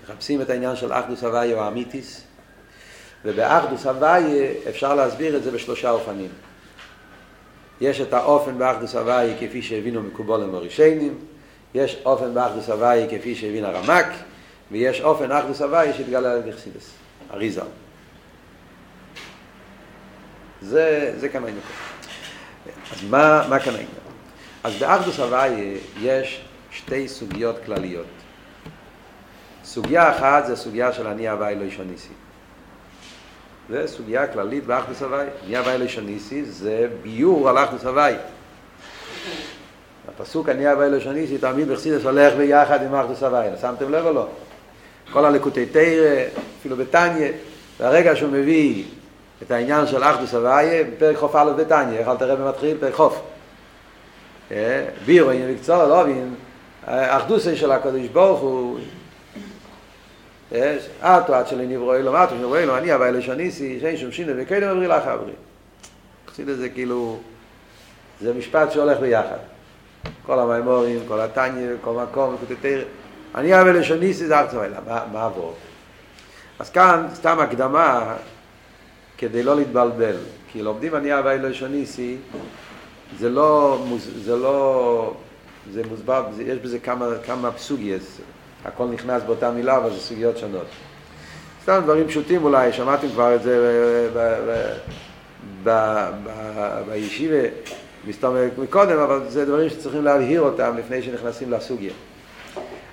מחפשים 0.04 0.42
את 0.42 0.50
העניין 0.50 0.76
של 0.76 0.94
אחדוס 0.94 1.24
הוויה 1.24 1.56
או 1.56 1.62
האמיתיס, 1.62 2.22
ובאחדוס 3.26 3.86
הוויה 3.86 4.52
אפשר 4.70 4.96
להסביר 4.96 5.38
את 5.38 5.44
זה 5.44 5.52
בשלושה 5.52 5.92
אופנים. 5.92 6.30
יש 7.82 8.02
את 8.02 8.14
האופן 8.14 8.58
באחדוס 8.58 8.96
הוויה 8.96 9.36
כפי 9.40 9.62
שהבינו 9.62 10.02
מקובולים 10.04 10.54
ורישיינים, 10.54 11.20
יש 11.74 12.02
אופן 12.06 12.34
באחדוס 12.34 12.70
הוויה 12.70 13.08
כפי 13.08 13.36
שהבין 13.36 13.66
הרמק, 13.66 14.08
ויש 14.72 15.02
אופן 15.02 15.32
אחדוס 15.32 15.62
הוויה 15.62 15.94
שהתגלה 15.94 16.32
על 16.32 16.48
יחסידס, 16.48 16.90
אריזה. 17.34 17.62
זה, 20.66 21.14
זה 21.18 21.30
כאן 21.30 21.44
העניין. 21.44 21.62
אז 22.94 23.04
מה, 23.10 23.48
מה 23.50 23.60
כאן 23.60 23.72
העניין? 23.72 23.90
אז 24.64 24.76
באחדוס 24.80 25.20
הוויה 25.20 25.78
יש 26.02 26.42
שתי 26.72 27.08
סוגיות 27.08 27.56
כלליות. 27.66 28.06
סוגיה 29.64 30.10
אחת 30.10 30.46
זה 30.46 30.56
סוגיה 30.56 30.94
של 30.94 31.08
אני 31.08 31.30
הוואי 31.30 31.56
לא 31.56 31.64
ישוניסי. 31.64 32.14
זה 33.70 33.88
סוגיה 33.88 34.28
כללית 34.28 34.66
באחדוס 34.66 35.02
הוואי. 35.02 35.26
אני 35.46 35.58
הוואי 35.58 35.78
לא 35.78 35.84
ישוניסי 35.84 36.46
זה 36.46 36.88
ביור 37.02 37.50
על 37.50 37.58
אחדוס 37.58 37.86
הוואי. 37.86 38.14
הפסוק 40.08 40.50
אני 40.50 40.68
הוואי 40.68 40.90
לא 40.90 40.98
ישוניסי 40.98 41.38
תמיד 41.38 41.68
בחסידס 41.68 42.04
הולך 42.04 42.34
ביחד 42.34 42.84
עם 42.84 42.96
אחדוס 42.96 43.24
הוואי. 43.24 43.48
שמתם 43.62 43.92
לב 43.92 44.06
או 44.06 44.14
לא? 44.14 44.28
כל 45.12 45.26
הלקוטי 45.26 45.66
תרא, 45.66 46.24
אפילו 46.60 46.78
בתניא, 46.78 47.32
והרגע 47.80 48.16
שהוא 48.16 48.32
מביא 48.32 48.84
את 49.44 49.52
העניין 49.52 49.88
של 49.88 50.04
אחדוס 50.04 50.34
הוואי, 50.34 50.84
בפרק 50.84 51.18
חוף 51.18 51.36
א' 51.36 51.52
בתניא, 51.58 51.98
איך 51.98 52.08
אל 52.08 52.18
תראה 52.18 52.36
במתחיל? 52.36 52.78
פרק 52.78 52.94
חוף. 52.94 53.22
בירו, 55.06 55.32
הנה 55.32 55.54
בקצור, 55.54 55.84
לא 55.84 56.02
הבין, 56.02 56.36
האחדוסי 56.86 57.56
של 57.56 57.72
הקדוש 57.72 58.08
ברוך 58.08 58.40
הוא 58.40 58.80
אטו 61.02 61.36
עד 61.36 61.48
שלי 61.48 61.68
נברוא 61.68 61.96
אלו, 61.96 62.24
אטו 62.24 62.36
שנברוא 62.36 62.58
אלו, 62.58 62.78
אני 62.78 62.96
אבל 62.96 63.18
לשניסי, 63.18 63.80
שאין 63.80 63.98
שום 63.98 64.12
שינה 64.12 64.32
וקדם 64.38 64.70
אברי 64.70 64.88
לך 64.88 65.08
אברי. 65.08 65.32
חסיד 66.28 66.48
לזה 66.48 66.70
כאילו, 66.70 67.20
זה 68.22 68.34
משפט 68.34 68.72
שהולך 68.72 69.00
ביחד. 69.00 69.38
כל 70.26 70.40
המימורים, 70.40 71.00
כל 71.08 71.20
הטניה, 71.20 71.72
כל 71.82 71.94
מקום, 71.94 72.36
אני 73.36 73.62
אבל 73.62 73.80
לשניסי 73.80 74.28
זה 74.28 74.40
ארצו 74.40 74.64
אלה, 74.64 74.78
מה 75.12 75.26
עבור? 75.26 75.54
אז 76.60 76.70
כאן 76.70 77.08
סתם 77.14 77.40
הקדמה 77.40 78.16
כדי 79.18 79.44
לא 79.44 79.56
להתבלבל, 79.56 80.16
כי 80.52 80.62
לומדים 80.62 80.96
אני 80.96 81.20
אבל 81.20 81.50
לשניסי 81.50 82.18
זה 83.20 83.30
לא, 83.30 83.84
זה 84.24 84.36
לא, 84.36 85.14
זה 85.72 85.82
מוסבר, 85.90 86.26
יש 86.40 86.58
בזה 86.58 86.80
כמה, 86.80 87.06
כמה 87.26 87.52
פסוגייס, 87.52 88.18
הכל 88.66 88.86
נכנס 88.86 89.24
באותה 89.24 89.52
מילה, 89.52 89.78
אבל 89.78 89.90
זה 89.90 90.00
סוגיות 90.00 90.38
שונות. 90.38 90.66
סתם 91.64 91.82
דברים 91.84 92.08
פשוטים 92.08 92.44
אולי, 92.44 92.74
שמעתם 92.74 93.10
כבר 93.10 93.36
את 93.36 93.44
זה 93.44 93.82
בישיבה, 96.88 97.48
מסתובב 98.08 98.50
מקודם, 98.58 99.00
אבל 99.00 99.22
זה 99.30 99.46
דברים 99.46 99.70
שצריכים 99.70 100.04
להבהיר 100.04 100.42
אותם 100.42 100.78
לפני 100.78 101.02
שנכנסים 101.02 101.52
לסוגיה. 101.52 101.94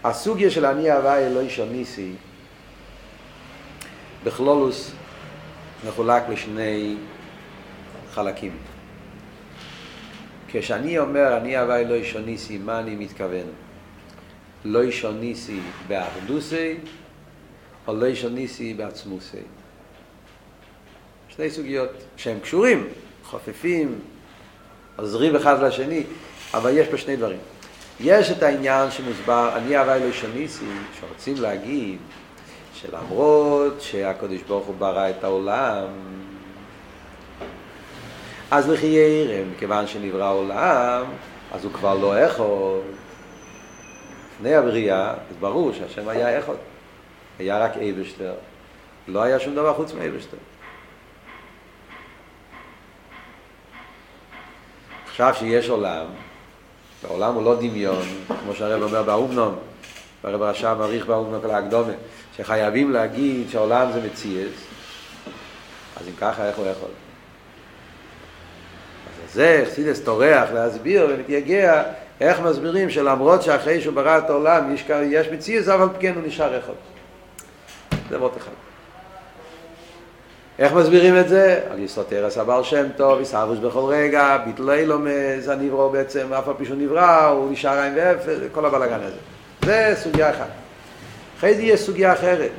הסוגיה 0.05 0.51
של 0.51 0.66
אני 0.66 0.91
אהבה 0.91 1.18
אלוהי 1.18 1.51
שוניסי, 1.51 2.12
בכלולוס 4.25 4.93
מחולק 5.87 6.22
לשני 6.28 6.97
חלקים. 8.14 8.57
כשאני 10.49 10.99
אומר 10.99 11.37
אני 11.37 11.59
אהבה 11.59 11.76
אלוהי 11.76 12.05
שוניסי, 12.05 12.59
מה 12.59 12.78
אני 12.78 12.95
מתכוון? 12.97 13.47
לא 14.64 14.85
ישוניסי 14.85 15.61
באחדוסי, 15.89 16.76
או 17.87 17.95
לא 17.95 18.07
ישוניסי 18.07 18.74
בעצמוסי. 18.74 19.39
שני 21.28 21.51
סוגיות 21.51 21.91
שהם 22.16 22.41
קשורים, 22.41 22.89
חופפים, 23.24 23.99
עוזרים 24.97 25.37
אחד 25.37 25.62
לשני, 25.62 26.03
אבל 26.55 26.70
יש 26.74 26.89
פה 26.89 26.97
שני 26.97 27.16
דברים. 27.16 27.39
יש 28.01 28.30
את 28.30 28.43
העניין 28.43 28.91
שמוסבר, 28.91 29.57
אני 29.57 29.76
הווי 29.76 30.01
לא 30.01 30.05
ישוניסי, 30.05 30.64
שרוצים 31.01 31.35
להגיד 31.41 31.99
שלמרות 32.83 33.80
שהקדוש 33.80 34.43
ברוך 34.43 34.66
הוא 34.66 34.74
ברא 34.78 35.11
את 35.11 35.24
העולם, 35.24 35.87
אז 38.51 38.68
לכי 38.68 38.87
ירם, 38.87 39.51
מכיוון 39.53 39.87
שנברא 39.87 40.24
העולם, 40.24 41.05
אז 41.53 41.64
הוא 41.64 41.72
כבר 41.72 41.95
לא 41.95 42.20
יכול. 42.20 42.80
לפני 44.35 44.55
הבריאה, 44.55 45.11
אז 45.11 45.37
ברור 45.41 45.72
שהשם 45.72 46.09
היה 46.09 46.39
אחד. 46.39 46.55
היה 47.39 47.64
רק 47.64 47.76
אייבשטר. 47.76 48.35
לא 49.09 49.22
היה 49.22 49.41
שום 49.41 49.55
דבר 49.55 49.74
חוץ 49.74 49.93
מאייבשטר. 49.93 50.37
עכשיו 55.07 55.35
שיש 55.35 55.68
עולם, 55.68 56.07
העולם 57.05 57.35
הוא 57.35 57.45
לא 57.45 57.55
דמיון, 57.57 58.07
כמו 58.26 58.55
שהרב 58.55 58.83
אומר 58.83 59.03
באומנום, 59.03 59.55
והרב 60.24 60.43
רשם 60.43 60.76
מעריך 60.78 61.07
באומנום 61.07 61.41
כל 61.43 61.51
ההקדומה, 61.51 61.93
שחייבים 62.37 62.93
להגיד 62.93 63.51
שהעולם 63.51 63.93
זה 63.93 64.01
מציאס, 64.07 64.53
אז 66.01 66.09
אם 66.09 66.12
ככה, 66.20 66.49
איך 66.49 66.57
הוא 66.57 66.66
יכול? 66.66 66.89
אז 69.26 69.35
זה 69.35 69.64
חסידס 69.66 70.01
טורח 70.01 70.49
להסביר 70.55 71.05
ולהתייגע 71.05 71.83
איך 72.20 72.41
מסבירים 72.41 72.91
שלמרות 72.91 73.43
שאחרי 73.43 73.80
שהוא 73.80 73.95
ברא 73.95 74.18
את 74.18 74.30
העולם 74.30 74.74
יש, 74.74 74.85
יש 75.03 75.28
מציאות, 75.28 75.68
אבל 75.68 75.89
כן 76.01 76.12
הוא 76.14 76.22
נשאר 76.26 76.59
אחד. 76.59 76.72
זה 78.11 78.18
מאוד 78.18 78.33
אחד. 78.37 78.53
איך 80.59 80.72
מסבירים 80.72 81.18
את 81.18 81.28
זה? 81.28 81.61
על 81.70 81.78
יסוד 81.78 82.07
תרס 82.09 82.39
הבעל 82.39 82.62
שם 82.62 82.87
טוב, 82.97 83.20
ישרבוס 83.20 83.59
בכל 83.59 83.85
רגע, 83.89 84.39
ביטל 84.45 84.70
אילומס, 84.70 85.49
הנברו 85.49 85.91
בעצם, 85.91 86.33
אף 86.33 86.49
על 86.49 86.55
פי 86.59 86.64
שהוא 86.64 86.76
נברא, 86.76 87.26
הוא 87.26 87.53
נשאר 87.53 87.78
עין 87.78 87.93
ואפס, 87.97 88.39
כל 88.53 88.66
הבלאגן 88.66 89.01
הזה. 89.03 89.16
זה 89.64 89.95
סוגיה 90.03 90.30
אחת. 90.30 90.62
אחרי 91.43 91.55
זה 91.55 91.62
יש 91.62 91.80
סוגיה 91.80 92.12
אחרת. 92.12 92.51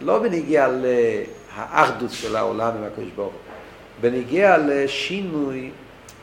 לא 0.00 0.18
בניגיע 0.18 0.68
לאחדות 0.68 2.10
של 2.10 2.36
העולם 2.36 2.76
עם 2.76 2.84
הקדוש 2.84 3.08
ברוך 3.16 3.32
הוא, 3.32 3.40
בניגיע 4.00 4.58
לשינוי 4.58 5.70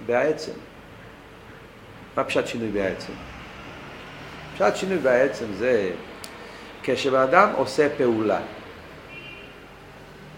בעצם. 0.05 0.51
מה 2.17 2.23
פשט 2.23 2.47
שינוי 2.47 2.69
בעצם? 2.69 3.13
פשט 4.55 4.75
שינוי 4.75 4.97
בעצם 4.97 5.45
זה 5.57 5.91
כשבן 6.83 7.51
עושה 7.55 7.87
פעולה. 7.97 8.39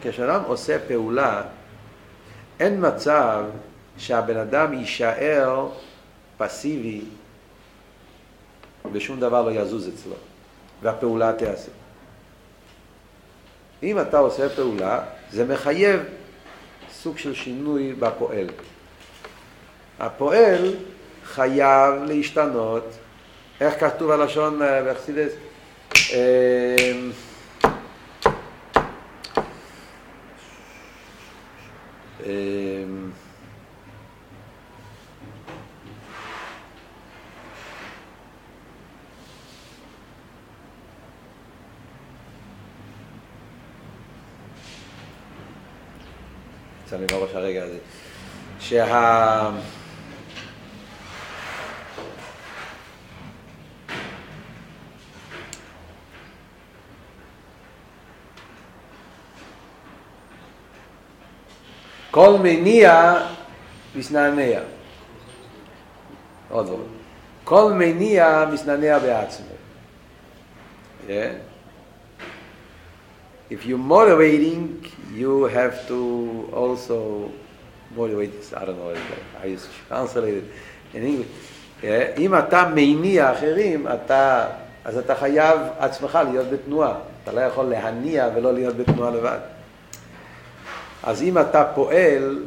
כשאדם 0.02 0.42
עושה 0.48 0.78
פעולה, 0.88 1.42
אין 2.60 2.88
מצב 2.88 3.44
שהבן 3.98 4.38
אדם 4.38 4.74
יישאר 4.74 5.70
פסיבי 6.38 7.02
ושום 8.92 9.20
דבר 9.20 9.42
לא 9.42 9.52
יזוז 9.52 9.90
אצלו, 9.90 10.16
והפעולה 10.82 11.34
תיעשה. 11.34 11.72
אם 13.84 14.00
אתה 14.00 14.18
עושה 14.18 14.50
פעולה, 14.50 15.02
זה 15.32 15.46
מחייב 15.46 16.02
סוג 16.94 17.18
של 17.18 17.34
שינוי 17.34 17.94
בפועל. 17.94 18.48
הפועל 20.00 20.76
חייב 21.26 22.04
להשתנות. 22.04 22.86
איך 23.62 23.80
כתוב 23.80 24.12
הלשון 24.12 24.60
באכסידס? 24.60 25.34
יצא 46.90 46.98
לא 46.98 47.02
לי 47.02 47.08
מהראש 47.12 47.36
הרגע 47.36 47.64
הזה, 47.64 47.78
שה... 48.60 49.52
כל 62.12 62.38
מניע 62.44 63.14
מסנענע. 63.96 64.60
עוד 66.50 66.68
דבר. 66.68 66.76
כל 67.44 67.74
מניע 67.74 68.46
מסנענע 68.54 69.00
בעצמו. 69.00 69.46
Yeah. 71.08 71.49
If 73.50 73.66
you're 73.66 73.80
motivating, 73.80 74.86
you 75.14 75.46
have 75.46 75.88
to 75.88 76.50
also 76.54 77.32
this. 77.98 78.54
I 78.54 78.66
don't 78.66 78.78
know 78.78 78.96
how 79.40 79.48
you 79.48 79.58
translate 79.88 80.36
it 80.36 80.44
in 80.94 81.04
English. 81.04 81.28
Yeah. 81.82 82.18
אם 82.18 82.38
אתה 82.38 82.72
מניע 82.76 83.32
אחרים, 83.32 83.88
אז 84.86 84.98
אתה 84.98 85.16
חייב 85.16 85.60
עצמך 85.80 86.20
להיות 86.32 86.50
בתנועה. 86.50 86.94
אתה 87.24 87.32
לא 87.32 87.42
יכול 87.42 87.66
להניע 87.66 88.30
ולא 88.36 88.54
להיות 88.54 88.76
בתנועה 88.78 89.12
לבד. 89.12 89.40
אז 91.04 91.22
אם 91.22 91.38
אתה 91.38 91.64
פועל, 91.76 92.44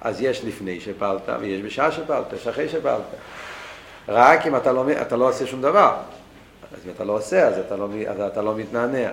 אז 0.00 0.20
יש 0.20 0.44
לפני 0.44 0.80
שפעלת 0.80 1.28
ויש 1.40 1.62
בשעה 1.62 1.92
שפעלת, 1.92 2.32
יש 2.32 2.48
אחרי 2.48 2.68
שפעלת. 2.68 3.04
רק 4.08 4.46
אם 4.46 4.56
אתה 4.56 4.72
לא, 4.72 4.84
אתה 5.02 5.16
לא 5.16 5.28
עושה 5.28 5.46
שום 5.46 5.62
דבר. 5.62 5.94
אז 6.72 6.78
אם 6.86 6.90
אתה 6.96 7.04
לא 7.04 7.12
עושה, 7.12 7.48
אז 7.48 7.58
אתה 7.58 7.76
לא, 7.76 7.88
אז 8.08 8.20
אתה 8.20 8.42
לא 8.42 8.54
מתנענע. 8.56 9.10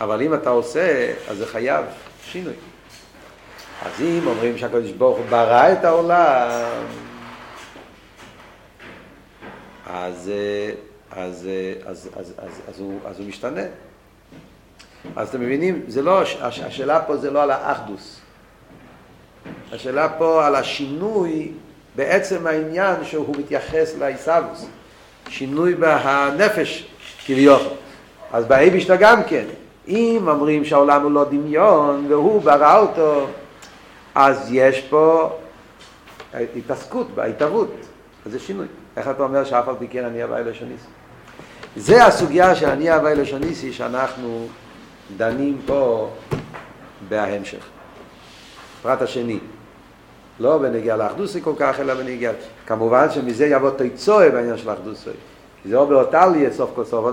אבל 0.00 0.22
אם 0.22 0.34
אתה 0.34 0.50
עושה, 0.50 1.14
אז 1.28 1.36
זה 1.36 1.46
חייב 1.46 1.84
שינוי. 2.24 2.54
אז 3.82 3.92
אם 4.00 4.26
אומרים 4.26 4.58
שהקדוש 4.58 4.90
ברוך 4.90 5.18
הוא 5.18 5.26
ברא 5.26 5.72
את 5.72 5.84
העולם, 5.84 6.50
אז, 9.86 10.30
אז, 11.10 11.48
אז, 11.86 12.08
אז, 12.16 12.34
אז, 12.38 12.60
אז, 12.68 12.80
הוא, 12.80 13.00
אז 13.06 13.18
הוא 13.18 13.28
משתנה. 13.28 13.62
אז 15.16 15.28
אתם 15.28 15.40
מבינים, 15.40 15.82
זה 15.88 16.02
לא, 16.02 16.22
השאלה 16.40 17.00
פה 17.00 17.16
זה 17.16 17.30
לא 17.30 17.42
על 17.42 17.50
האחדוס. 17.50 18.20
השאלה 19.72 20.08
פה 20.08 20.46
על 20.46 20.54
השינוי 20.54 21.52
בעצם 21.96 22.46
העניין 22.46 23.04
שהוא 23.04 23.36
מתייחס 23.38 23.94
לעיסאוווס. 23.98 24.66
שינוי 25.28 25.74
בנפש 25.74 26.86
כביכול. 27.26 27.66
אז 28.32 28.44
באייבישטה 28.44 28.96
גם 28.96 29.24
כן. 29.24 29.44
אם 29.88 30.24
אומרים 30.28 30.64
שהעולם 30.64 31.02
הוא 31.02 31.12
לא 31.12 31.24
דמיון 31.24 32.06
והוא 32.08 32.42
ברא 32.42 32.78
אותו, 32.78 33.26
אז 34.14 34.48
יש 34.50 34.80
פה 34.80 35.30
התעסקות 36.56 37.10
בהתהוות. 37.14 37.74
אז 38.26 38.32
זה 38.32 38.38
שינוי. 38.38 38.66
איך 38.96 39.08
אתה 39.08 39.22
אומר 39.22 39.44
שאף 39.44 39.68
על 39.68 39.74
פי 39.78 39.88
כן 39.88 40.04
אני 40.04 40.22
הווי 40.22 40.44
לשוניסי? 40.44 40.86
זה 41.76 42.04
הסוגיה 42.06 42.54
של 42.54 42.66
אני 42.66 42.90
הווי 42.90 43.14
לשוניסי 43.14 43.72
שאנחנו 43.72 44.46
דנים 45.16 45.60
פה 45.66 46.10
בהמשך. 47.08 47.64
פרט 48.82 49.02
השני. 49.02 49.38
לא 50.40 50.58
בנגיעה 50.58 50.96
לאחדוסי 50.96 51.40
כל 51.42 51.52
כך, 51.56 51.80
אלא 51.80 51.94
בנגיעה... 51.94 52.32
כמובן 52.66 53.10
שמזה 53.10 53.46
יבוא 53.46 53.70
תיצואה 53.70 54.30
בעניין 54.30 54.58
של 54.58 54.70
אחדוסי. 54.72 55.10
זה 55.68 55.76
או 55.76 55.86
באותליה 55.86 56.52
סוף 56.52 56.70
כל 56.74 56.84
סוף. 56.84 57.06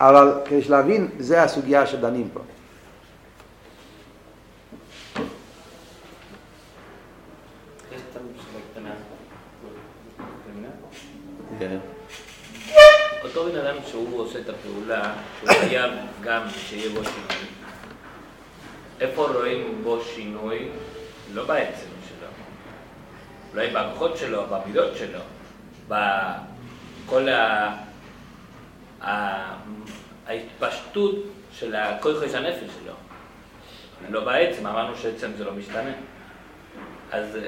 אבל 0.00 0.32
כדי 0.44 0.60
להבין, 0.68 1.08
זה 1.18 1.42
הסוגיה 1.42 1.86
שדנים 1.86 2.28
פה. 2.34 2.40
כן. 11.58 11.78
אותו 13.24 13.44
בן 13.44 13.58
אדם 13.58 13.76
שהוא 13.86 14.20
עושה 14.20 14.38
את 14.38 14.48
הפעולה, 14.48 15.14
הוא 15.42 15.50
חייב 15.50 15.92
גם 16.20 16.42
שיהיה 16.48 16.88
בו 16.90 17.04
שינוי. 17.04 17.46
איפה 19.00 19.26
רואים 19.26 19.80
בו 19.82 20.00
שינוי? 20.14 20.68
לא 21.34 21.44
בעצם 21.44 21.86
שלו. 22.08 22.28
אולי 23.52 23.70
בכוחות 23.70 24.16
שלו, 24.16 24.42
במידות 24.50 24.96
שלו, 24.96 25.18
בכל 27.06 27.28
ה... 27.28 27.70
ההתפשטות 30.26 31.14
של 31.52 31.74
הכויכוס 31.74 32.34
הנפש 32.34 32.70
שלו. 32.82 32.92
לא 34.10 34.24
בעצם, 34.24 34.66
אמרנו 34.66 34.96
שעצם 34.96 35.30
זה 35.38 35.44
לא 35.44 35.52
משתנה. 35.52 35.92
אז 37.12 37.38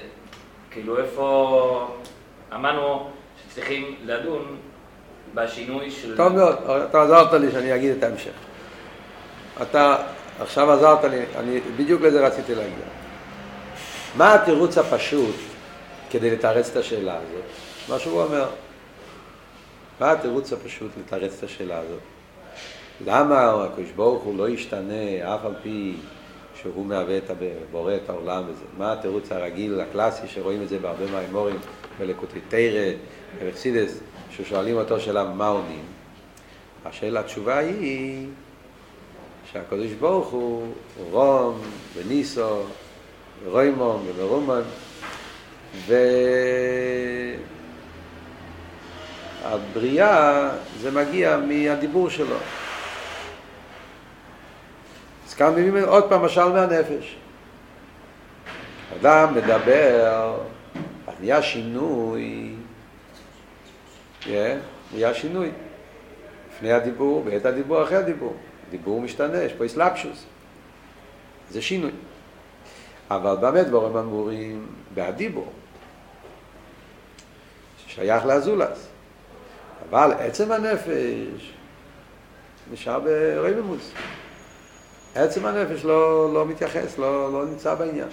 כאילו 0.70 0.98
איפה... 0.98 1.96
אמרנו 2.54 3.10
שצריכים 3.42 3.94
לדון 4.04 4.56
בשינוי 5.34 5.90
של... 5.90 6.16
טוב 6.16 6.32
מאוד, 6.32 6.56
אתה 6.90 7.02
עזרת 7.02 7.32
לי 7.32 7.52
שאני 7.52 7.74
אגיד 7.74 7.96
את 7.96 8.02
ההמשך. 8.02 8.32
אתה 9.62 9.96
עכשיו 10.40 10.72
עזרת 10.72 11.04
לי, 11.04 11.20
אני 11.38 11.60
בדיוק 11.76 12.02
לזה 12.02 12.26
רציתי 12.26 12.54
להגיע. 12.54 12.86
מה 14.16 14.34
התירוץ 14.34 14.78
הפשוט 14.78 15.34
כדי 16.10 16.30
לתרץ 16.30 16.70
את 16.70 16.76
השאלה 16.76 17.14
הזאת? 17.14 17.44
מה 17.88 17.98
שהוא 17.98 18.22
אומר. 18.22 18.46
מה 20.00 20.12
התירוץ 20.12 20.52
הפשוט 20.52 20.90
לתרץ 20.98 21.38
את 21.38 21.44
השאלה 21.44 21.78
הזאת? 21.78 22.00
למה 23.06 23.64
הקדוש 23.64 23.90
ברוך 23.90 24.22
הוא 24.22 24.38
לא 24.38 24.48
ישתנה 24.48 25.34
אף 25.34 25.44
על 25.44 25.54
פי 25.62 25.94
שהוא 26.54 26.86
מהווה 26.86 27.18
את 27.18 27.30
הבורא 27.30 27.94
את 27.96 28.08
העולם 28.10 28.42
וזה? 28.48 28.64
מה 28.78 28.92
התירוץ 28.92 29.32
הרגיל, 29.32 29.80
הקלאסי, 29.80 30.28
שרואים 30.28 30.62
את 30.62 30.68
זה 30.68 30.78
בהרבה 30.78 31.10
מהאמורים, 31.12 31.56
בלקוטי 31.98 32.40
תרא, 32.48 32.92
בחסידס, 33.46 33.98
ששואלים 34.30 34.76
אותו 34.76 35.00
שאלה 35.00 35.24
מה 35.24 35.48
עונים? 35.48 35.84
השאלה, 36.84 37.20
התשובה 37.20 37.58
היא 37.58 38.26
שהקדוש 39.52 39.92
ברוך 39.92 40.28
הוא 40.28 40.66
רום 41.10 41.60
וניסו 41.94 42.62
ורוימום 43.44 44.06
ומרומן 44.06 44.62
והבריאה 49.44 50.50
זה 50.80 50.90
מגיע 50.90 51.36
מהדיבור 51.36 52.10
שלו. 52.10 52.36
אז 55.28 55.34
כאן 55.34 55.52
מביאים 55.52 55.76
עוד 55.84 56.08
פעם 56.08 56.24
משל 56.24 56.48
מהנפש. 56.48 57.16
אדם 59.00 59.34
מדבר, 59.34 60.36
אז 61.06 61.14
נהיה 61.20 61.42
שינוי, 61.42 62.54
yeah, 64.22 64.26
נהיה 64.92 65.14
שינוי. 65.14 65.50
לפני 66.54 66.72
הדיבור, 66.72 67.22
בעת 67.22 67.44
הדיבור, 67.44 67.82
אחרי 67.82 67.96
הדיבור. 67.96 68.36
דיבור 68.70 69.00
משתנה, 69.00 69.38
יש 69.42 69.52
פה 69.52 69.66
התלבשות. 69.66 70.24
זה 71.50 71.62
שינוי. 71.62 71.90
אבל 73.10 73.36
באמת 73.40 73.66
דברים 73.66 73.96
אמורים 73.96 74.66
בהדיבור, 74.94 75.52
ששייך 77.86 78.26
להזולת. 78.26 78.93
אבל 79.90 80.12
עצם 80.18 80.52
הנפש 80.52 81.52
נשאר 82.72 83.00
ברוממות. 83.00 83.92
עצם 85.14 85.46
הנפש 85.46 85.84
לא, 85.84 86.34
לא 86.34 86.46
מתייחס, 86.46 86.98
לא, 86.98 87.32
לא 87.32 87.44
נמצא 87.46 87.74
בעניין. 87.74 88.08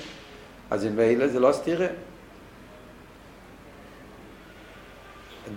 אז 0.72 0.86
אם 0.86 0.96
מילא 0.96 1.28
זה 1.28 1.40
לא 1.40 1.52
סתירה. 1.52 1.88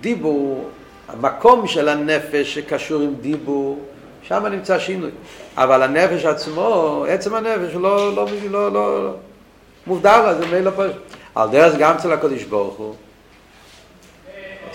דיבור, 0.01 0.69
המקום 1.09 1.67
של 1.67 1.89
הנפש 1.89 2.55
שקשור 2.55 3.03
עם 3.03 3.15
דיבור, 3.15 3.85
שם 4.23 4.47
נמצא 4.47 4.79
שינוי. 4.79 5.11
אבל 5.57 5.83
הנפש 5.83 6.25
עצמו, 6.25 7.05
עצם 7.09 7.35
הנפש, 7.35 7.75
לא, 7.75 8.15
לא, 8.15 8.27
לא, 8.51 8.73
לא, 8.73 9.05
לא 9.05 9.15
מובדל, 9.87 10.35
זה 10.39 10.47
מילא 10.47 10.71
פשוט. 10.71 11.03
על 11.35 11.51
דרך 11.51 11.75
גם 11.79 11.95
אצל 11.97 12.12
הקדוש 12.12 12.45
ברוך 12.45 12.75
הוא. 12.75 12.95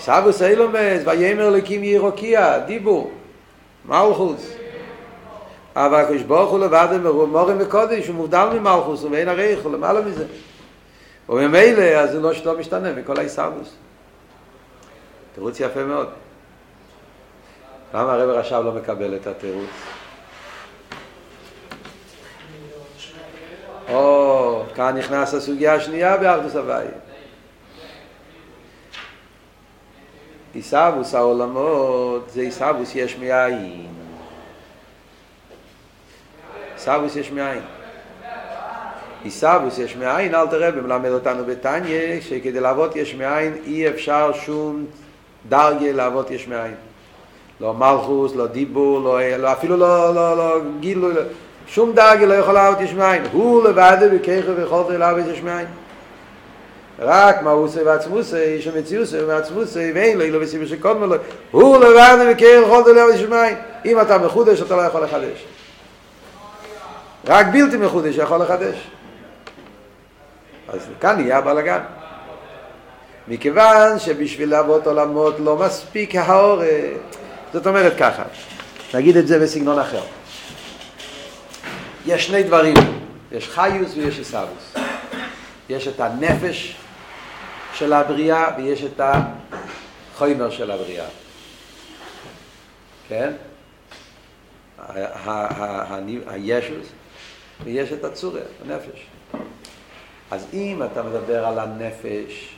סבוס 0.00 0.42
אילומס, 0.42 1.02
ויאמר 1.04 1.50
לקים 1.50 1.84
ירוקיע, 1.84 2.58
דיבור, 2.58 3.12
מלכוס. 3.84 4.52
אבל 5.76 6.00
הקדוש 6.00 6.22
ברוך 6.22 6.50
הוא 6.50 6.58
לבד 6.58 6.88
מורים 7.02 7.56
וקודש, 7.60 8.06
הוא 8.06 8.16
מובדל 8.16 8.48
ממלכוס, 8.52 9.02
הוא 9.02 9.10
מעין 9.10 9.28
הרייך, 9.28 9.60
הוא 9.62 9.72
למעלה 9.72 10.00
מזה. 10.00 10.24
וממילא, 11.28 11.82
אז 11.82 12.10
זה 12.10 12.20
לא 12.20 12.34
שלא 12.34 12.58
משתנה 12.58 12.92
מכל 12.92 13.20
הישרדוס. 13.20 13.74
תירוץ 15.34 15.60
יפה 15.60 15.84
מאוד. 15.84 16.08
למה 17.94 18.12
הרב 18.12 18.28
רש"ב 18.30 18.62
לא 18.64 18.72
מקבל 18.72 19.16
את 19.16 19.26
התירוץ? 19.26 19.70
או, 23.88 24.62
כאן 24.74 24.96
נכנס 24.96 25.34
הסוגיה 25.34 25.74
השנייה 25.74 26.16
באחדוס 26.16 26.56
הוואי. 26.56 26.86
עיסאוווס 30.54 31.14
העולמות 31.14 32.30
זה 32.30 32.40
עיסאוווס 32.40 32.94
יש 32.94 33.16
מאין. 33.16 33.86
עיסאוווס 36.74 37.16
יש 37.16 37.30
מאין. 37.30 37.62
עיסאוווס 39.24 39.78
יש 39.78 39.96
מאין, 39.96 40.34
אל 40.34 40.46
תראה, 40.46 40.70
מלמד 40.70 41.10
אותנו 41.10 41.44
בתניא, 41.44 42.20
שכדי 42.20 42.60
לעבוד 42.60 42.96
יש 42.96 43.14
מאין 43.14 43.54
אי 43.66 43.88
אפשר 43.88 44.32
שום 44.32 44.84
דרגה 45.48 45.92
לעבוד 45.92 46.30
יש 46.30 46.48
מאין. 46.48 46.74
לא 47.60 47.74
מלכוס, 47.74 48.34
לא 48.34 48.46
דיבור, 48.46 49.00
לא, 49.00 49.36
לא, 49.36 49.52
אפילו 49.52 49.76
לא, 49.76 50.14
לא, 50.14 50.36
לא 50.36 50.60
גילו, 50.80 51.08
שום 51.66 51.92
דרגה 51.92 52.26
לא 52.26 52.34
יכול 52.34 52.54
לעבוד 52.54 52.80
יש 52.80 52.92
מאין. 52.92 53.22
הוא 53.32 53.64
לבד 53.64 53.96
וככה 54.12 54.52
ויכולת 54.56 54.98
לעבוד 54.98 55.26
יש 55.26 55.42
מאין. 55.42 55.66
רק 57.00 57.42
בעצמוסי, 57.84 58.38
יש 58.38 58.66
המציאוסי 58.66 59.20
ובעצמוסי, 59.20 59.92
ואין 59.94 60.18
לו, 60.18 60.24
אילו 60.24 60.40
וסיבר 60.40 60.66
שקודמו 60.66 61.06
לו, 61.06 61.16
הוא 61.50 61.78
לבד 61.78 62.16
ויכולת 62.20 62.86
לעבוד 62.86 63.14
יש 63.14 63.22
מאין. 63.22 63.56
אם 63.84 64.00
אתה 64.00 64.18
מחודש, 64.18 64.62
אתה 64.62 64.76
לא 64.76 64.82
יכול 64.82 65.04
לחדש. 65.04 65.44
רק 67.26 67.46
בלתי 67.46 67.76
מחודש 67.76 68.14
יכול 68.16 68.38
לחדש. 68.38 68.90
אז 70.68 70.80
כאן 71.00 71.20
נהיה 71.20 71.38
הבלגן. 71.38 71.80
מכיוון 73.28 73.98
שבשביל 73.98 74.50
לעבוד 74.50 74.86
עולמות 74.86 75.34
לא 75.38 75.56
מספיק 75.56 76.14
האור, 76.14 76.62
זאת 77.52 77.66
אומרת 77.66 77.92
ככה, 77.98 78.22
נגיד 78.94 79.16
את 79.16 79.26
זה 79.26 79.38
בסגנון 79.38 79.78
אחר. 79.78 80.02
יש 82.06 82.26
שני 82.26 82.42
דברים, 82.42 82.74
יש 83.32 83.48
חיוס 83.48 83.96
ויש 83.96 84.18
עיסאוויס. 84.18 84.74
יש 85.68 85.88
את 85.88 86.00
הנפש 86.00 86.76
של 87.74 87.92
הבריאה 87.92 88.56
ויש 88.56 88.84
את 88.84 89.00
החומר 89.00 90.50
של 90.50 90.70
הבריאה. 90.70 91.06
כן? 93.08 93.32
הישוס 96.26 96.86
ויש 97.64 97.92
את 97.92 98.04
הצורה, 98.04 98.40
הנפש. 98.64 99.06
אז 100.30 100.46
אם 100.52 100.82
אתה 100.92 101.02
מדבר 101.02 101.46
על 101.46 101.58
הנפש, 101.58 102.54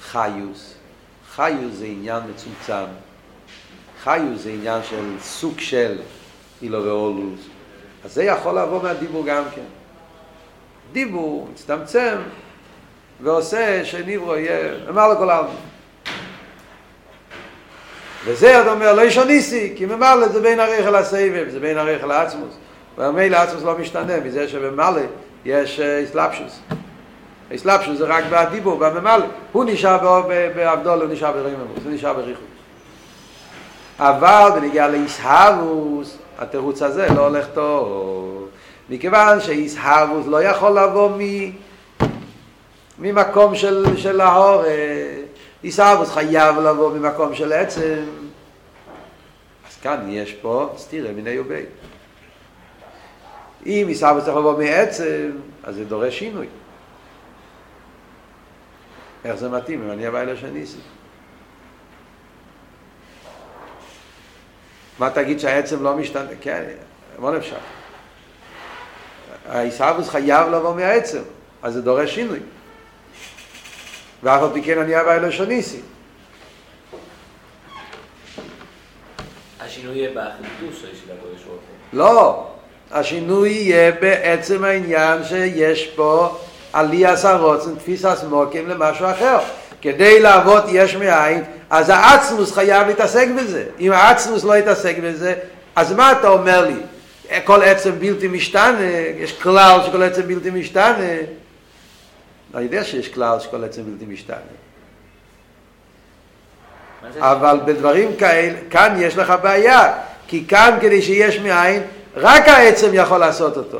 חיוס, 0.00 0.74
חיוס 1.30 1.74
זה 1.74 1.86
עניין 1.86 2.22
מצומצם, 2.30 2.84
חיוס 4.02 4.40
זה 4.40 4.50
עניין 4.50 4.82
של 4.82 5.16
סוג 5.20 5.60
של 5.60 5.98
אילו 6.62 6.84
ואולוס, 6.84 7.40
אז 8.04 8.14
זה 8.14 8.24
יכול 8.24 8.58
לבוא 8.58 8.82
מהדיבור 8.82 9.24
גם 9.26 9.44
כן. 9.54 9.64
דיבור 10.92 11.48
מצטמצם 11.52 12.18
ועושה 13.22 13.84
שניברו 13.84 14.36
יהיה, 14.36 14.74
אמר 14.88 15.08
לכל 15.08 15.30
העלמין. 15.30 15.56
וזה 18.24 18.60
אתה 18.60 18.72
אומר, 18.72 18.92
לא 18.92 19.02
ישוניסי, 19.02 19.72
כי 19.76 19.86
ממלא 19.86 20.28
זה 20.28 20.40
בין 20.40 20.60
הרייך 20.60 20.86
לסבב, 20.86 21.46
זה 21.48 21.60
בין 21.60 21.78
הרייך 21.78 22.04
לעצמוס. 22.04 22.56
והמילא 22.98 23.36
עצמוס 23.36 23.62
לא 23.62 23.78
משתנה, 23.78 24.20
מזה 24.24 24.48
שבמלא 24.48 25.00
יש 25.44 25.80
אסלאפשוס. 25.80 26.60
אסלאפשוס 27.54 27.98
זה 27.98 28.04
רק 28.04 28.24
בדיבור, 28.30 28.78
בממלא. 28.78 29.24
הוא 29.52 29.64
נשאר 29.64 30.22
בעבדול, 30.56 31.00
הוא 31.00 31.12
נשאר 31.12 31.32
בריממוס, 31.32 31.84
הוא 31.84 31.92
נשאר 31.92 32.12
בריחוס. 32.12 32.44
אבל 33.98 34.50
בנגיע 34.54 34.88
לאיסהרוס, 34.88 36.18
התירוץ 36.38 36.82
הזה 36.82 37.06
לא 37.16 37.26
הולך 37.26 37.46
טוב. 37.54 38.48
מכיוון 38.90 39.40
שאיסהרוס 39.40 40.26
לא 40.26 40.42
יכול 40.42 40.78
לבוא 40.78 41.10
מ... 41.18 41.20
ממקום 42.98 43.54
של, 43.54 43.96
של 43.96 44.20
ההור, 44.20 44.62
איסהרוס 45.64 46.10
חייב 46.10 46.58
לבוא 46.58 46.92
ממקום 46.92 47.34
של 47.34 47.52
עצם. 47.52 48.04
אז 49.68 49.76
כאן 49.82 50.06
יש 50.08 50.32
פה 50.32 50.74
סתירה 50.76 51.12
מיני 51.12 51.38
ובי. 51.38 51.62
אם 53.66 53.86
איסהרוס 53.88 54.24
צריך 54.24 54.36
לבוא 54.36 54.58
מעצם, 54.58 55.30
אז 55.64 55.74
זה 55.74 55.84
דורש 55.84 56.18
שינוי. 56.18 56.46
איך 59.24 59.34
זה 59.34 59.48
מתאים 59.48 59.82
אם 59.82 59.90
אני 59.90 60.08
אבא 60.08 60.20
אלה 60.20 60.36
שניסי? 60.36 60.78
מה 64.98 65.10
תגיד 65.10 65.40
שהעצם 65.40 65.82
לא 65.82 65.96
משתנה? 65.96 66.30
כן, 66.40 66.64
מה 67.18 67.30
נפשך? 67.30 67.56
העיסאוויס 69.48 70.08
חייב 70.08 70.48
לבוא 70.48 70.74
מהעצם, 70.74 71.22
אז 71.62 71.74
זה 71.74 71.82
דורש 71.82 72.14
שינוי. 72.14 72.38
ואף 74.22 74.42
על 74.42 74.48
פי 74.52 74.62
כן 74.62 74.78
אני 74.78 75.00
אבא 75.00 75.14
אלו 75.14 75.32
שניסי. 75.32 75.80
השינוי 79.60 79.98
יהיה 79.98 80.10
באחליטוס 80.14 80.80
של 80.80 81.12
הקודש 81.18 81.42
ברוך 81.42 81.46
הוא. 81.48 81.98
לא, 81.98 82.46
השינוי 82.90 83.48
יהיה 83.50 83.92
בעצם 83.92 84.64
העניין 84.64 85.24
שיש 85.24 85.86
פה 85.86 86.38
עלייה 86.72 87.16
סרוצן, 87.16 87.74
תפיסה 87.74 88.16
סמוקים 88.16 88.68
למשהו 88.68 89.10
אחר. 89.10 89.38
כדי 89.80 90.20
לעבוד 90.20 90.64
יש 90.68 90.96
מאין, 90.96 91.44
אז 91.70 91.90
העצמוס 91.90 92.52
חייב 92.52 92.86
להתעסק 92.86 93.28
בזה. 93.38 93.64
אם 93.80 93.92
העצמוס 93.92 94.44
לא 94.44 94.56
יתעסק 94.56 94.96
בזה, 95.02 95.34
אז 95.76 95.92
מה 95.92 96.12
אתה 96.12 96.28
אומר 96.28 96.66
לי? 96.66 96.80
כל 97.44 97.62
עצם 97.62 97.90
בלתי 97.98 98.28
משתנה, 98.28 98.86
יש 99.18 99.32
כלל 99.32 99.80
שכל 99.86 100.02
עצם 100.02 100.22
בלתי 100.22 100.50
משתנה. 100.50 101.14
אני 102.54 102.62
יודע 102.62 102.84
שיש 102.84 103.08
כלל 103.08 103.40
שכל 103.40 103.64
עצם 103.64 103.82
בלתי 103.82 104.06
משתנה. 104.06 104.36
אבל 107.18 107.60
בדברים 107.64 108.16
כאלה, 108.16 108.58
כאן 108.70 108.94
יש 108.98 109.16
לך 109.16 109.32
בעיה, 109.42 109.92
כי 110.26 110.44
כאן 110.48 110.78
כדי 110.80 111.02
שיש 111.02 111.38
מאין, 111.38 111.82
רק 112.16 112.48
העצם 112.48 112.90
יכול 112.92 113.18
לעשות 113.18 113.56
אותו. 113.56 113.78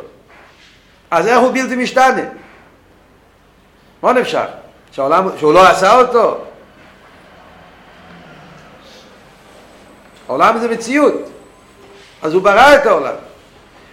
אז 1.10 1.26
איך 1.26 1.38
הוא 1.38 1.52
בלתי 1.52 1.76
משתנה? 1.76 2.22
מה 4.02 4.12
נפשך? 4.12 4.46
שהעולם, 4.92 5.28
שהוא 5.38 5.54
לא 5.54 5.68
עשה 5.68 5.96
אותו? 5.96 6.44
העולם 10.28 10.58
זה 10.58 10.68
מציאות, 10.68 11.30
אז 12.22 12.34
הוא 12.34 12.42
ברא 12.42 12.74
את 12.74 12.86
העולם. 12.86 13.14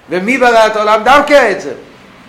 ומי 0.10 0.38
ברא 0.38 0.68
את 0.68 0.76
העולם? 0.76 1.04
דווקא 1.04 1.34
העצם. 1.34 1.74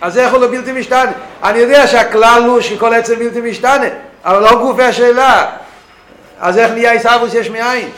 אז 0.01 0.17
איך 0.17 0.33
הוא 0.33 0.41
לא 0.41 0.47
בלתי 0.47 0.71
משתנה? 0.71 1.11
אני 1.43 1.59
יודע 1.59 1.87
שהכלל 1.87 2.43
הוא 2.47 2.61
שכל 2.61 2.93
עצם 2.93 3.15
בלתי 3.15 3.41
משתנה, 3.41 3.87
אבל 4.23 4.43
לא 4.43 4.59
גופי 4.59 4.83
השאלה. 4.83 5.57
אז 6.39 6.57
איך 6.57 6.71
נהיה 6.71 6.91
עיסאוווס 6.91 7.33
יש 7.33 7.49
מאין? 7.49 7.89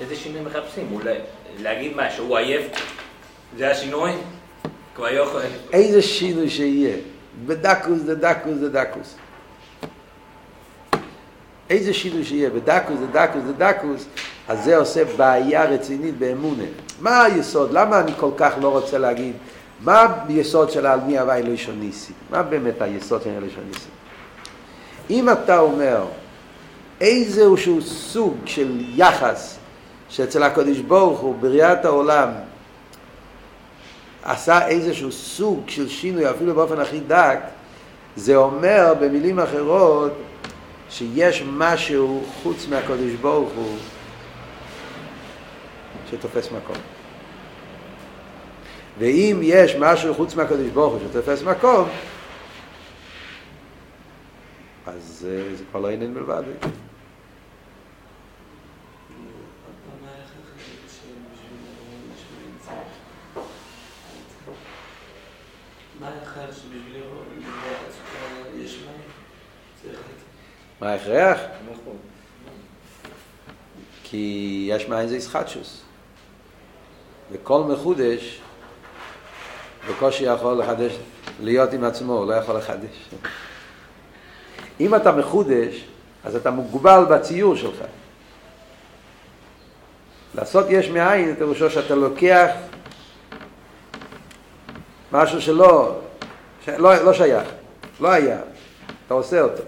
איזה 0.00 0.16
שינוי 0.16 0.40
מחפשים? 0.40 0.88
אולי 0.92 1.14
להגיד 1.58 1.96
מה, 1.96 2.10
שהוא 2.10 2.36
עייף? 2.36 2.66
זה 3.58 3.70
השינוי? 3.70 4.12
כבר 4.94 5.08
יכול... 5.08 5.40
איזה 5.72 6.02
שינוי 6.02 6.50
שיהיה. 6.50 6.96
בדקוס, 7.46 8.00
דדקוס, 8.00 8.56
דדקוס. 8.60 9.14
איזה 11.70 11.94
שינוי 11.94 12.24
שיהיה, 12.24 12.50
בדקוס, 12.50 12.96
דדקוס, 13.10 13.42
דדקוס, 13.56 14.06
אז 14.48 14.64
זה 14.64 14.76
עושה 14.76 15.04
בעיה 15.16 15.64
רצינית 15.64 16.18
באמונה. 16.18 16.64
מה 17.00 17.24
היסוד? 17.24 17.72
למה 17.72 18.00
אני 18.00 18.12
כל 18.16 18.30
כך 18.36 18.52
לא 18.60 18.68
רוצה 18.68 18.98
להגיד? 18.98 19.32
מה 19.80 20.06
היסוד 20.28 20.70
של 20.70 20.86
העלמי 20.86 21.18
הוואי 21.18 21.42
לא 21.42 21.48
ישון 21.48 21.80
ניסי? 21.80 22.12
מה 22.30 22.42
באמת 22.42 22.82
היסוד 22.82 23.22
של 23.22 23.40
לא 23.40 23.46
ישון 23.46 23.64
ניסי? 23.72 23.88
אם 25.10 25.30
אתה 25.30 25.58
אומר 25.58 26.04
איזשהו 27.00 27.82
סוג 27.82 28.36
של 28.44 28.80
יחס 28.94 29.58
שאצל 30.08 30.42
הקדוש 30.42 30.78
ברוך 30.78 31.20
הוא 31.20 31.34
בריאת 31.40 31.84
העולם 31.84 32.28
עשה 34.22 34.66
איזשהו 34.68 35.12
סוג 35.12 35.62
של 35.68 35.88
שינוי 35.88 36.30
אפילו 36.30 36.54
באופן 36.54 36.80
הכי 36.80 37.00
דק, 37.00 37.38
זה 38.16 38.36
אומר 38.36 38.94
במילים 39.00 39.40
אחרות 39.40 40.12
שיש 40.90 41.42
משהו 41.52 42.24
חוץ 42.42 42.66
מהקדוש 42.68 43.12
ברוך 43.20 43.50
הוא 43.56 43.76
שתופס 46.10 46.46
מקום. 46.46 46.97
ואם 48.98 49.40
יש 49.42 49.76
משהו 49.76 50.14
חוץ 50.14 50.34
מהקדוש 50.34 50.70
ברוך 50.70 50.92
הוא 50.92 51.00
שתופס 51.10 51.42
מקום, 51.42 51.88
אז 54.86 55.02
זה 55.20 55.64
כבר 55.70 55.80
לא 55.80 55.90
עניין 55.90 56.14
בלבד. 56.14 56.42
מה 70.80 70.90
ההכרח? 70.90 71.40
כי 74.04 74.66
יש 74.70 74.88
מאין 74.88 75.08
זה 75.08 75.16
ישחטשוס. 75.16 75.82
וכל 77.32 77.62
מחודש 77.62 78.40
בקושי 79.88 80.24
יכול 80.24 80.58
לחדש, 80.58 80.98
להיות 81.40 81.72
עם 81.72 81.84
עצמו, 81.84 82.12
הוא 82.12 82.26
לא 82.26 82.34
יכול 82.34 82.56
לחדש. 82.56 83.08
אם 84.80 84.94
אתה 84.94 85.12
מחודש, 85.12 85.84
אז 86.24 86.36
אתה 86.36 86.50
מוגבל 86.50 87.04
בציור 87.10 87.56
שלך. 87.56 87.78
לעשות 90.34 90.66
יש 90.68 90.90
מאין, 90.90 91.34
פירושו 91.34 91.70
שאתה 91.70 91.94
לוקח 91.94 92.50
משהו 95.12 95.42
שלא, 95.42 95.98
שלא 96.64 97.04
לא 97.04 97.12
שייך, 97.12 97.48
לא 98.00 98.08
היה, 98.08 98.38
אתה 99.06 99.14
עושה 99.14 99.40
אותו. 99.40 99.62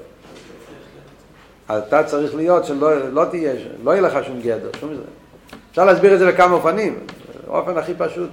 אתה 1.66 2.04
צריך 2.04 2.34
להיות 2.34 2.64
שלא 2.64 3.08
לא 3.08 3.24
תהיה, 3.24 3.52
לא 3.84 3.90
יהיה 3.90 4.02
לך 4.02 4.26
שום 4.26 4.40
גדר, 4.40 4.70
שום 4.80 4.94
זה. 4.94 5.02
אפשר 5.70 5.84
להסביר 5.84 6.14
את 6.14 6.18
זה 6.18 6.32
בכמה 6.32 6.54
אופנים, 6.54 6.98
האופן 7.46 7.78
הכי 7.78 7.92
פשוט. 7.98 8.30